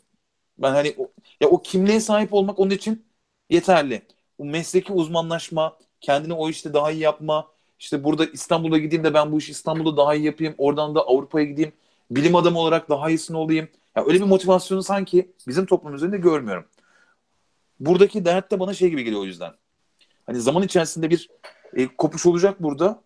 [0.58, 1.10] Ben hani o,
[1.40, 3.06] ya o kimliğe sahip olmak onun için
[3.50, 4.02] yeterli.
[4.38, 7.48] Bu mesleki uzmanlaşma, kendini o işte daha iyi yapma.
[7.78, 10.54] İşte burada İstanbul'a gideyim de ben bu işi İstanbul'da daha iyi yapayım.
[10.58, 11.72] Oradan da Avrupa'ya gideyim.
[12.10, 13.68] Bilim adamı olarak daha iyisini olayım.
[13.96, 16.66] Ya öyle bir motivasyonu sanki bizim toplum üzerinde görmüyorum.
[17.80, 19.52] Buradaki dert de bana şey gibi geliyor o yüzden.
[20.26, 21.30] Hani zaman içerisinde bir
[21.74, 23.02] e, kopuş olacak burada.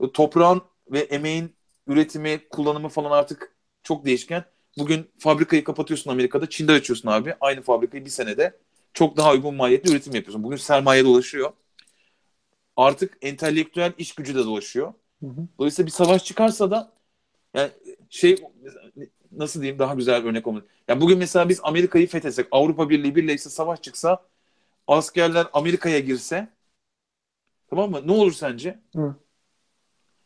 [0.00, 4.44] E, toprağın ve emeğin üretimi, kullanımı falan artık çok değişken.
[4.78, 7.34] Bugün fabrikayı kapatıyorsun Amerika'da, Çin'de açıyorsun abi.
[7.40, 8.56] Aynı fabrikayı bir senede
[8.92, 10.42] çok daha uygun maliyetli üretim yapıyorsun.
[10.42, 11.52] Bugün sermaye dolaşıyor.
[12.76, 14.94] Artık entelektüel iş gücü de dolaşıyor.
[15.20, 15.48] Hı hı.
[15.58, 16.92] Dolayısıyla bir savaş çıkarsa da
[17.54, 17.70] yani
[18.10, 18.36] şey
[19.32, 20.66] nasıl diyeyim daha güzel bir örnek olmalı.
[20.88, 24.22] Ya bugün mesela biz Amerika'yı fethetsek, Avrupa Birliği birleşse savaş çıksa,
[24.86, 26.48] askerler Amerika'ya girse
[27.70, 28.06] tamam mı?
[28.06, 28.78] Ne olur sence?
[28.96, 29.16] Hı.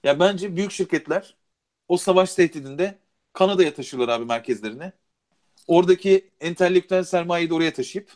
[0.05, 1.36] Ya bence büyük şirketler
[1.89, 2.99] o savaş tehdidinde
[3.32, 4.93] Kanada'ya taşıyorlar abi merkezlerini.
[5.66, 8.11] Oradaki entelektüel sermayeyi de oraya taşıyıp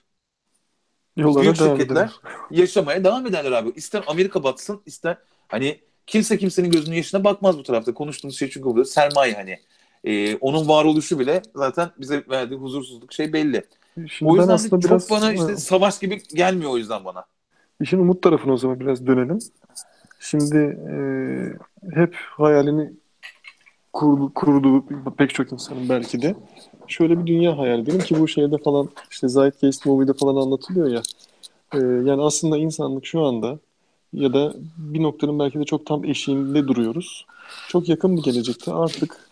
[1.16, 2.10] Yollara büyük şirketler edelim.
[2.50, 3.72] yaşamaya devam ederler abi.
[3.76, 5.18] İster Amerika batsın, ister
[5.48, 7.94] hani kimse kimsenin gözünün yaşına bakmaz bu tarafta.
[7.94, 9.58] Konuştuğumuz şey çünkü burada sermaye hani.
[10.04, 13.64] Ee, onun varoluşu bile zaten bize verdiği huzursuzluk şey belli.
[14.08, 17.04] Şimdi O yüzden de aslında çok biraz bana işte e, savaş gibi gelmiyor o yüzden
[17.04, 17.24] bana.
[17.80, 19.38] işin umut tarafına o zaman biraz dönelim.
[20.20, 20.56] Şimdi
[20.90, 20.96] e,
[21.94, 22.92] hep hayalini
[23.92, 24.84] kurdu, kurdu
[25.18, 26.34] pek çok insanın belki de.
[26.86, 31.02] Şöyle bir dünya hayal edelim ki bu şeyde falan işte Zeitgeist Movie'de falan anlatılıyor ya.
[31.74, 33.58] E, yani aslında insanlık şu anda
[34.12, 37.26] ya da bir noktanın belki de çok tam eşiğinde duruyoruz.
[37.68, 39.30] Çok yakın bir gelecekte artık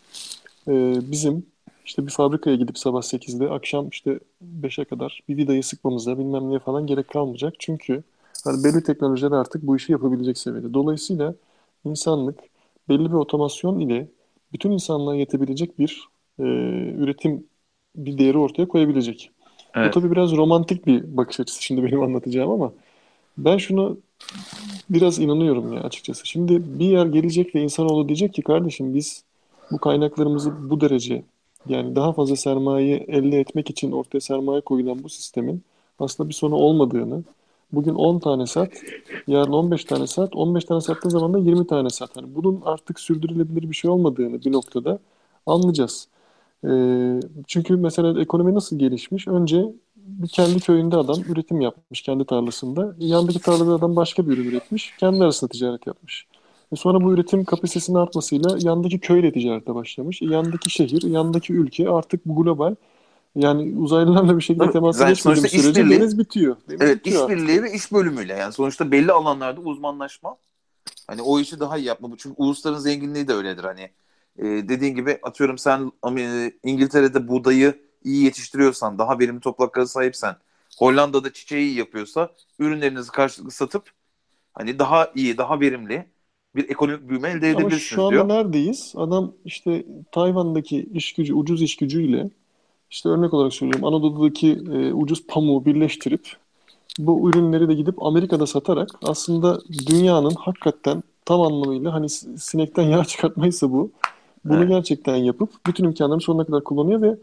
[0.68, 1.46] e, bizim
[1.84, 6.58] işte bir fabrikaya gidip sabah 8'de akşam işte 5'e kadar bir vidayı sıkmamıza bilmem neye
[6.58, 7.54] falan gerek kalmayacak.
[7.58, 8.02] Çünkü
[8.44, 10.74] hani belli teknolojiler artık bu işi yapabilecek seviyede.
[10.74, 11.34] Dolayısıyla
[11.84, 12.38] insanlık
[12.88, 14.08] belli bir otomasyon ile
[14.52, 16.42] bütün insanlığa yetebilecek bir e,
[16.98, 17.46] üretim
[17.96, 19.30] bir değeri ortaya koyabilecek.
[19.80, 19.94] Bu Evet.
[19.94, 22.72] tabii biraz romantik bir bakış açısı şimdi benim anlatacağım ama
[23.38, 23.98] ben şunu
[24.90, 26.26] biraz inanıyorum ya açıkçası.
[26.26, 29.24] Şimdi bir yer gelecek ve insanoğlu diyecek ki kardeşim biz
[29.70, 31.22] bu kaynaklarımızı bu derece
[31.68, 35.62] yani daha fazla sermaye elde etmek için ortaya sermaye koyulan bu sistemin
[35.98, 37.22] aslında bir sonu olmadığını
[37.72, 38.68] bugün 10 tane sat,
[39.26, 42.16] yarın 15 tane sat, 15 tane sattığın zaman da 20 tane sat.
[42.16, 44.98] Hani bunun artık sürdürülebilir bir şey olmadığını bir noktada
[45.46, 46.08] anlayacağız.
[46.64, 49.28] Ee, çünkü mesela ekonomi nasıl gelişmiş?
[49.28, 49.66] Önce
[50.04, 52.94] bir kendi köyünde adam üretim yapmış kendi tarlasında.
[52.98, 54.94] Yandaki tarlada adam başka bir ürün üretmiş.
[54.98, 56.26] Kendi arasında ticaret yapmış.
[56.72, 60.22] E sonra bu üretim kapasitesinin artmasıyla yandaki köyle ticarete başlamış.
[60.22, 62.74] E yandaki şehir, yandaki ülke artık bu global.
[63.36, 66.56] Yani uzaylılarla bir şekilde zaten geçmediğimiz sürece işbirliği- deniz bitiyor.
[66.68, 67.38] Deniz Evet bitiyor artık.
[67.38, 70.36] işbirliği ve iş bölümüyle yani sonuçta belli alanlarda uzmanlaşma
[71.06, 72.08] Hani o işi daha iyi yapma.
[72.18, 73.64] Çünkü ulusların zenginliği de öyledir.
[73.64, 73.90] Hani
[74.38, 80.36] e, dediğin gibi atıyorum sen e, İngiltere'de buğdayı iyi yetiştiriyorsan, daha verimli topraklara sahipsen,
[80.78, 83.90] Hollanda'da çiçeği iyi yapıyorsa ürünlerinizi karşılıklı satıp
[84.54, 86.08] hani daha iyi, daha verimli
[86.56, 88.28] bir ekonomik büyüme elde Ama edebilirsiniz şu anda diyor.
[88.28, 88.92] neredeyiz?
[88.96, 92.30] Adam işte Tayvan'daki iş gücü, ucuz iş gücüyle
[92.90, 96.36] işte örnek olarak söylüyorum Anadolu'daki e, ucuz pamuğu birleştirip
[96.98, 103.72] bu ürünleri de gidip Amerika'da satarak aslında dünyanın hakikaten tam anlamıyla hani sinekten yağ çıkartmaysa
[103.72, 103.90] bu
[104.44, 104.68] bunu Evet.
[104.68, 107.16] gerçekten yapıp bütün imkanlarını sonuna kadar kullanıyor ve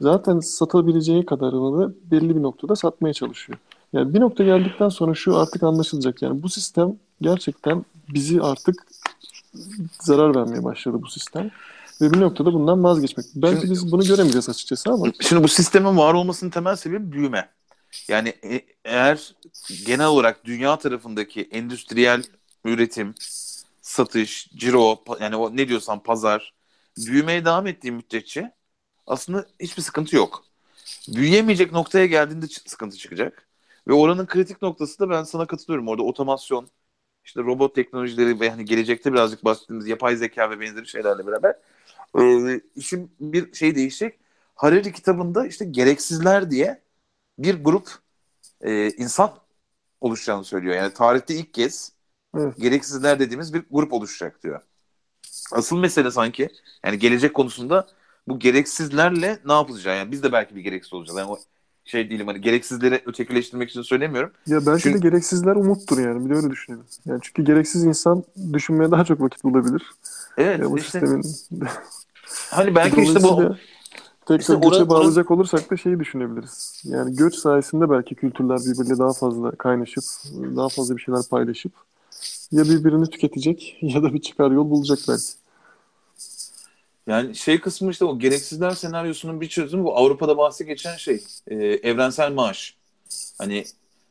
[0.00, 3.58] zaten satabileceği kadarını da belli bir noktada satmaya çalışıyor.
[3.92, 6.22] Yani bir nokta geldikten sonra şu artık anlaşılacak.
[6.22, 8.86] Yani bu sistem gerçekten bizi artık
[10.00, 11.50] zarar vermeye başladı bu sistem.
[12.00, 13.26] Ve bir noktada bundan vazgeçmek.
[13.34, 17.48] Belki Şimdi- biz bunu göremeyeceğiz açıkçası ama Şimdi bu sistemin var olmasının temel sebebi büyüme.
[18.08, 19.34] Yani e- eğer
[19.86, 22.22] genel olarak dünya tarafındaki endüstriyel
[22.64, 23.14] üretim,
[23.82, 26.54] satış, ciro, yani o ne diyorsan pazar
[27.06, 28.52] büyümeye devam ettiği müddetçe
[29.10, 30.44] aslında hiçbir sıkıntı yok.
[31.08, 33.48] Büyüyemeyecek noktaya geldiğinde sıkıntı çıkacak.
[33.88, 35.88] Ve oranın kritik noktası da ben sana katılıyorum.
[35.88, 36.68] Orada otomasyon,
[37.24, 41.56] işte robot teknolojileri ve hani gelecekte birazcık bahsettiğimiz yapay zeka ve benzeri şeylerle beraber
[42.20, 44.18] e, işin bir şey değişecek.
[44.54, 46.82] Harari kitabında işte gereksizler diye
[47.38, 47.90] bir grup
[48.60, 49.34] e, insan
[50.00, 50.76] oluşacağını söylüyor.
[50.76, 51.92] Yani tarihte ilk kez
[52.36, 52.56] Evet.
[52.58, 54.62] gereksizler dediğimiz bir grup oluşacak diyor.
[55.52, 56.48] Asıl mesele sanki
[56.84, 57.86] yani gelecek konusunda
[58.28, 59.96] bu gereksizlerle ne yapılacağı.
[59.96, 61.18] Yani biz de belki bir gereksiz olacağız.
[61.18, 61.38] Yani o
[61.84, 64.32] şey değilim hani gereksizleri ötekileştirmek için söylemiyorum.
[64.46, 66.24] ya belki Çünkü- de gereksizler umuttur yani.
[66.24, 66.84] Bir de öyle düşünelim.
[67.06, 69.82] Yani çünkü gereksiz insan düşünmeye daha çok vakit bulabilir.
[70.38, 71.22] Evet Ya bu işte sistemin
[72.50, 73.56] hani belki işte bu
[74.26, 76.82] tekrar işte göçe bağlayacak olursak da şeyi düşünebiliriz.
[76.84, 80.04] Yani göç sayesinde belki kültürler birbiriyle daha fazla kaynaşıp,
[80.56, 81.72] daha fazla bir şeyler paylaşıp
[82.52, 85.39] ya birbirini tüketecek ya da bir çıkar yol bulacak belki.
[87.06, 91.56] Yani şey kısmı işte o gereksizler senaryosunun bir çözümü bu Avrupa'da bahsi geçen şey e,
[91.56, 92.76] evrensel maaş.
[93.38, 93.64] Hani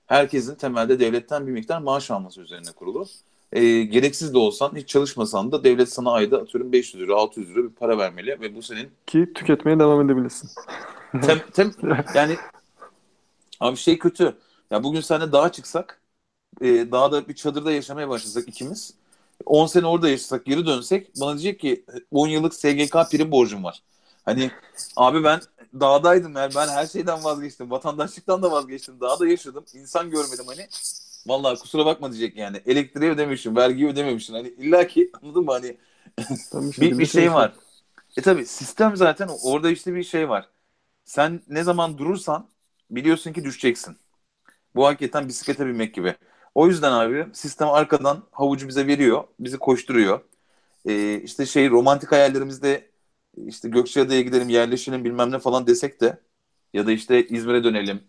[0.07, 3.07] herkesin temelde devletten bir miktar maaş alması üzerine kurulu.
[3.53, 7.63] E, gereksiz de olsan hiç çalışmasan da devlet sana ayda atıyorum 500 lira 600 lira
[7.63, 10.49] bir para vermeli ve bu senin Ki tüketmeye devam edebilirsin.
[11.21, 11.73] tem, tem,
[12.15, 12.37] yani
[13.59, 14.37] abi şey kötü.
[14.71, 16.01] Ya bugün seninle dağa çıksak
[16.61, 18.93] e, dağda bir çadırda yaşamaya başlasak ikimiz
[19.45, 23.83] 10 sene orada yaşasak geri dönsek bana diyecek ki 10 yıllık SGK prim borcum var.
[24.25, 24.51] Hani
[24.95, 25.41] abi ben
[25.79, 27.71] dağdaydım yani ben her şeyden vazgeçtim.
[27.71, 28.99] Vatandaşlıktan da vazgeçtim.
[29.01, 29.65] Dağda yaşadım.
[29.73, 30.67] insan görmedim hani.
[31.27, 32.61] Vallahi kusura bakma diyecek yani.
[32.65, 34.33] Elektriği ödemişim, vergiyi ödememişsin.
[34.33, 35.77] Hani illa ki anladın mı hani
[36.77, 37.53] bir, bir şey var.
[38.17, 40.49] E tabi sistem zaten orada işte bir şey var.
[41.05, 42.49] Sen ne zaman durursan
[42.91, 43.97] biliyorsun ki düşeceksin.
[44.75, 46.15] Bu hakikaten bisiklete binmek gibi.
[46.55, 49.23] O yüzden abi sistem arkadan havucu bize veriyor.
[49.39, 50.21] Bizi koşturuyor.
[50.85, 52.89] Ee, işte şey romantik hayallerimizde
[53.47, 56.19] işte Gökçeada'ya gidelim yerleşelim bilmem ne falan desek de
[56.73, 58.03] ya da işte İzmir'e dönelim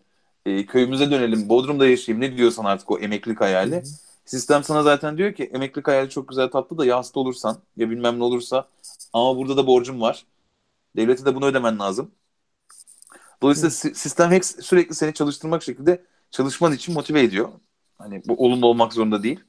[0.46, 3.74] e, köyümüze dönelim Bodrum'da yaşayayım ne diyorsan artık o emeklilik hayali.
[3.76, 3.82] Hı hı.
[4.26, 7.90] Sistem sana zaten diyor ki emeklilik hayali çok güzel tatlı da ya hasta olursan ya
[7.90, 8.68] bilmem ne olursa
[9.12, 10.26] ama burada da borcum var.
[10.96, 12.12] Devlete de bunu ödemen lazım.
[13.42, 17.48] Dolayısıyla si- sistem hep sürekli seni çalıştırmak şekilde çalışman için motive ediyor.
[18.01, 19.40] Hani bu olumlu olmak zorunda değil.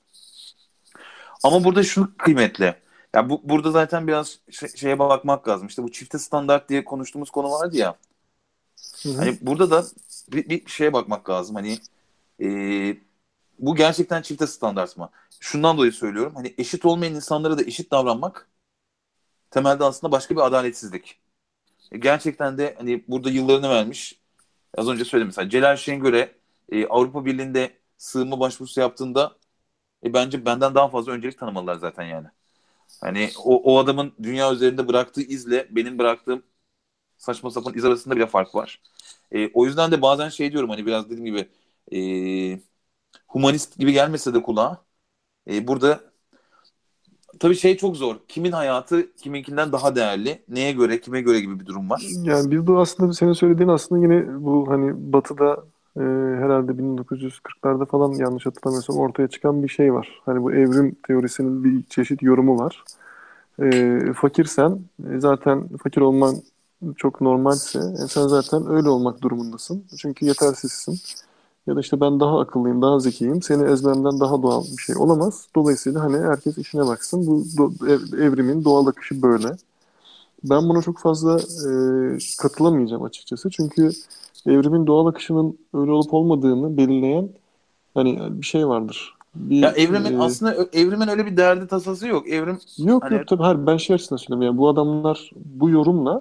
[1.44, 2.76] Ama burada şu kıymetli.
[3.16, 5.68] Ya bu burada zaten biraz şey- şeye bakmak lazım.
[5.68, 7.98] İşte bu çifte standart diye konuştuğumuz konu vardı ya.
[9.18, 9.86] Hani burada da
[10.32, 11.56] bir, bir şeye bakmak lazım.
[11.56, 11.80] Hani
[12.42, 12.48] e,
[13.60, 15.10] bu gerçekten çifte standart mı?
[15.40, 16.36] Şundan dolayı söylüyorum.
[16.36, 18.50] Hani eşit olmayan insanlara da eşit davranmak
[19.52, 21.20] temelde aslında başka bir adaletsizlik.
[21.92, 24.22] E, gerçekten de hani burada yıllarını vermiş.
[24.78, 26.36] Az önce söyledim mesela Celal Şengör'e
[26.72, 29.38] e, Avrupa Birliği'nde sığınma başvurusu yaptığında
[30.06, 32.28] e, bence benden daha fazla öncelik tanımalılar zaten yani.
[33.02, 36.44] Hani o, o adamın dünya üzerinde bıraktığı izle benim bıraktığım
[37.18, 38.82] saçma sapan iz arasında bile fark var.
[39.32, 41.50] E, o yüzden de bazen şey diyorum hani biraz dediğim gibi
[41.96, 42.60] e,
[43.28, 44.86] humanist gibi gelmese de kulağa
[45.50, 46.02] e, burada
[47.40, 48.16] tabii şey çok zor.
[48.28, 50.44] Kimin hayatı kiminkinden daha değerli?
[50.48, 52.02] Neye göre, kime göre gibi bir durum var.
[52.24, 55.64] Yani bir bu aslında senin söylediğin aslında yine bu hani Batı'da
[55.98, 56.02] e,
[56.44, 60.22] herhalde 1940'larda falan yanlış hatırlamıyorsam ortaya çıkan bir şey var.
[60.26, 62.84] Hani bu evrim teorisinin bir çeşit yorumu var.
[63.62, 64.80] E, fakirsen
[65.14, 66.36] e, zaten fakir olman
[66.98, 69.86] çok normalse e, sen zaten öyle olmak durumundasın.
[69.98, 71.00] Çünkü yetersizsin.
[71.68, 73.42] Ya da işte ben daha akıllıyım, daha zekiyim.
[73.42, 75.48] Seni ezmemden daha doğal bir şey olamaz.
[75.56, 77.28] Dolayısıyla hani herkes işine baksın.
[77.28, 79.48] Bu do- ev- evrimin doğal akışı böyle.
[80.44, 81.72] Ben buna çok fazla e,
[82.42, 83.50] katılamayacağım açıkçası.
[83.50, 83.92] Çünkü
[84.46, 87.30] evrimin doğal akışının öyle olup olmadığını belirleyen
[87.94, 89.14] hani bir şey vardır.
[89.36, 92.30] bir, Ya evrimin e, aslında evrimin öyle bir derdi tasası yok.
[92.30, 96.20] Evrim Yok Hani- yok tabii hayır ben şey açısından söylüyorum yani bu adamlar bu yorumla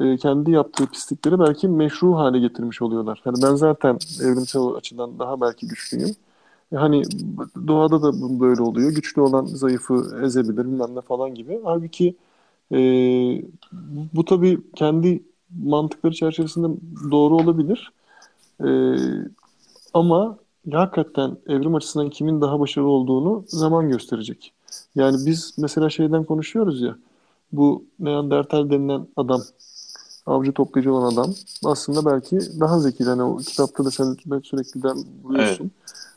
[0.00, 3.22] e, kendi yaptığı pislikleri belki meşru hale getirmiş oluyorlar.
[3.24, 6.14] Yani ben zaten evrimsel açıdan daha belki güçlüyüm.
[6.72, 7.02] E, hani
[7.66, 8.90] doğada da böyle oluyor.
[8.90, 11.60] Güçlü olan zayıfı ezebilir bilmem ne falan gibi.
[11.64, 12.14] Halbuki
[12.72, 12.78] e,
[14.14, 15.22] bu tabii kendi
[15.64, 16.68] mantıkları çerçevesinde
[17.10, 17.92] doğru olabilir.
[18.64, 18.68] E,
[19.94, 20.38] ama
[20.72, 24.52] hakikaten evrim açısından kimin daha başarılı olduğunu zaman gösterecek.
[24.94, 26.96] Yani biz mesela şeyden konuşuyoruz ya,
[27.52, 29.42] bu Neandertal denilen adam,
[30.26, 31.34] avcı toplayıcı olan adam
[31.64, 33.04] aslında belki daha zeki.
[33.04, 35.70] Hani o kitapta da sen sürekli den buluyorsun.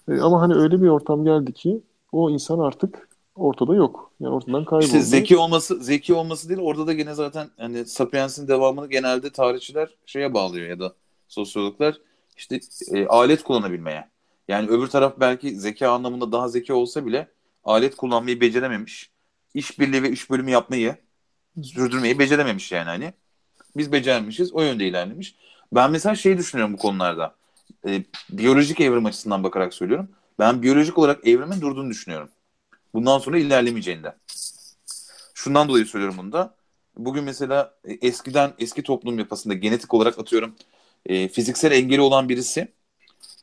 [0.08, 1.82] E, ama hani öyle bir ortam geldi ki
[2.12, 4.12] o insan artık ortada yok.
[4.20, 4.86] Yani ortadan kayboldu.
[4.86, 9.90] işte zeki olması zeki olması değil orada da gene zaten hani Sapiens'in devamını genelde tarihçiler
[10.06, 10.94] şeye bağlıyor ya da
[11.28, 12.02] sosyologlar
[12.38, 12.60] işte
[12.92, 14.10] e, alet kullanabilmeye.
[14.48, 17.28] Yani öbür taraf belki zeka anlamında daha zeki olsa bile
[17.64, 19.12] alet kullanmayı becerememiş.
[19.54, 20.96] İşbirliği ve iş bölümü yapmayı
[21.64, 23.14] sürdürmeyi becerememiş yani hani.
[23.78, 24.54] Biz becermişiz.
[24.54, 25.36] O yönde ilerlemiş.
[25.72, 27.36] Ben mesela şey düşünüyorum bu konularda.
[27.88, 30.10] E, biyolojik evrim açısından bakarak söylüyorum.
[30.40, 32.30] Ben biyolojik olarak evrimin durduğunu düşünüyorum.
[32.96, 34.14] Bundan sonra ilerlemeyeceğinden.
[35.34, 36.56] Şundan dolayı söylüyorum bunu da.
[36.98, 40.56] Bugün mesela e, eskiden eski toplum yapısında genetik olarak atıyorum
[41.06, 42.68] e, fiziksel engeli olan birisi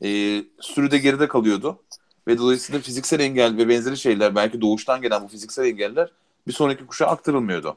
[0.04, 0.08] e,
[0.60, 1.82] sürüde geride kalıyordu.
[2.28, 6.12] Ve dolayısıyla fiziksel engel ve benzeri şeyler belki doğuştan gelen bu fiziksel engeller
[6.46, 7.76] bir sonraki kuşağa aktarılmıyordu.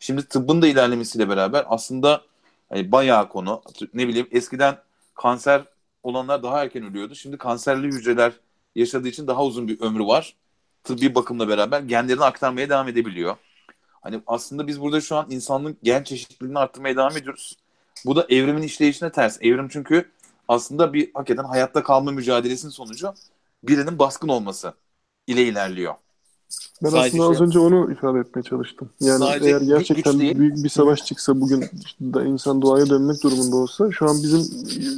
[0.00, 2.22] Şimdi tıbbın da ilerlemesiyle beraber aslında
[2.68, 3.62] hani bayağı konu
[3.94, 4.78] ne bileyim eskiden
[5.14, 5.64] kanser
[6.02, 7.14] olanlar daha erken ölüyordu.
[7.14, 8.32] Şimdi kanserli hücreler
[8.74, 10.36] yaşadığı için daha uzun bir ömrü var.
[10.86, 13.36] Tıbbi bakımla beraber genlerini aktarmaya devam edebiliyor.
[14.02, 17.56] Hani aslında biz burada şu an insanlığın gen çeşitliliğini arttırmaya devam ediyoruz.
[18.06, 19.38] Bu da evrimin işleyişine ters.
[19.40, 20.10] Evrim çünkü
[20.48, 23.14] aslında bir hakikaten hayatta kalma mücadelesinin sonucu
[23.62, 24.72] birinin baskın olması
[25.26, 25.94] ile ilerliyor.
[26.82, 28.90] Ben Sadece aslında az şey- önce onu ifade etmeye çalıştım.
[29.00, 30.38] Yani Sadece eğer gerçekten değil.
[30.38, 31.64] büyük bir savaş çıksa bugün
[32.00, 34.40] da insan doğaya dönmek durumunda olsa şu an bizim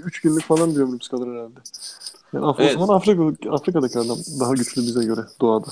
[0.05, 1.61] 3 günlük falan bir ömrümüz kalır herhalde.
[2.33, 2.77] Yani Af- Evet.
[2.77, 5.67] o zaman Afrika, Afrika'daki adam daha güçlü bize göre doğada.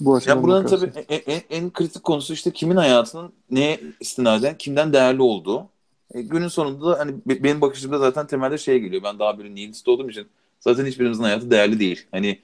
[0.00, 4.58] Bu açıdan Ya buranın tabii en, en, en kritik konusu işte kimin hayatının neye istinaden,
[4.58, 5.68] kimden değerli olduğu.
[6.14, 9.02] E, günün sonunda da hani be- benim bakışımda zaten temelde şeye geliyor.
[9.02, 10.28] Ben daha böyle nihilist olduğum için
[10.60, 12.06] zaten hiçbirimizin hayatı değerli değil.
[12.10, 12.38] Hani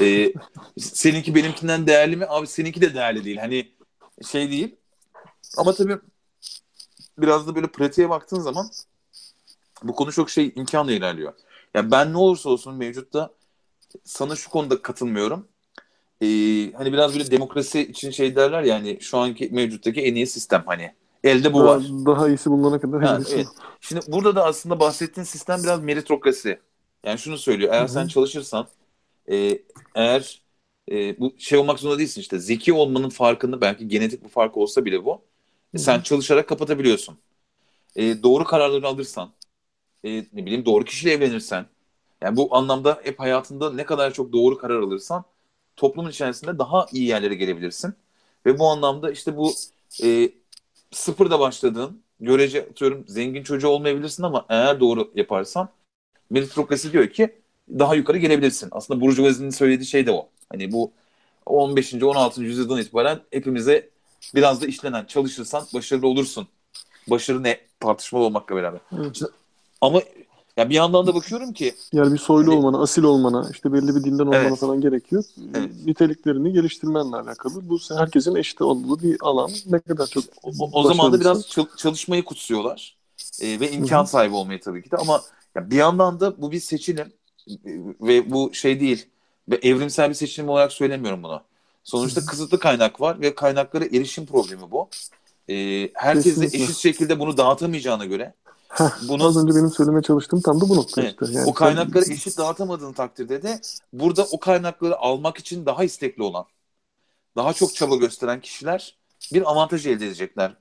[0.00, 0.32] e,
[0.78, 2.26] seninki benimkinden değerli mi?
[2.28, 3.36] Abi seninki de değerli değil.
[3.36, 3.68] Hani
[4.30, 4.76] şey değil.
[5.56, 5.98] Ama tabii
[7.18, 8.66] biraz da böyle pratiğe baktığın zaman
[9.82, 11.32] bu konu çok şey imkanla ilerliyor.
[11.78, 13.30] Ya ben ne olursa olsun mevcutta
[14.04, 15.48] sana şu konuda katılmıyorum.
[16.20, 20.26] Ee, hani biraz böyle demokrasi için şey derler ya hani şu anki mevcuttaki en iyi
[20.26, 20.92] sistem hani
[21.24, 21.82] elde bu daha, var.
[22.06, 23.46] daha iyisi bulunana kadar Ha, evet.
[23.80, 26.58] Şimdi burada da aslında bahsettiğin sistem biraz meritokrasi.
[27.04, 27.72] Yani şunu söylüyor.
[27.72, 27.88] Eğer Hı hı.
[27.88, 28.68] sen çalışırsan
[29.30, 29.58] e,
[29.94, 30.42] eğer
[30.90, 34.84] e, bu şey olmak zorunda değilsin işte zeki olmanın farkını belki genetik bir fark olsa
[34.84, 35.12] bile bu.
[35.12, 35.18] Hı
[35.72, 35.78] hı.
[35.78, 37.18] Sen çalışarak kapatabiliyorsun.
[37.96, 39.30] E, doğru kararları alırsan
[40.04, 41.66] e, ne bileyim doğru kişiyle evlenirsen
[42.22, 45.24] yani bu anlamda hep hayatında ne kadar çok doğru karar alırsan
[45.76, 47.94] toplumun içerisinde daha iyi yerlere gelebilirsin.
[48.46, 49.52] Ve bu anlamda işte bu
[50.04, 50.30] e,
[50.90, 55.68] sıfırda başladığın görece atıyorum zengin çocuğu olmayabilirsin ama eğer doğru yaparsan
[56.30, 57.34] meritokrasi diyor ki
[57.68, 58.68] daha yukarı gelebilirsin.
[58.72, 60.28] Aslında Burjuvazi'nin söylediği şey de o.
[60.52, 60.92] Hani bu
[61.46, 61.94] 15.
[62.02, 62.42] 16.
[62.42, 63.88] yüzyıldan itibaren hepimize
[64.34, 66.48] biraz da işlenen çalışırsan başarılı olursun.
[67.06, 67.60] Başarı ne?
[67.80, 68.80] Tartışmalı olmakla beraber.
[68.98, 69.22] Evet.
[69.80, 70.02] Ama
[70.56, 73.96] ya bir yandan da bakıyorum ki Yani bir soylu Hani- olmana, asil olmana, işte belli
[73.96, 74.58] bir dinden olmana Evet.
[74.58, 75.24] falan gerek yok.
[75.54, 75.70] Evet.
[75.86, 77.68] Niteliklerini geliştirmenle alakalı.
[77.68, 79.50] Bu herkesin eşit olduğu bir alan.
[79.66, 82.96] Ne kadar çok o, o zaman da biraz çal- çalışmayı kutsuyorlar.
[83.40, 84.06] Ee, ve imkan Hı hı.
[84.10, 85.22] sahibi olmayı tabii ki de ama
[85.54, 87.12] ya bir yandan da bu bir seçilim
[88.00, 89.06] ve bu şey değil
[89.48, 91.40] ve evrimsel bir seçilim olarak söylemiyorum bunu.
[91.84, 94.88] Sonuçta kısıtlı kaynak var ve kaynaklara erişim problemi bu.
[95.48, 98.34] Ee, herkes de eşit şekilde bunu dağıtamayacağına göre
[98.68, 101.16] Heh, Bunu- Az önce benim söylemeye çalıştığım tam da bu nokta Evet.
[101.22, 101.38] işte.
[101.38, 103.60] Yani o kaynakları eşit dağıtamadığın takdirde de
[103.92, 106.44] burada o kaynakları almak için daha istekli olan,
[107.36, 108.96] daha çok çaba gösteren kişiler
[109.32, 110.52] bir avantaj elde edecekler.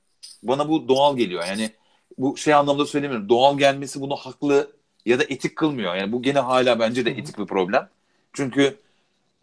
[0.44, 1.44] Bana bu doğal geliyor.
[1.48, 1.72] Yani
[2.18, 3.30] bu şey anlamda söylemiyorum.
[3.30, 4.72] Doğal gelmesi bunu haklı
[5.06, 5.96] ya da etik kılmıyor.
[5.96, 7.90] Yani bu gene hala bence de etik bir problem.
[8.34, 8.78] Çünkü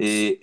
[0.01, 0.36] e,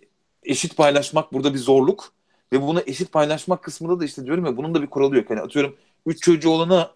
[0.43, 2.11] eşit paylaşmak burada bir zorluk
[2.53, 5.30] ve bunu eşit paylaşmak kısmında da işte diyorum ya bunun da bir kuralı yok.
[5.30, 5.76] Yani atıyorum
[6.06, 6.91] 3 çocuğu olana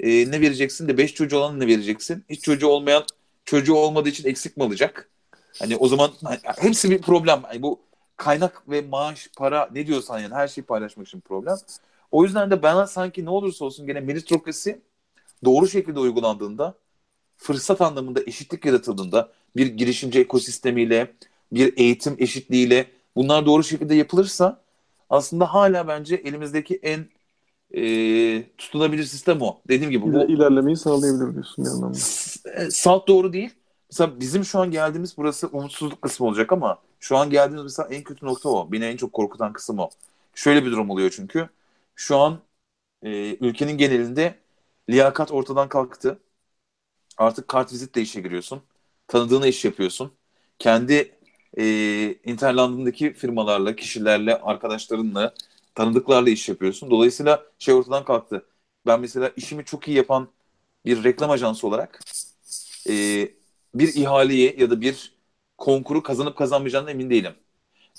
[0.00, 2.24] e, ne vereceksin de 5 çocuğu olana ne vereceksin?
[2.30, 3.04] Hiç çocuğu olmayan
[3.44, 5.10] çocuğu olmadığı için eksik mi alacak?
[5.58, 7.42] Hani o zaman hani hepsi bir problem.
[7.42, 7.80] Hani bu
[8.16, 11.56] kaynak ve maaş, para ne diyorsan yani her şeyi paylaşmak için problem.
[12.10, 14.80] O yüzden de bana sanki ne olursa olsun gene meritokrasi
[15.44, 16.74] doğru şekilde uygulandığında
[17.36, 21.12] fırsat anlamında eşitlik yaratıldığında bir girişimci ekosistemiyle
[21.52, 24.60] bir eğitim eşitliğiyle bunlar doğru şekilde yapılırsa
[25.10, 27.06] asalında hala bence elimizdeki en
[27.76, 27.82] e,
[28.58, 29.60] tutulabilir sistem o.
[29.68, 31.96] Dediğim gibi bu İler- ilerlemeyi sağlayabilir diyorsun bir anlamda.
[32.56, 33.50] e, salt doğru değil.
[33.90, 38.02] Mesela bizim şu an geldiğimiz burası umutsuzluk kısmı olacak ama şu an geldiğimiz mesela en
[38.04, 38.72] kötü nokta o.
[38.72, 39.90] Beni en çok korkutan kısım o.
[40.34, 41.48] Şöyle bir durum oluyor çünkü.
[41.96, 42.38] Şu an
[43.02, 44.34] e, ülkenin genelinde
[44.90, 46.18] liyakat ortadan kalktı.
[47.18, 48.62] Artık kart vizitle işe giriyorsun.
[49.08, 50.12] Tanıdığına iş yapıyorsun.
[50.58, 51.14] Kendi
[51.58, 51.64] e,
[52.24, 55.34] Interland'ındaki firmalarla, kişilerle, arkadaşlarınla,
[55.74, 56.90] tanıdıklarla iş yapıyorsun.
[56.90, 58.46] Dolayısıyla şey ortadan kalktı.
[58.86, 60.28] Ben mesela işimi çok iyi yapan
[60.84, 62.00] bir reklam ajansı olarak
[62.88, 62.92] e,
[63.74, 65.12] bir ihaleyi ya da bir
[65.58, 67.34] konkuru kazanıp kazanmayacağından emin değilim.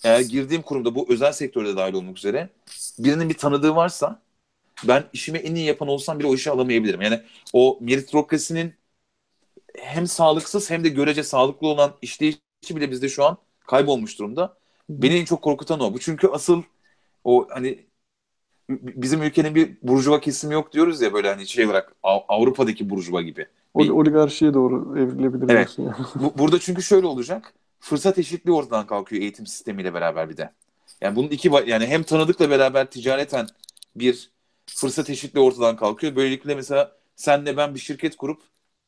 [0.04, 2.50] Eğer girdiğim kurumda bu özel sektörde dahil olmak üzere
[3.00, 4.22] birinin bir tanıdığı varsa
[4.84, 7.02] ben işimi en iyi yapan olsam bile o işi alamayabilirim.
[7.02, 7.22] Yani
[7.54, 8.74] o meritokrasinin
[9.78, 12.40] hem sağlıksız hem de görece sağlıklı olan işleyişi
[12.70, 13.38] bile bizde şu an
[13.68, 14.58] kaybolmuş durumda.
[14.90, 15.94] Beni en çok korkutan o.
[15.94, 16.64] Bu çünkü asıl
[17.26, 17.86] o hani
[18.72, 23.22] bizim ülkenin bir burjuva kesimi yok diyoruz ya böyle hani şey olarak Av- Avrupa'daki burjuva
[23.22, 23.48] gibi.
[23.74, 25.76] Ol- Oligarşiye doğru evrilebilir Evet.
[25.78, 25.92] yani.
[26.16, 27.54] Bu, burada çünkü şöyle olacak.
[27.80, 30.52] Fırsat eşitliği ortadan kalkıyor eğitim sistemiyle beraber bir de.
[31.02, 33.48] Yani bunun iki yani hem tanıdıkla beraber ticareten
[33.96, 34.30] bir
[34.68, 36.16] fırsat eşitliği ortadan kalkıyor.
[36.16, 38.42] Böylelikle mesela senle ben bir şirket kurup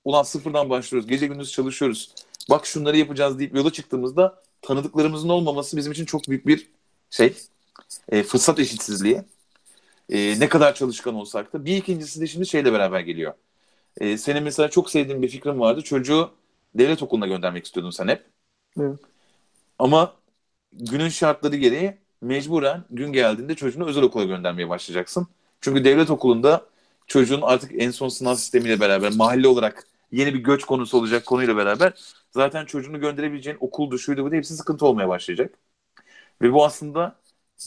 [0.05, 1.09] ulan sıfırdan başlıyoruz.
[1.09, 2.13] Gece gündüz çalışıyoruz.
[2.49, 6.69] Bak şunları yapacağız deyip yola çıktığımızda tanıdıklarımızın olmaması bizim için çok büyük bir
[7.09, 7.33] şey.
[8.09, 9.21] E, fırsat eşitsizliği.
[10.09, 11.65] E, ne kadar çalışkan olsak da.
[11.65, 13.33] Bir ikincisi de şimdi şeyle beraber geliyor.
[13.97, 15.81] E, senin mesela çok sevdiğin bir fikrin vardı.
[15.81, 16.31] Çocuğu
[16.75, 18.25] devlet okuluna göndermek istiyordun sen hep.
[18.79, 18.99] Evet.
[19.79, 20.15] Ama
[20.73, 25.27] günün şartları gereği mecburen gün geldiğinde çocuğunu özel okula göndermeye başlayacaksın.
[25.61, 26.65] Çünkü devlet okulunda
[27.07, 31.57] çocuğun artık en son sınav sistemiyle beraber mahalle olarak yeni bir göç konusu olacak konuyla
[31.57, 31.93] beraber
[32.31, 35.57] zaten çocuğunu gönderebileceğin okuldu şuydu bu da hepsi sıkıntı olmaya başlayacak.
[36.41, 37.15] Ve bu aslında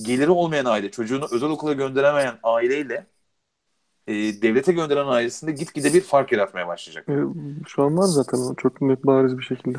[0.02, 3.06] geliri olmayan aile, çocuğunu özel okula gönderemeyen aileyle
[4.06, 7.08] e, devlete gönderen ailesinde gitgide bir fark yaratmaya başlayacak.
[7.08, 7.14] E,
[7.68, 9.78] şu an var zaten çok net bariz bir şekilde.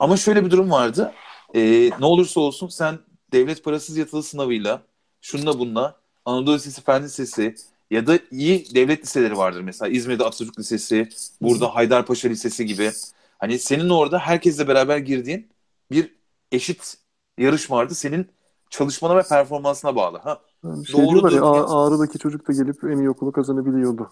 [0.00, 1.12] Ama şöyle bir durum vardı.
[1.54, 2.98] Ee, ne olursa olsun sen
[3.32, 4.82] devlet parasız yatılı sınavıyla
[5.20, 7.54] şunla bunla Anadolu Lisesi, Fen Lisesi
[7.90, 9.88] ya da iyi devlet liseleri vardır mesela.
[9.88, 11.08] İzmir'de Atatürk Lisesi,
[11.42, 12.90] burada Haydarpaşa Lisesi gibi.
[13.38, 15.48] Hani senin orada herkesle beraber girdiğin
[15.90, 16.14] bir
[16.52, 16.96] eşit
[17.38, 17.94] yarış vardı.
[17.94, 18.28] Senin
[18.70, 20.18] çalışmana ve performansına bağlı.
[20.18, 24.10] Ha, Yani şey Doğru diyorlar ya Ağrı'daki çocuk da gelip en iyi okulu kazanabiliyordu.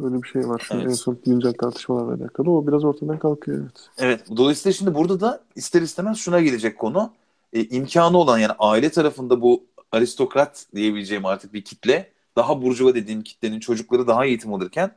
[0.00, 0.58] Öyle bir şey var.
[0.58, 0.86] Şu Evet.
[0.86, 2.50] En son güncel tartışmalarla alakalı.
[2.50, 3.90] O biraz ortadan kalkıyor evet.
[3.98, 4.24] Evet.
[4.36, 7.12] Dolayısıyla şimdi burada da ister istemez şuna gelecek konu.
[7.52, 13.22] E, imkanı olan yani aile tarafında bu aristokrat diyebileceğim artık bir kitle daha burjuva dediğim
[13.22, 14.96] kitlenin çocukları daha eğitim alırken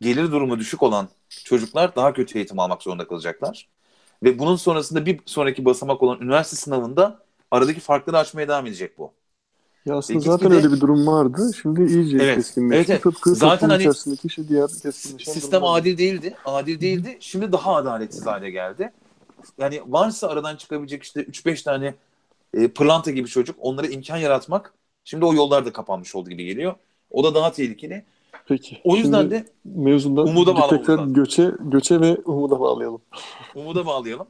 [0.00, 3.68] gelir durumu düşük olan çocuklar daha kötü eğitim almak zorunda kalacaklar.
[4.22, 7.22] Ve bunun sonrasında bir sonraki basamak olan üniversite sınavında
[7.52, 9.12] aradaki farkları açmaya devam edecek bu.
[9.86, 11.50] Ya aslında E, zaten gitgide- öyle bir durum vardı.
[11.62, 12.36] Şimdi iyice Evet.
[12.36, 12.76] keskinleşti.
[12.76, 13.02] Evet, evet.
[13.02, 15.78] Tıpkı Zaten hani içerisindeki işte diğer keskinleşen Sistem durumlar.
[15.80, 16.34] adil değildi.
[16.44, 17.16] Adil değildi.
[17.20, 18.92] Şimdi daha adaletsiz hale geldi.
[19.58, 21.94] Yani varsa aradan çıkabilecek işte 3-5 tane
[22.54, 24.74] e, pırlanta gibi çocuk onlara imkan yaratmak
[25.04, 26.74] şimdi o yollar da kapanmış oldu gibi geliyor.
[27.10, 28.04] O da daha tehlikeli.
[28.46, 28.80] Peki.
[28.84, 31.14] O yüzden de mevzundan umuda lazım.
[31.14, 33.00] göçe, göçe ve umuda bağlayalım.
[33.54, 34.26] umuda bağlayalım.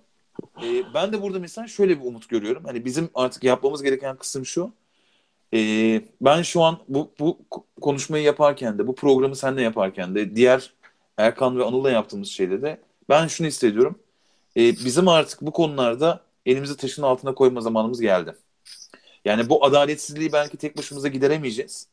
[0.63, 2.65] E, ben de burada mesela şöyle bir umut görüyorum.
[2.65, 4.73] Hani bizim artık yapmamız gereken kısım şu.
[5.55, 5.59] E,
[6.21, 7.39] ben şu an bu, bu
[7.81, 10.75] konuşmayı yaparken de bu programı seninle yaparken de diğer
[11.19, 13.99] Erkan ve Anıl'la yaptığımız şeyde de ben şunu hissediyorum.
[14.57, 18.37] E, bizim artık bu konularda elimizi taşın altına koyma zamanımız geldi.
[19.25, 21.89] Yani bu adaletsizliği belki tek başımıza gideremeyeceğiz.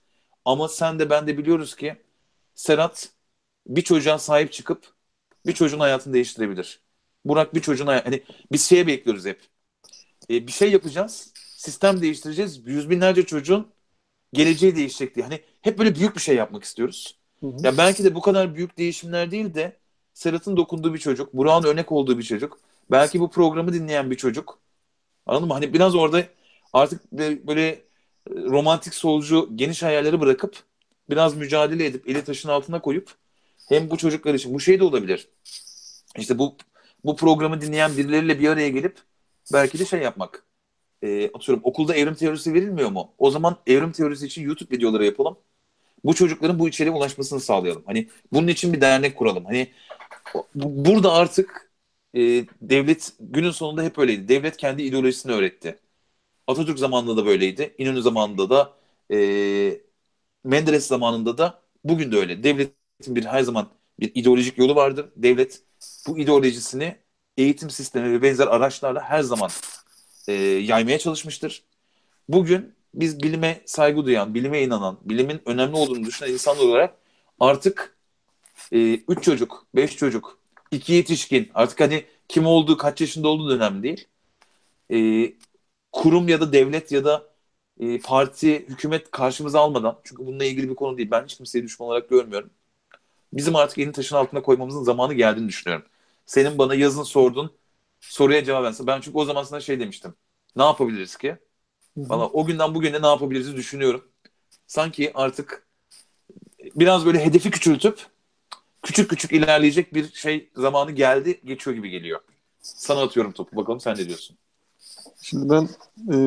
[0.45, 1.98] Ama sen de ben de biliyoruz ki
[2.56, 3.10] Serhat
[3.68, 4.94] bir çocuğa sahip çıkıp
[5.45, 6.82] bir çocuğun hayatını değiştirebilir.
[7.26, 8.14] Burak bir çocuğun hayatını...
[8.14, 9.41] Hani biz şeye bekliyoruz hep.
[10.30, 11.34] E, bir şey yapacağız.
[11.58, 12.68] Sistem değiştireceğiz.
[12.68, 13.68] Yüz binlerce çocuğun
[14.34, 15.26] geleceği değişecek diye.
[15.26, 17.18] Hani hep böyle büyük bir şey yapmak istiyoruz.
[17.40, 17.56] Hı hı.
[17.64, 19.78] Ya belki de bu kadar büyük değişimler değil de
[20.14, 22.60] Serhat'ın dokunduğu bir çocuk, Burak'ın örnek olduğu bir çocuk,
[22.91, 24.60] belki bu programı dinleyen bir çocuk.
[25.26, 25.54] Anladın mı?
[25.54, 26.24] Hani biraz orada
[26.74, 27.82] artık böyle, böyle e,
[28.28, 30.64] romantik solcu geniş hayalleri bırakıp
[31.10, 33.12] biraz mücadele edip eli taşın altına koyup
[33.70, 35.28] hem bu çocuklar için bu şey de olabilir.
[36.18, 36.56] İşte bu
[37.06, 39.00] bu programı dinleyen birileriyle bir araya gelip
[39.54, 40.46] belki de şey yapmak.
[41.04, 43.14] E, atıyorum okulda evrim teorisi verilmiyor mu?
[43.18, 45.38] O zaman evrim teorisi için YouTube videoları yapalım
[46.06, 47.84] bu çocukların bu içeriğe ulaşmasını sağlayalım.
[47.86, 49.46] Hani bunun için bir dernek kuralım.
[49.46, 49.70] Hani
[50.56, 51.72] bu- burada artık
[52.16, 52.20] e,
[52.62, 54.28] devlet günün sonunda hep öyleydi.
[54.28, 55.80] Devlet kendi ideolojisini öğretti.
[56.48, 57.76] Atatürk zamanında da böyleydi.
[57.78, 58.74] İnönü zamanında da
[59.14, 59.82] e,
[60.44, 62.44] Menderes zamanında da bugün de öyle.
[62.44, 62.76] Devletin
[63.16, 63.70] bir her zaman
[64.00, 65.10] bir ideolojik yolu vardır.
[65.18, 65.62] Devlet
[66.10, 66.95] bu ideolojisini
[67.38, 69.49] eğitim sistemi ve benzer araçlarla her zaman
[70.27, 71.64] e, yaymaya çalışmıştır.
[72.30, 76.95] Bugün biz bilime saygı duyan, bilime inanan, bilimin önemli olduğunu düşünen insanlar olarak
[77.40, 77.98] artık
[78.72, 80.40] 3 çocuk, 5 çocuk,
[80.72, 84.07] 2 yetişkin artık hani kim olduğu, kaç yaşında olduğu önemli değil.
[84.91, 85.34] E,
[85.91, 87.30] kurum ya da devlet ya da
[87.80, 91.11] e, parti, hükümet karşımıza almadan çünkü bununla ilgili bir konu değil.
[91.11, 92.49] Ben hiç kimseyi düşman olarak görmüyorum.
[93.34, 95.86] Bizim artık elini taşın altına koymamızın zamanı geldiğini düşünüyorum.
[96.30, 97.52] Senin bana yazın sordun
[98.00, 98.88] soruya cevap versin.
[98.88, 100.14] Ben çünkü o zaman sana şey demiştim.
[100.56, 101.38] Ne yapabiliriz ki?
[101.98, 104.04] Valla o günden bugüne ne yapabiliriz düşünüyorum.
[104.68, 105.68] Sanki artık
[106.76, 108.06] biraz böyle hedefi küçültüp
[108.84, 112.20] küçük küçük ilerleyecek bir şey zamanı geldi, geçiyor gibi geliyor.
[112.62, 113.56] Sana atıyorum topu.
[113.56, 114.38] Bakalım sen ne diyorsun?
[115.22, 115.70] Şimdi ben
[116.14, 116.18] e,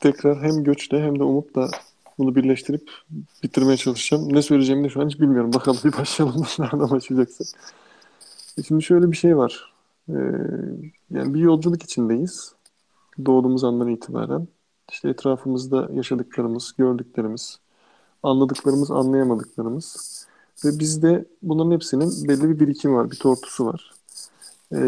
[0.00, 1.70] tekrar hem Göç'le hem de Umut'la
[2.18, 2.90] bunu birleştirip
[3.42, 4.34] bitirmeye çalışacağım.
[4.34, 5.52] Ne söyleyeceğimi de şu an hiç bilmiyorum.
[5.52, 6.46] Bakalım bir başlayalım.
[6.58, 7.46] Nereden başlayacaksak.
[8.58, 9.72] E Şimdi şöyle bir şey var.
[10.08, 10.18] E,
[11.10, 12.54] yani bir yolculuk içindeyiz.
[13.26, 14.48] Doğduğumuz andan itibaren.
[14.90, 17.60] İşte etrafımızda yaşadıklarımız, gördüklerimiz,
[18.22, 20.26] anladıklarımız, anlayamadıklarımız.
[20.64, 23.90] Ve bizde bunların hepsinin belli bir birikimi var, bir tortusu var.
[24.72, 24.80] E,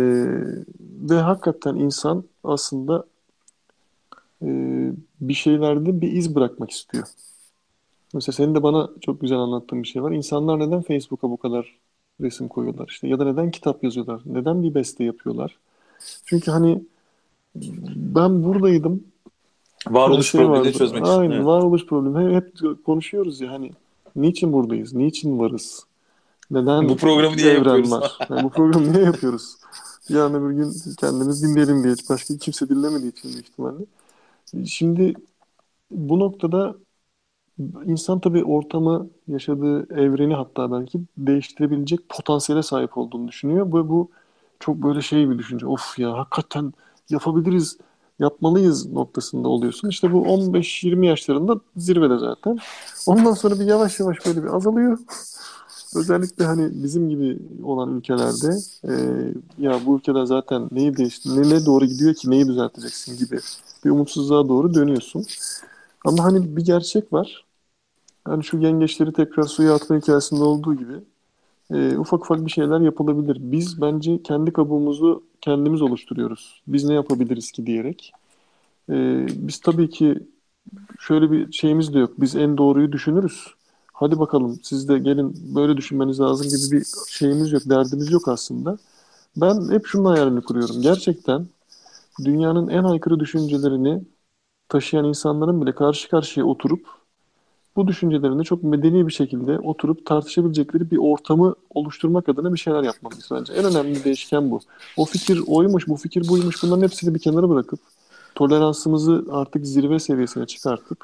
[1.11, 3.05] ve hakikaten insan aslında
[4.43, 4.49] e,
[5.21, 7.09] bir şeylerde bir iz bırakmak istiyor.
[8.15, 10.13] Mesela senin de bana çok güzel anlattığın bir şey var.
[10.13, 11.79] İnsanlar neden Facebook'a bu kadar
[12.21, 14.21] resim koyuyorlar işte ya da neden kitap yazıyorlar?
[14.27, 15.59] Neden bir beste yapıyorlar?
[16.25, 16.83] Çünkü hani
[17.97, 19.05] ben buradaydım.
[19.89, 20.79] Varoluş Şey problemini vardı.
[20.79, 21.13] çözmek için.
[21.19, 22.35] Aynen varoluş problemi.
[22.37, 23.71] Hep, hep konuşuyoruz ya hani
[24.17, 24.95] niçin buradayız?
[24.95, 25.87] Niçin varız?
[26.51, 27.91] Neden Bu programı niye yapıyoruz?
[27.93, 28.19] var?
[28.31, 29.57] Yani bu programı niye yapıyoruz?
[30.09, 31.95] Yarın öbür gün kendimiz dinleyelim diye.
[32.11, 33.85] Başka kimse dinlemediği için büyük ihtimalle.
[34.67, 35.15] Şimdi
[35.91, 36.77] bu noktada
[37.87, 43.73] insan tabii ortamı, yaşadığı evreni hatta belki değiştirebilecek potansiyele sahip olduğunu düşünüyor.
[43.73, 44.11] Bu, bu
[44.61, 45.67] çok böyle şey bir düşünce.
[45.67, 46.73] Of ya hakikaten
[47.11, 47.79] yapabiliriz,
[48.19, 49.89] yapmalıyız noktasında oluyorsun.
[49.89, 52.59] İşte bu 15-20 yaşlarında zirvede zaten.
[53.07, 54.99] Ondan sonra bir yavaş yavaş böyle bir azalıyor.
[55.97, 58.93] Özellikle hani bizim gibi olan ülkelerde e,
[59.59, 63.41] ya bu ülkeler zaten neyi değişti, ne doğru gidiyor ki neyi düzelteceksin gibi
[63.85, 65.25] bir umutsuzluğa doğru dönüyorsun.
[66.05, 67.44] Ama hani bir gerçek var.
[68.25, 70.95] Hani şu yengeçleri tekrar suya atma hikayesinde olduğu gibi
[71.71, 73.37] e, ufak ufak bir şeyler yapılabilir.
[73.41, 76.63] Biz bence kendi kabuğumuzu kendimiz oluşturuyoruz.
[76.67, 78.13] Biz ne yapabiliriz ki diyerek.
[78.91, 80.19] E, biz tabii ki
[80.99, 82.13] şöyle bir şeyimiz de yok.
[82.19, 83.47] Biz en doğruyu düşünürüz.
[83.93, 88.79] Hadi bakalım siz de gelin böyle düşünmeniz lazım gibi bir şeyimiz yok, derdimiz yok aslında.
[89.37, 90.83] Ben hep şunun hayalini kuruyorum.
[90.83, 91.47] Gerçekten
[92.25, 94.03] dünyanın en aykırı düşüncelerini
[94.69, 96.87] taşıyan insanların bile karşı karşıya oturup
[97.77, 103.29] bu düşüncelerini çok medeni bir şekilde oturup tartışabilecekleri bir ortamı oluşturmak adına bir şeyler yapmalıyız
[103.31, 103.53] bence.
[103.53, 104.61] En önemli değişken bu.
[104.97, 107.81] O fikir oymuş, bu fikir buymuş bunların hepsini bir kenara bırakıp
[108.35, 110.99] toleransımızı artık zirve seviyesine çıkartıp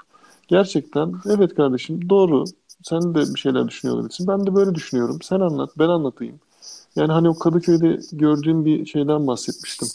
[0.49, 2.45] gerçekten evet kardeşim doğru
[2.83, 4.27] sen de bir şeyler düşünüyor olabilirsin.
[4.27, 5.19] Ben de böyle düşünüyorum.
[5.23, 6.41] Sen anlat, ben anlatayım.
[6.97, 9.89] Yani hani o Kadıköy'de gördüğüm bir şeyden bahsetmiştim.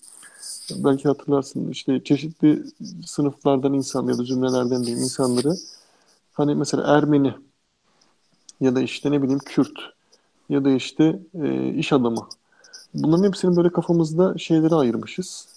[0.84, 2.64] Belki hatırlarsın işte çeşitli
[3.06, 5.56] sınıflardan insan ya da cümlelerden diyeyim insanları
[6.36, 7.34] hani mesela Ermeni
[8.62, 9.80] ya da işte ne bileyim Kürt
[10.49, 12.28] ya da işte e, iş adamı.
[12.94, 15.48] Bunların hepsini böyle kafamızda şeylere ayırmışız.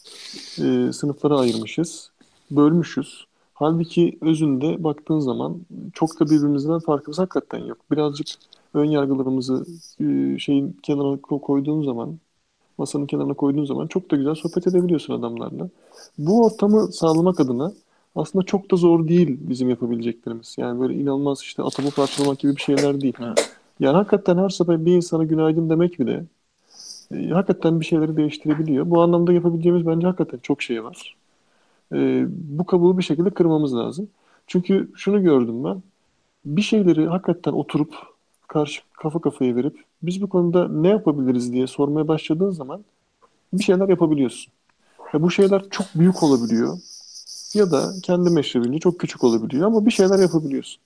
[0.59, 2.11] E, sınıflara ayırmışız.
[2.51, 3.27] Bölmüşüz.
[3.55, 5.61] Halbuki özünde baktığın zaman
[5.93, 7.79] çok da birbirimizden farkımız hakikaten yok.
[7.91, 8.27] Birazcık
[8.75, 9.67] ön yargılarımızı
[10.01, 12.19] e, şeyin kenarına ko- koyduğun zaman
[12.79, 15.69] masanın kenarına koyduğun zaman çok da güzel sohbet edebiliyorsun adamlarla.
[16.19, 17.73] Bu ortamı sağlamak adına
[18.17, 20.55] aslında çok da zor değil bizim yapabileceklerimiz.
[20.59, 23.17] Yani böyle inanılmaz işte atomu parçalamak gibi bir şeyler değil.
[23.81, 26.25] Yani hakikaten her sabah bir insana günaydın demek bile
[27.15, 28.91] e, hakikaten bir şeyleri değiştirebiliyor.
[28.91, 31.17] Bu anlamda yapabileceğimiz bence hakikaten çok şey var.
[31.93, 34.09] E, bu kabuğu bir şekilde kırmamız lazım.
[34.47, 35.83] Çünkü şunu gördüm ben.
[36.45, 37.95] Bir şeyleri hakikaten oturup
[38.49, 42.85] karşı kafa kafaya verip biz bu konuda ne yapabiliriz diye sormaya başladığın zaman
[43.53, 44.53] bir şeyler yapabiliyorsun.
[45.15, 46.79] Ve bu şeyler çok büyük olabiliyor.
[47.55, 50.81] Ya da kendi meşrebince çok küçük olabiliyor ama bir şeyler yapabiliyorsun.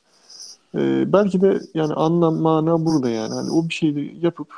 [0.75, 3.35] Ee, belki de yani anlam, mana burada yani.
[3.35, 4.49] Hani o bir şeyi yapıp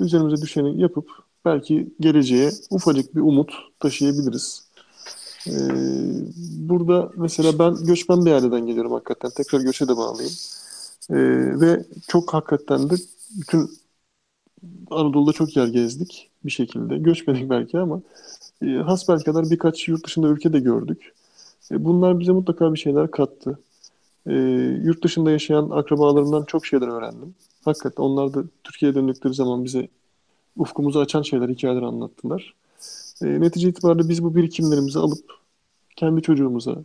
[0.00, 1.08] üzerimize düşeni yapıp
[1.44, 4.64] belki geleceğe ufacık bir umut taşıyabiliriz.
[5.48, 5.52] Ee,
[6.58, 9.30] burada mesela ben göçmen bir aileden geliyorum hakikaten.
[9.36, 10.36] Tekrar göçe de bağlayayım.
[11.10, 11.16] Ee,
[11.60, 12.94] ve çok hakikaten de
[13.40, 13.70] bütün
[14.90, 16.98] Anadolu'da çok yer gezdik bir şekilde.
[16.98, 18.02] Göçmedik belki ama
[18.62, 21.14] e, hasbelkader birkaç yurt dışında ülke de gördük.
[21.70, 23.58] E, bunlar bize mutlaka bir şeyler kattı.
[24.26, 24.32] E,
[24.84, 27.34] yurt dışında yaşayan akrabalarımdan çok şeyler öğrendim.
[27.64, 29.88] Hakikaten onlar da Türkiye'ye döndükleri zaman bize
[30.56, 32.54] ufkumuzu açan şeyler, hikayeler anlattılar.
[33.22, 35.24] E, netice itibariyle biz bu birikimlerimizi alıp
[35.96, 36.76] kendi çocuğumuza,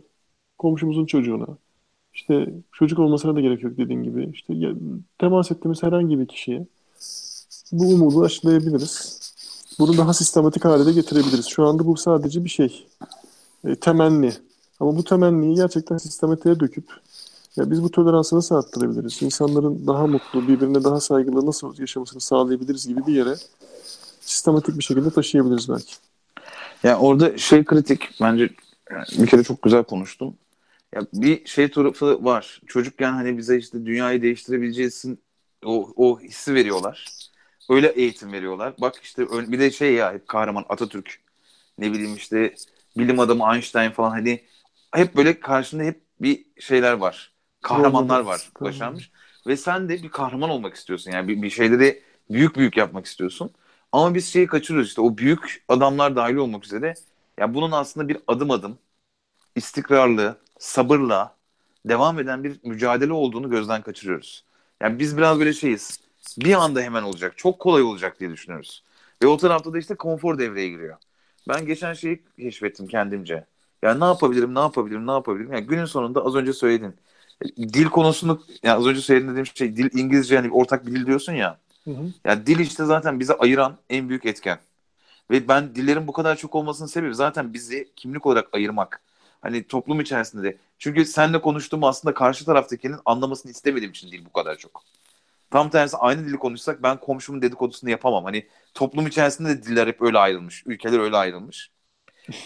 [0.58, 1.46] komşumuzun çocuğuna,
[2.14, 4.30] işte çocuk olmasına da gerek yok dediğin gibi.
[4.32, 4.74] İşte ya-
[5.18, 6.66] temas ettiğimiz herhangi bir kişiye
[7.72, 9.20] bu umudu aşılayabiliriz.
[9.78, 11.46] Bunu daha sistematik hale de getirebiliriz.
[11.46, 12.86] Şu anda bu sadece bir şey.
[13.64, 14.32] E, temenni.
[14.80, 16.84] Ama bu temenniyi gerçekten sistematiğe döküp
[17.56, 19.22] ya biz bu toleransı nasıl arttırabiliriz?
[19.22, 23.34] İnsanların daha mutlu, birbirine daha saygılı nasıl yaşamasını sağlayabiliriz gibi bir yere
[24.20, 25.94] sistematik bir şekilde taşıyabiliriz belki.
[26.82, 28.50] Ya orada şey kritik bence
[29.18, 30.34] bir kere çok güzel konuştum.
[30.94, 32.60] Ya bir şey tarafı var.
[32.66, 35.20] Çocukken hani bize işte dünyayı değiştirebileceğisin
[35.64, 37.06] o, o hissi veriyorlar.
[37.70, 38.74] Öyle eğitim veriyorlar.
[38.80, 41.20] Bak işte bir de şey ya kahraman Atatürk
[41.78, 42.54] ne bileyim işte
[42.98, 44.40] bilim adamı Einstein falan hani
[44.94, 47.32] hep böyle karşında hep bir şeyler var.
[47.62, 49.10] Kahramanlar var başarmış.
[49.46, 51.10] Ve sen de bir kahraman olmak istiyorsun.
[51.10, 53.50] Yani bir, bir şeyleri büyük büyük yapmak istiyorsun.
[53.92, 56.94] Ama biz şeyi kaçırıyoruz işte o büyük adamlar dahil olmak üzere.
[57.38, 58.78] Ya bunun aslında bir adım adım
[59.56, 61.36] istikrarlı, sabırla
[61.86, 64.44] devam eden bir mücadele olduğunu gözden kaçırıyoruz.
[64.82, 66.00] Yani biz biraz böyle şeyiz.
[66.38, 68.84] Bir anda hemen olacak, çok kolay olacak diye düşünüyoruz.
[69.22, 70.96] Ve o tarafta da işte konfor devreye giriyor.
[71.48, 73.46] Ben geçen şeyi keşfettim kendimce.
[73.82, 75.52] Yani ne yapabilirim, ne yapabilirim, ne yapabilirim?
[75.52, 76.94] Yani günün sonunda az önce söyledin.
[77.56, 81.32] Dil konusunu, yani az önce söylediğim dediğim şey, dil İngilizce yani ortak bir dil diyorsun
[81.32, 81.58] ya.
[81.84, 82.12] Hı hı.
[82.24, 84.58] Ya dil işte zaten bizi ayıran en büyük etken.
[85.30, 89.00] Ve ben dillerin bu kadar çok olmasının sebebi zaten bizi kimlik olarak ayırmak.
[89.42, 90.56] Hani toplum içerisinde de.
[90.78, 94.82] Çünkü seninle konuştuğum aslında karşı taraftakinin anlamasını istemediğim için değil bu kadar çok.
[95.50, 98.24] Tam tersi aynı dili konuşsak ben komşumun dedikodusunu yapamam.
[98.24, 100.62] Hani toplum içerisinde de diller hep öyle ayrılmış.
[100.66, 101.70] Ülkeler öyle ayrılmış.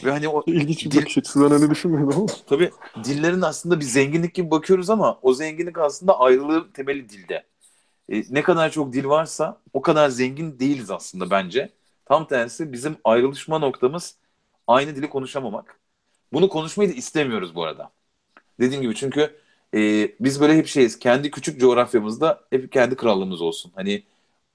[0.05, 1.45] Ve hani o İlginç bir Dil- bakış açısı.
[1.45, 2.27] Ben öyle düşünmüyordum ama.
[2.47, 2.71] Tabii
[3.05, 7.45] dillerin aslında bir zenginlik gibi bakıyoruz ama o zenginlik aslında ayrılığın temeli dilde.
[8.09, 11.71] E, ne kadar çok dil varsa o kadar zengin değiliz aslında bence.
[12.05, 14.17] Tam tersi bizim ayrılışma noktamız
[14.67, 15.81] aynı dili konuşamamak.
[16.33, 17.91] Bunu konuşmayı da istemiyoruz bu arada.
[18.61, 19.37] Dediğim gibi çünkü
[19.75, 20.99] e, biz böyle hep şeyiz.
[20.99, 23.73] Kendi küçük coğrafyamızda hep kendi krallığımız olsun.
[23.75, 24.03] Hani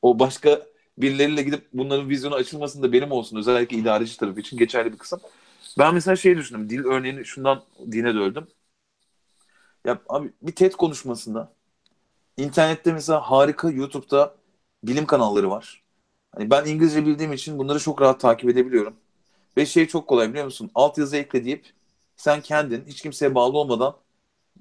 [0.02, 0.62] o başka
[1.00, 3.38] birileriyle gidip bunların vizyonu açılmasın da benim olsun.
[3.38, 5.20] Özellikle idareci tarafı için geçerli bir kısım.
[5.78, 6.70] Ben mesela şey düşündüm.
[6.70, 8.48] Dil örneğini şundan dine döldüm.
[9.86, 11.54] Ya abi bir TED konuşmasında
[12.38, 14.36] internette mesela harika YouTube'da
[14.84, 15.84] bilim kanalları var.
[16.36, 18.96] Hani ben İngilizce bildiğim için bunları çok rahat takip edebiliyorum.
[19.58, 20.72] Ve şey çok kolay biliyor musun?
[20.76, 21.68] Altyazı ekle deyip
[22.18, 23.98] sen kendin hiç kimseye bağlı olmadan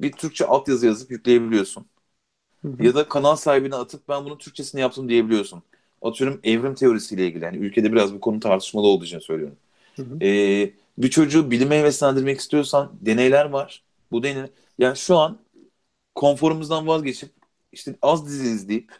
[0.00, 1.86] bir Türkçe altyazı yazıp yükleyebiliyorsun.
[2.62, 2.82] Hı hı.
[2.82, 5.62] Ya da kanal sahibine atıp ben bunun Türkçesini yaptım diyebiliyorsun.
[6.02, 7.44] Atıyorum evrim teorisiyle ilgili.
[7.44, 9.56] Yani ülkede biraz bu konu tartışmalı olduğu için söylüyorum.
[9.96, 10.18] Hı hı.
[10.22, 13.82] Ee, bir çocuğu bilime heveslendirmek istiyorsan deneyler var.
[14.12, 14.44] Bu deney
[14.78, 15.38] yani şu an
[16.14, 17.30] konforumuzdan vazgeçip
[17.72, 18.92] işte az dizi izleyip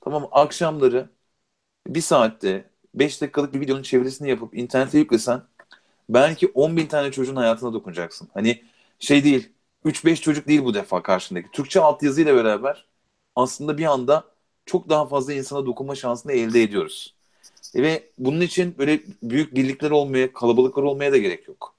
[0.00, 1.10] tamam akşamları
[1.86, 5.42] bir saatte 5 dakikalık bir videonun çevirisini yapıp internete yüklesen
[6.08, 8.28] belki 10 bin tane çocuğun hayatına dokunacaksın.
[8.34, 8.64] Hani
[8.98, 9.50] şey değil
[9.84, 11.50] 3-5 çocuk değil bu defa karşındaki.
[11.52, 12.86] Türkçe altyazıyla beraber
[13.36, 14.24] aslında bir anda
[14.66, 17.14] çok daha fazla insana dokunma şansını elde ediyoruz.
[17.74, 21.74] E Ve bunun için böyle büyük birlikler olmaya, kalabalıklar olmaya da gerek yok.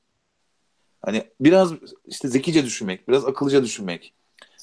[1.02, 1.74] Hani biraz
[2.08, 4.14] işte zekice düşünmek, biraz akıllıca düşünmek.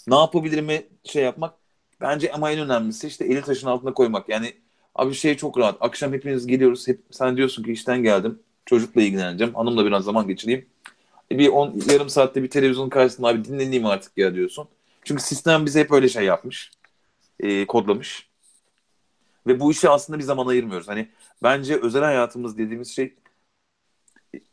[0.06, 1.54] Ne yapabilirimi şey yapmak.
[2.00, 4.28] Bence ama en önemlisi işte eli taşın altına koymak.
[4.28, 4.54] Yani
[4.94, 5.76] abi şey çok rahat.
[5.80, 6.88] Akşam hepiniz geliyoruz.
[6.88, 8.38] Hep, sen diyorsun ki işten geldim.
[8.66, 9.54] Çocukla ilgileneceğim.
[9.54, 10.66] Hanımla biraz zaman geçireyim.
[11.32, 14.68] E bir on, yarım saatte bir televizyonun karşısında abi dinleneyim artık ya diyorsun.
[15.04, 16.70] Çünkü sistem bize hep öyle şey yapmış.
[17.40, 18.28] E, kodlamış.
[19.46, 20.88] Ve bu işe aslında bir zaman ayırmıyoruz.
[20.88, 21.08] Hani
[21.42, 23.14] bence özel hayatımız dediğimiz şey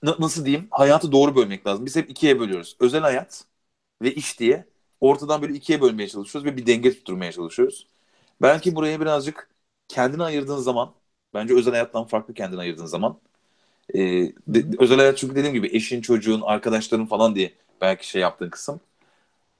[0.03, 0.68] na- nasıl diyeyim?
[0.72, 1.86] Hayatı doğru bölmek lazım.
[1.86, 2.76] Biz hep ikiye bölüyoruz.
[2.80, 3.45] Özel hayat
[4.02, 4.66] ve iş diye
[5.02, 7.88] ortadan böyle ikiye bölmeye çalışıyoruz ve bir denge tutturmaya çalışıyoruz.
[8.44, 9.49] Belki buraya birazcık
[9.88, 10.94] kendini ayırdığın zaman
[11.34, 13.20] bence özel hayattan farklı kendini ayırdığın zaman
[13.95, 13.99] e,
[14.48, 18.82] de- özel hayat çünkü dediğim gibi eşin, çocuğun, arkadaşların falan diye belki şey yaptığın kısım.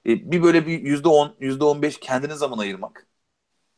[0.06, 3.05] E, bir böyle bir yüzde on, yüzde on beş kendine zaman ayırmak.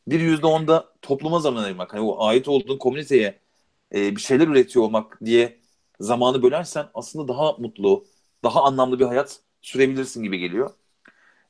[0.09, 1.93] Bir yüzde on da topluma zaman ayırmak.
[1.93, 3.39] Hani o ait olduğun komüniteye
[3.95, 5.59] e, bir şeyler üretiyor olmak diye
[5.99, 8.05] zamanı bölersen aslında daha mutlu,
[8.43, 10.71] daha anlamlı bir hayat sürebilirsin gibi geliyor.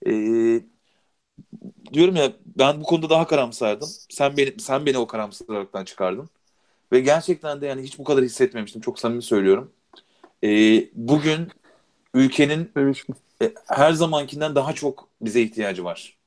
[0.08, 0.12] E,
[1.94, 3.90] diyorum ya ben bu konuda daha karamsardım.
[4.10, 6.30] Sen beni sen beni o karamsarlıktan çıkardın.
[6.94, 8.82] Ve gerçekten de yani hiç bu kadar hissetmemiştim.
[8.82, 9.74] Çok samimi söylüyorum.
[10.46, 10.50] E,
[10.96, 11.50] bugün
[12.16, 12.74] ülkenin
[13.44, 16.19] e, her zamankinden daha çok bize ihtiyacı var.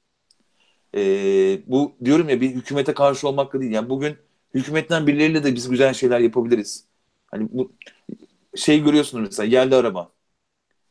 [0.96, 3.72] E, bu diyorum ya bir hükümete karşı olmakla değil.
[3.72, 4.16] Yani bugün
[4.54, 6.86] hükümetten birileriyle de biz güzel şeyler yapabiliriz.
[7.26, 7.72] Hani bu
[8.56, 10.12] şey görüyorsunuz mesela yerli araba.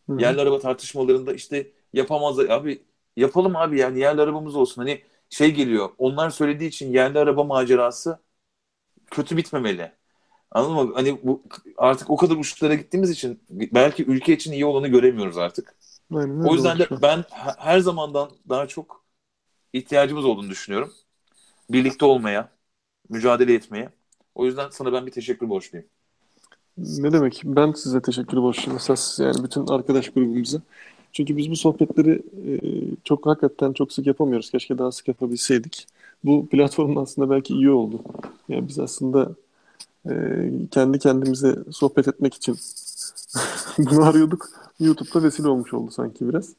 [0.08, 0.18] Hı hı.
[0.18, 2.50] Yerli araba tartışmalarında işte yapamazlar.
[2.50, 2.84] Abi
[3.18, 4.82] yapalım abi yani yerli arabamız olsun.
[4.82, 5.90] Hani şey geliyor.
[5.98, 8.20] Onlar söylediği için yerli araba macerası
[9.12, 9.92] kötü bitmemeli.
[10.52, 10.96] Anladın mı?
[10.96, 11.44] Hani bu
[11.78, 15.76] artık o kadar uçlara gittiğimiz için belki ülke için iyi olanı göremiyoruz artık.
[16.12, 19.01] Aynen O yüzden de ben he- her zamandan daha çok
[19.74, 20.94] ihtiyacımız olduğunu düşünüyorum.
[21.72, 22.50] Birlikte olmaya,
[23.10, 23.90] mücadele etmeye.
[24.36, 25.88] O yüzden sana ben bir teşekkür borçluyum.
[26.78, 27.42] Ne demek?
[27.46, 30.62] Ben size teşekkür borçluyum esas yani bütün arkadaş grubumuza.
[31.14, 32.12] Çünkü biz bu sohbetleri
[32.48, 32.52] e,
[33.04, 34.52] çok hakikaten çok sık yapamıyoruz.
[34.52, 35.88] Keşke daha sık yapabilseydik.
[36.24, 38.02] Bu platformun aslında belki iyi oldu.
[38.50, 39.32] Yani biz aslında
[40.10, 40.14] e,
[40.72, 42.58] kendi kendimize sohbet etmek için
[43.78, 44.50] bunu arıyorduk.
[44.80, 46.54] YouTube'da vesile olmuş oldu sanki biraz.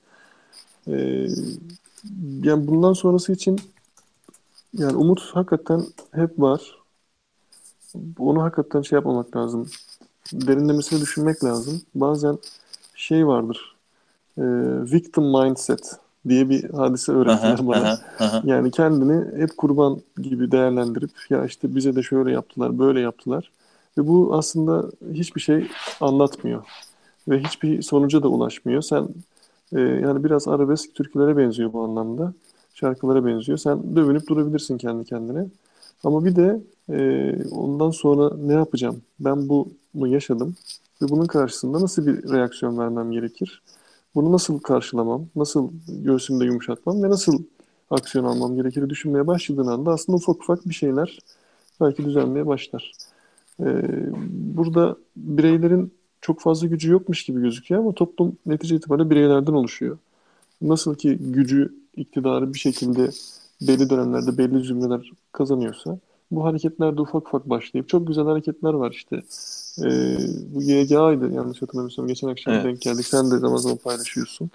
[0.89, 1.27] E,
[2.43, 3.61] yani bundan sonrası için
[4.79, 6.79] yani umut hakikaten hep var.
[8.19, 9.69] Onu hakikaten şey yapmamak lazım
[10.33, 11.83] derinlemesine düşünmek lazım.
[11.95, 12.39] Bazen
[12.95, 13.77] şey vardır.
[14.39, 14.43] e,
[14.93, 15.93] victim mindset
[16.29, 17.79] diye bir hadise öğrettiler Aha, bana.
[17.87, 18.43] aha, aha.
[18.47, 23.51] Yani kendini hep kurban gibi değerlendirip ya işte bize de şöyle yaptılar, böyle yaptılar.
[23.99, 25.69] Ve bu aslında hiçbir şey
[26.01, 26.65] anlatmıyor.
[27.29, 28.83] Ve hiçbir sonuca da ulaşmıyor.
[28.83, 29.09] Sen
[29.73, 32.33] e, yani biraz arabesk türkülere benziyor bu anlamda.
[32.75, 33.59] Şarkılara benziyor.
[33.59, 35.47] Sen dövünüp durabilirsin kendi kendine.
[36.05, 39.03] Ama bir de e, ondan sonra ne yapacağım?
[39.21, 40.55] Ben bunu yaşadım
[41.03, 43.63] ve bunun karşısında nasıl bir reaksiyon vermem gerekir?
[44.15, 45.27] Bunu nasıl karşılamam?
[45.37, 47.43] Nasıl göğsümde yumuşatmam ve nasıl
[47.91, 51.19] aksiyon almam gerekir düşünmeye başladığın anda aslında ufak ufak bir şeyler
[51.81, 52.93] belki düzelmeye başlar.
[53.61, 53.65] E,
[54.57, 55.93] burada bireylerin
[56.23, 59.99] çok fazla gücü yokmuş gibi gözüküyor ama toplum netice itibariyle bireylerden oluşuyor.
[60.63, 63.11] Nasıl ki gücü, iktidarı bir şekilde
[63.61, 65.99] belli dönemlerde belli cümleler kazanıyorsa
[66.31, 69.23] bu hareketler de ufak ufak başlayıp çok güzel hareketler var işte.
[69.83, 70.17] Ee,
[70.55, 72.07] bu YGA'ydı yanlış hatırlamıyorsam.
[72.07, 72.65] Geçen akşam Evet.
[72.65, 73.07] denk geldik.
[73.07, 74.51] Sen de zaman zaman paylaşıyorsun.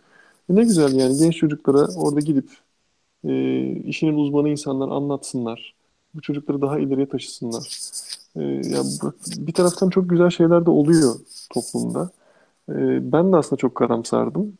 [0.50, 2.50] E ne güzel yani genç çocuklara orada gidip
[3.24, 5.74] e, işinin uzmanı insanlar anlatsınlar.
[6.16, 7.64] Bu çocukları daha ileriye taşısınlar.
[8.38, 8.82] E, ya
[9.38, 11.16] bir taraftan çok güzel şeyler de oluyor
[11.54, 12.10] toplumda.
[12.70, 12.76] E,
[13.12, 14.58] ben de aslında çok karamsardım.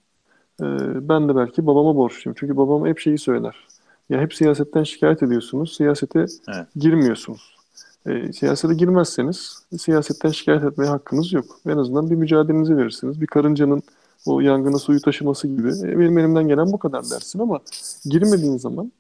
[0.62, 0.66] E,
[1.10, 2.36] ben de belki babama borçluyum.
[2.40, 3.68] Çünkü babam hep şeyi söyler.
[4.10, 5.76] Ya hep siyasetten şikayet ediyorsunuz.
[5.76, 6.68] Siyasete Evet.
[6.76, 7.58] girmiyorsunuz.
[8.06, 11.46] E, siyasete girmezseniz siyasetten şikayet etmeye hakkınız yok.
[11.68, 13.22] En azından bir mücadelenizi verirsiniz.
[13.22, 13.82] Bir karıncanın
[14.26, 15.68] o yangına suyu taşıması gibi.
[15.70, 17.60] E, benim elimden gelen bu kadar dersin ama
[18.06, 18.92] girmediğin zaman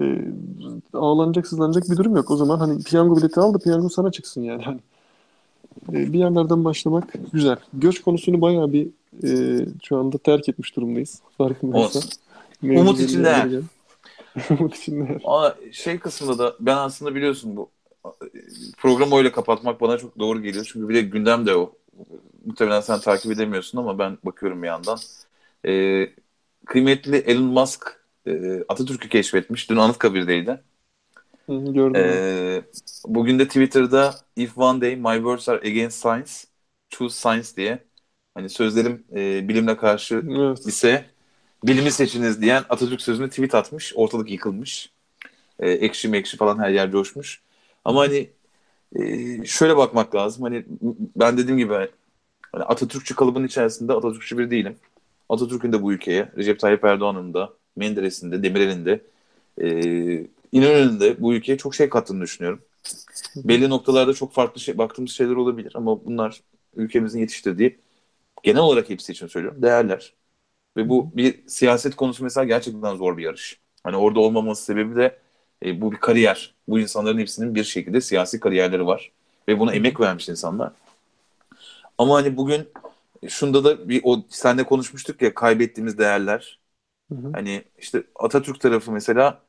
[0.00, 0.04] e,
[0.92, 2.30] ağlanacak, sızlanacak bir durum yok.
[2.30, 4.62] O zaman hani piyango bileti al da piyango sana çıksın yani.
[4.62, 4.80] Hani,
[5.92, 7.56] e, bir yerlerden başlamak güzel.
[7.74, 8.88] Göç konusunu bayağı bir
[9.24, 11.22] e, şu anda terk etmiş durumdayız.
[12.62, 13.60] Mevzu Umut içinde.
[14.50, 15.18] Umut içinde.
[15.72, 17.68] Şey kısmında da ben aslında biliyorsun bu
[18.78, 20.70] programı öyle kapatmak bana çok doğru geliyor.
[20.72, 21.72] Çünkü bir de gündem de o.
[22.44, 24.98] Muhtemelen sen takip edemiyorsun ama ben bakıyorum bir yandan.
[25.66, 26.10] Ee,
[26.66, 29.70] kıymetli Elon Musk e, Atatürk'ü keşfetmiş.
[29.70, 30.60] Dün Anıtkabir'deydi.
[31.46, 32.02] Hı, gördüm.
[32.04, 32.62] Ee,
[33.06, 36.32] bugün de Twitter'da If one day my words are against science,
[36.90, 37.78] choose science diye
[38.34, 40.66] hani sözlerim e, bilimle karşı evet.
[40.66, 41.04] ise
[41.64, 43.92] bilimi seçiniz diyen Atatürk sözünü tweet atmış.
[43.96, 44.92] Ortalık yıkılmış.
[45.58, 47.42] E, ekşi mekşi falan her yer coşmuş.
[47.84, 48.30] Ama hani
[48.96, 50.42] e, şöyle bakmak lazım.
[50.42, 50.64] Hani
[51.16, 51.74] ben dediğim gibi
[52.52, 54.76] hani Atatürkçü kalıbın içerisinde Atatürkçü bir değilim.
[55.28, 59.00] Atatürk'ün de bu ülkeye, Recep Tayyip Erdoğan'ın da, Menderes'in de, Demirel'in de,
[59.60, 59.68] e,
[60.52, 62.62] İnönü'nün de bu ülkeye çok şey kattığını düşünüyorum.
[63.36, 66.40] Belli noktalarda çok farklı şey, baktığımız şeyler olabilir ama bunlar
[66.76, 67.78] ülkemizin yetiştirdiği
[68.42, 70.14] genel olarak hepsi için söylüyorum değerler.
[70.76, 73.60] Ve bu bir siyaset konusu mesela gerçekten zor bir yarış.
[73.84, 75.18] Hani orada olmaması sebebi de
[75.64, 76.54] e, bu bir kariyer.
[76.68, 79.12] Bu insanların hepsinin bir şekilde siyasi kariyerleri var.
[79.48, 80.72] Ve buna emek vermiş insanlar.
[81.98, 82.68] Ama hani bugün
[83.28, 86.58] şunda da bir o senle konuşmuştuk ya kaybettiğimiz değerler.
[87.12, 87.32] Hı hı.
[87.32, 89.42] Hani işte Atatürk tarafı mesela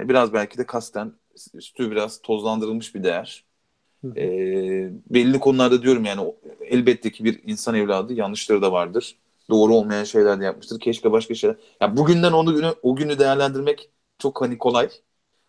[0.00, 1.12] e, biraz belki de kasten
[1.54, 3.44] üstü biraz tozlandırılmış bir değer.
[4.02, 4.14] Hı hı.
[4.20, 4.24] E,
[5.10, 9.16] belli konularda diyorum yani elbette ki bir insan evladı yanlışları da vardır.
[9.50, 10.80] Doğru olmayan şeyler de yapmıştır.
[10.80, 11.56] Keşke başka şeyler.
[11.80, 14.90] Ya bugünden onu günü o günü değerlendirmek çok hani kolay.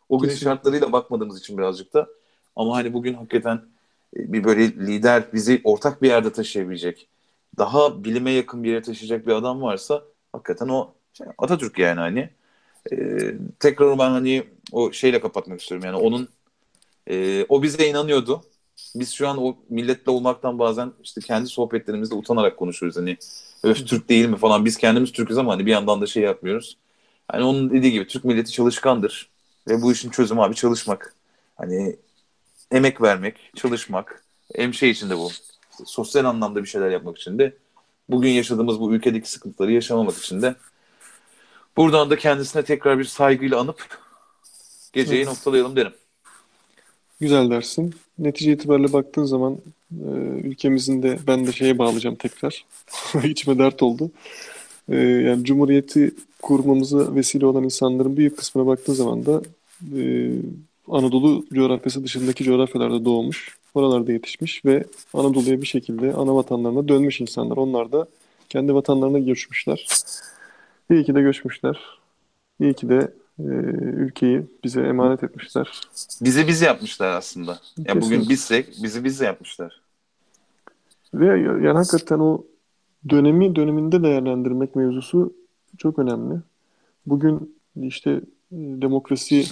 [0.09, 0.49] O günün Kesinlikle.
[0.51, 2.07] şartlarıyla bakmadığımız için birazcık da.
[2.55, 3.61] Ama hani bugün hakikaten
[4.17, 7.09] e, bir böyle lider bizi ortak bir yerde taşıyabilecek,
[7.57, 10.93] daha bilime yakın bir yere taşıyacak bir adam varsa hakikaten o
[11.37, 12.29] Atatürk yani hani.
[12.91, 16.29] Ee, tekrar ben hani o şeyle kapatmak istiyorum yani onun
[17.09, 18.43] e, o bize inanıyordu.
[18.95, 22.97] Biz şu an o milletle olmaktan bazen işte kendi sohbetlerimizde utanarak konuşuyoruz.
[22.97, 23.17] Hani
[23.63, 24.65] öf Türk değil mi falan.
[24.65, 26.77] Biz kendimiz Türk'üz ama hani bir yandan da şey yapmıyoruz.
[27.27, 29.29] Hani onun dediği gibi Türk milleti çalışkandır.
[29.67, 31.15] Ve bu işin çözümü abi çalışmak.
[31.55, 31.95] Hani
[32.71, 34.23] emek vermek, çalışmak.
[34.55, 35.29] Hem şey için de bu.
[35.85, 37.57] Sosyal anlamda bir şeyler yapmak için de.
[38.09, 40.55] Bugün yaşadığımız bu ülkedeki sıkıntıları yaşamamak için de.
[41.77, 43.87] Buradan da kendisine tekrar bir saygıyla anıp
[44.93, 45.27] geceyi Evet.
[45.27, 45.93] noktalayalım derim.
[47.19, 47.95] Güzel dersin.
[48.19, 49.57] Netice itibariyle baktığın zaman
[49.91, 50.09] e,
[50.43, 52.65] ülkemizin de ben de şeye bağlayacağım tekrar.
[53.23, 54.11] İçime dert oldu.
[54.89, 56.11] E, yani Cumhuriyeti
[56.41, 59.41] kurmamıza vesile olan insanların büyük kısmına baktığın zaman da
[59.97, 60.31] e,
[60.87, 67.57] Anadolu coğrafyası dışındaki coğrafyalarda doğmuş, oralarda yetişmiş ve Anadolu'ya bir şekilde ana vatanlarına dönmüş insanlar.
[67.57, 68.07] Onlar da
[68.49, 69.87] kendi vatanlarına göçmüşler.
[70.91, 71.79] İyi ki de göçmüşler.
[72.59, 73.43] İyi ki de e,
[74.03, 75.81] ülkeyi bize emanet etmişler.
[76.21, 77.51] Bizi biz yapmışlar aslında.
[77.77, 78.29] Ya bugün Kesinlikle.
[78.29, 79.81] bizsek bizi biz yapmışlar.
[81.13, 82.43] Ve yani hakikaten o
[83.09, 85.33] dönemi döneminde değerlendirmek mevzusu
[85.77, 86.35] çok önemli.
[87.05, 88.21] Bugün işte e,
[88.51, 89.45] demokrasi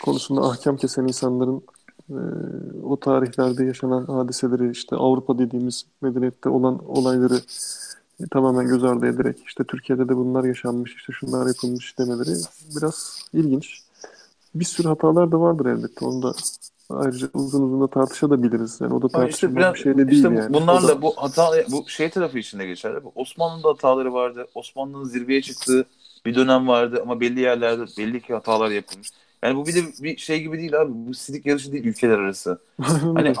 [0.00, 1.62] konusunda ahkam kesen insanların
[2.10, 2.18] e,
[2.82, 7.40] o tarihlerde yaşanan hadiseleri işte Avrupa dediğimiz medeniyette olan olayları
[8.30, 12.36] tamamen göz ardı ederek işte Türkiye'de de bunlar yaşanmış işte şunlar yapılmış demeleri
[12.76, 13.80] biraz ilginç.
[14.54, 16.04] Bir sürü hatalar da vardır elbette.
[16.04, 16.34] Onu da
[16.90, 18.80] ayrıca uzun uzun da tartışabiliriz.
[18.80, 20.54] Yani o da işte tartışılmaz biraz bir şey de değil işte yani.
[20.54, 23.04] Bunlarla da- bu hata bu şey tarafı içinde geçer.
[23.04, 24.46] Bu Osmanlı'nın da hataları vardı.
[24.54, 25.84] Osmanlı'nın zirveye çıktığı
[26.26, 29.10] bir dönem vardı ama belli yerlerde belli ki hatalar yapılmış.
[29.42, 30.92] Yani bu bir de bir şey gibi değil abi.
[30.94, 32.58] Bu sidik yarışı değil ülkeler arası.
[33.14, 33.32] Hani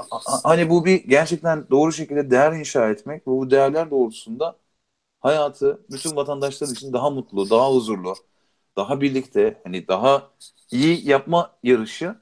[0.44, 4.56] hani bu bir gerçekten doğru şekilde değer inşa etmek ve bu değerler doğrultusunda
[5.24, 8.14] hayatı bütün vatandaşlar için daha mutlu, daha huzurlu,
[8.78, 10.32] daha birlikte, hani daha
[10.72, 12.16] iyi yapma yarışı.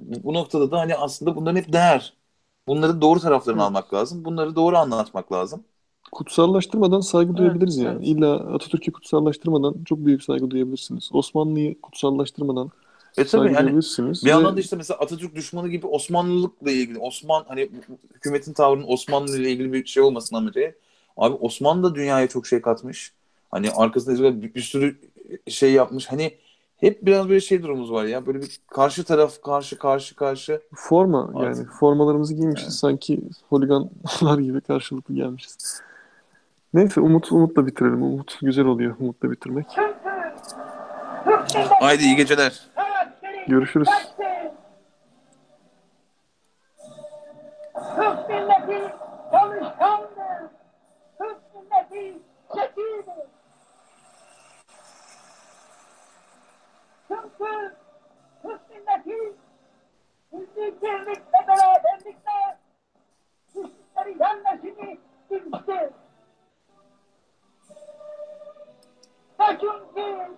[0.00, 2.14] Bu- noktada da hani aslında bunların hep değer.
[2.68, 3.64] Bunları doğru taraflarını Hı.
[3.64, 4.24] almak lazım.
[4.24, 5.64] Bunları doğru anlatmak lazım.
[6.12, 8.04] Kutsallaştırmadan saygı Evet, duyabiliriz yani.
[8.04, 8.06] evet.
[8.06, 11.08] İlla Atatürk'ü kutsallaştırmadan çok büyük saygı duyabilirsiniz.
[11.12, 12.70] Osmanlı'yı kutsallaştırmadan
[13.16, 14.24] E tabii saygı yani duyabilirsiniz.
[14.24, 17.70] bir Ve yandan da işte mesela Atatürk düşmanı gibi Osmanlılıkla ilgili Osman hani
[18.14, 20.74] hükümetin tavrının Osmanlı ile ilgili bir şey olmasın ama şey.
[21.16, 23.12] Abi Osmanlı da dünyaya çok şey katmış.
[23.50, 24.96] Hani arkasında bir, bir sürü
[25.48, 26.12] şey yapmış.
[26.12, 26.38] Hani
[26.76, 28.26] hep biraz böyle şey durumumuz var ya.
[28.26, 30.62] Böyle bir karşı taraf karşı karşı karşı.
[30.74, 31.56] forma Evet.
[31.56, 32.64] yani formalarımızı giymişiz.
[32.64, 32.74] Evet.
[32.74, 35.82] Sanki holiganlar gibi karşılıklı gelmişiz.
[36.74, 38.02] Neyse Umut Umut'la bitirelim.
[38.02, 39.66] Umut güzel oluyor Umut'la bitirmek.
[41.80, 42.60] Haydi iyi geceler.
[43.48, 43.88] Görüşürüz.
[47.74, 48.92] Türk milleti
[49.32, 50.11] çalışkandır.
[57.08, 57.76] Çünkü
[58.42, 59.36] Türk milleti
[60.32, 62.58] milli birlikle beraberlikle
[63.48, 65.00] düşmanları yenmesini
[65.30, 65.90] bilmiştir.
[69.40, 70.36] Ve çünkü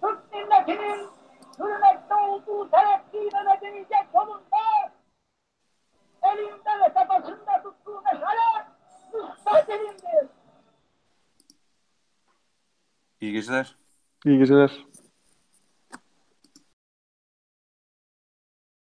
[0.00, 1.10] Türk milletinin
[1.58, 4.92] hürmette olduğu terakki ve medeniyet yolunda
[6.22, 8.66] elinde ve tepasında tuttuğu meşale
[9.12, 10.41] müstahdilimdir.
[13.22, 13.76] İyi geceler.
[14.26, 14.86] İyi geceler.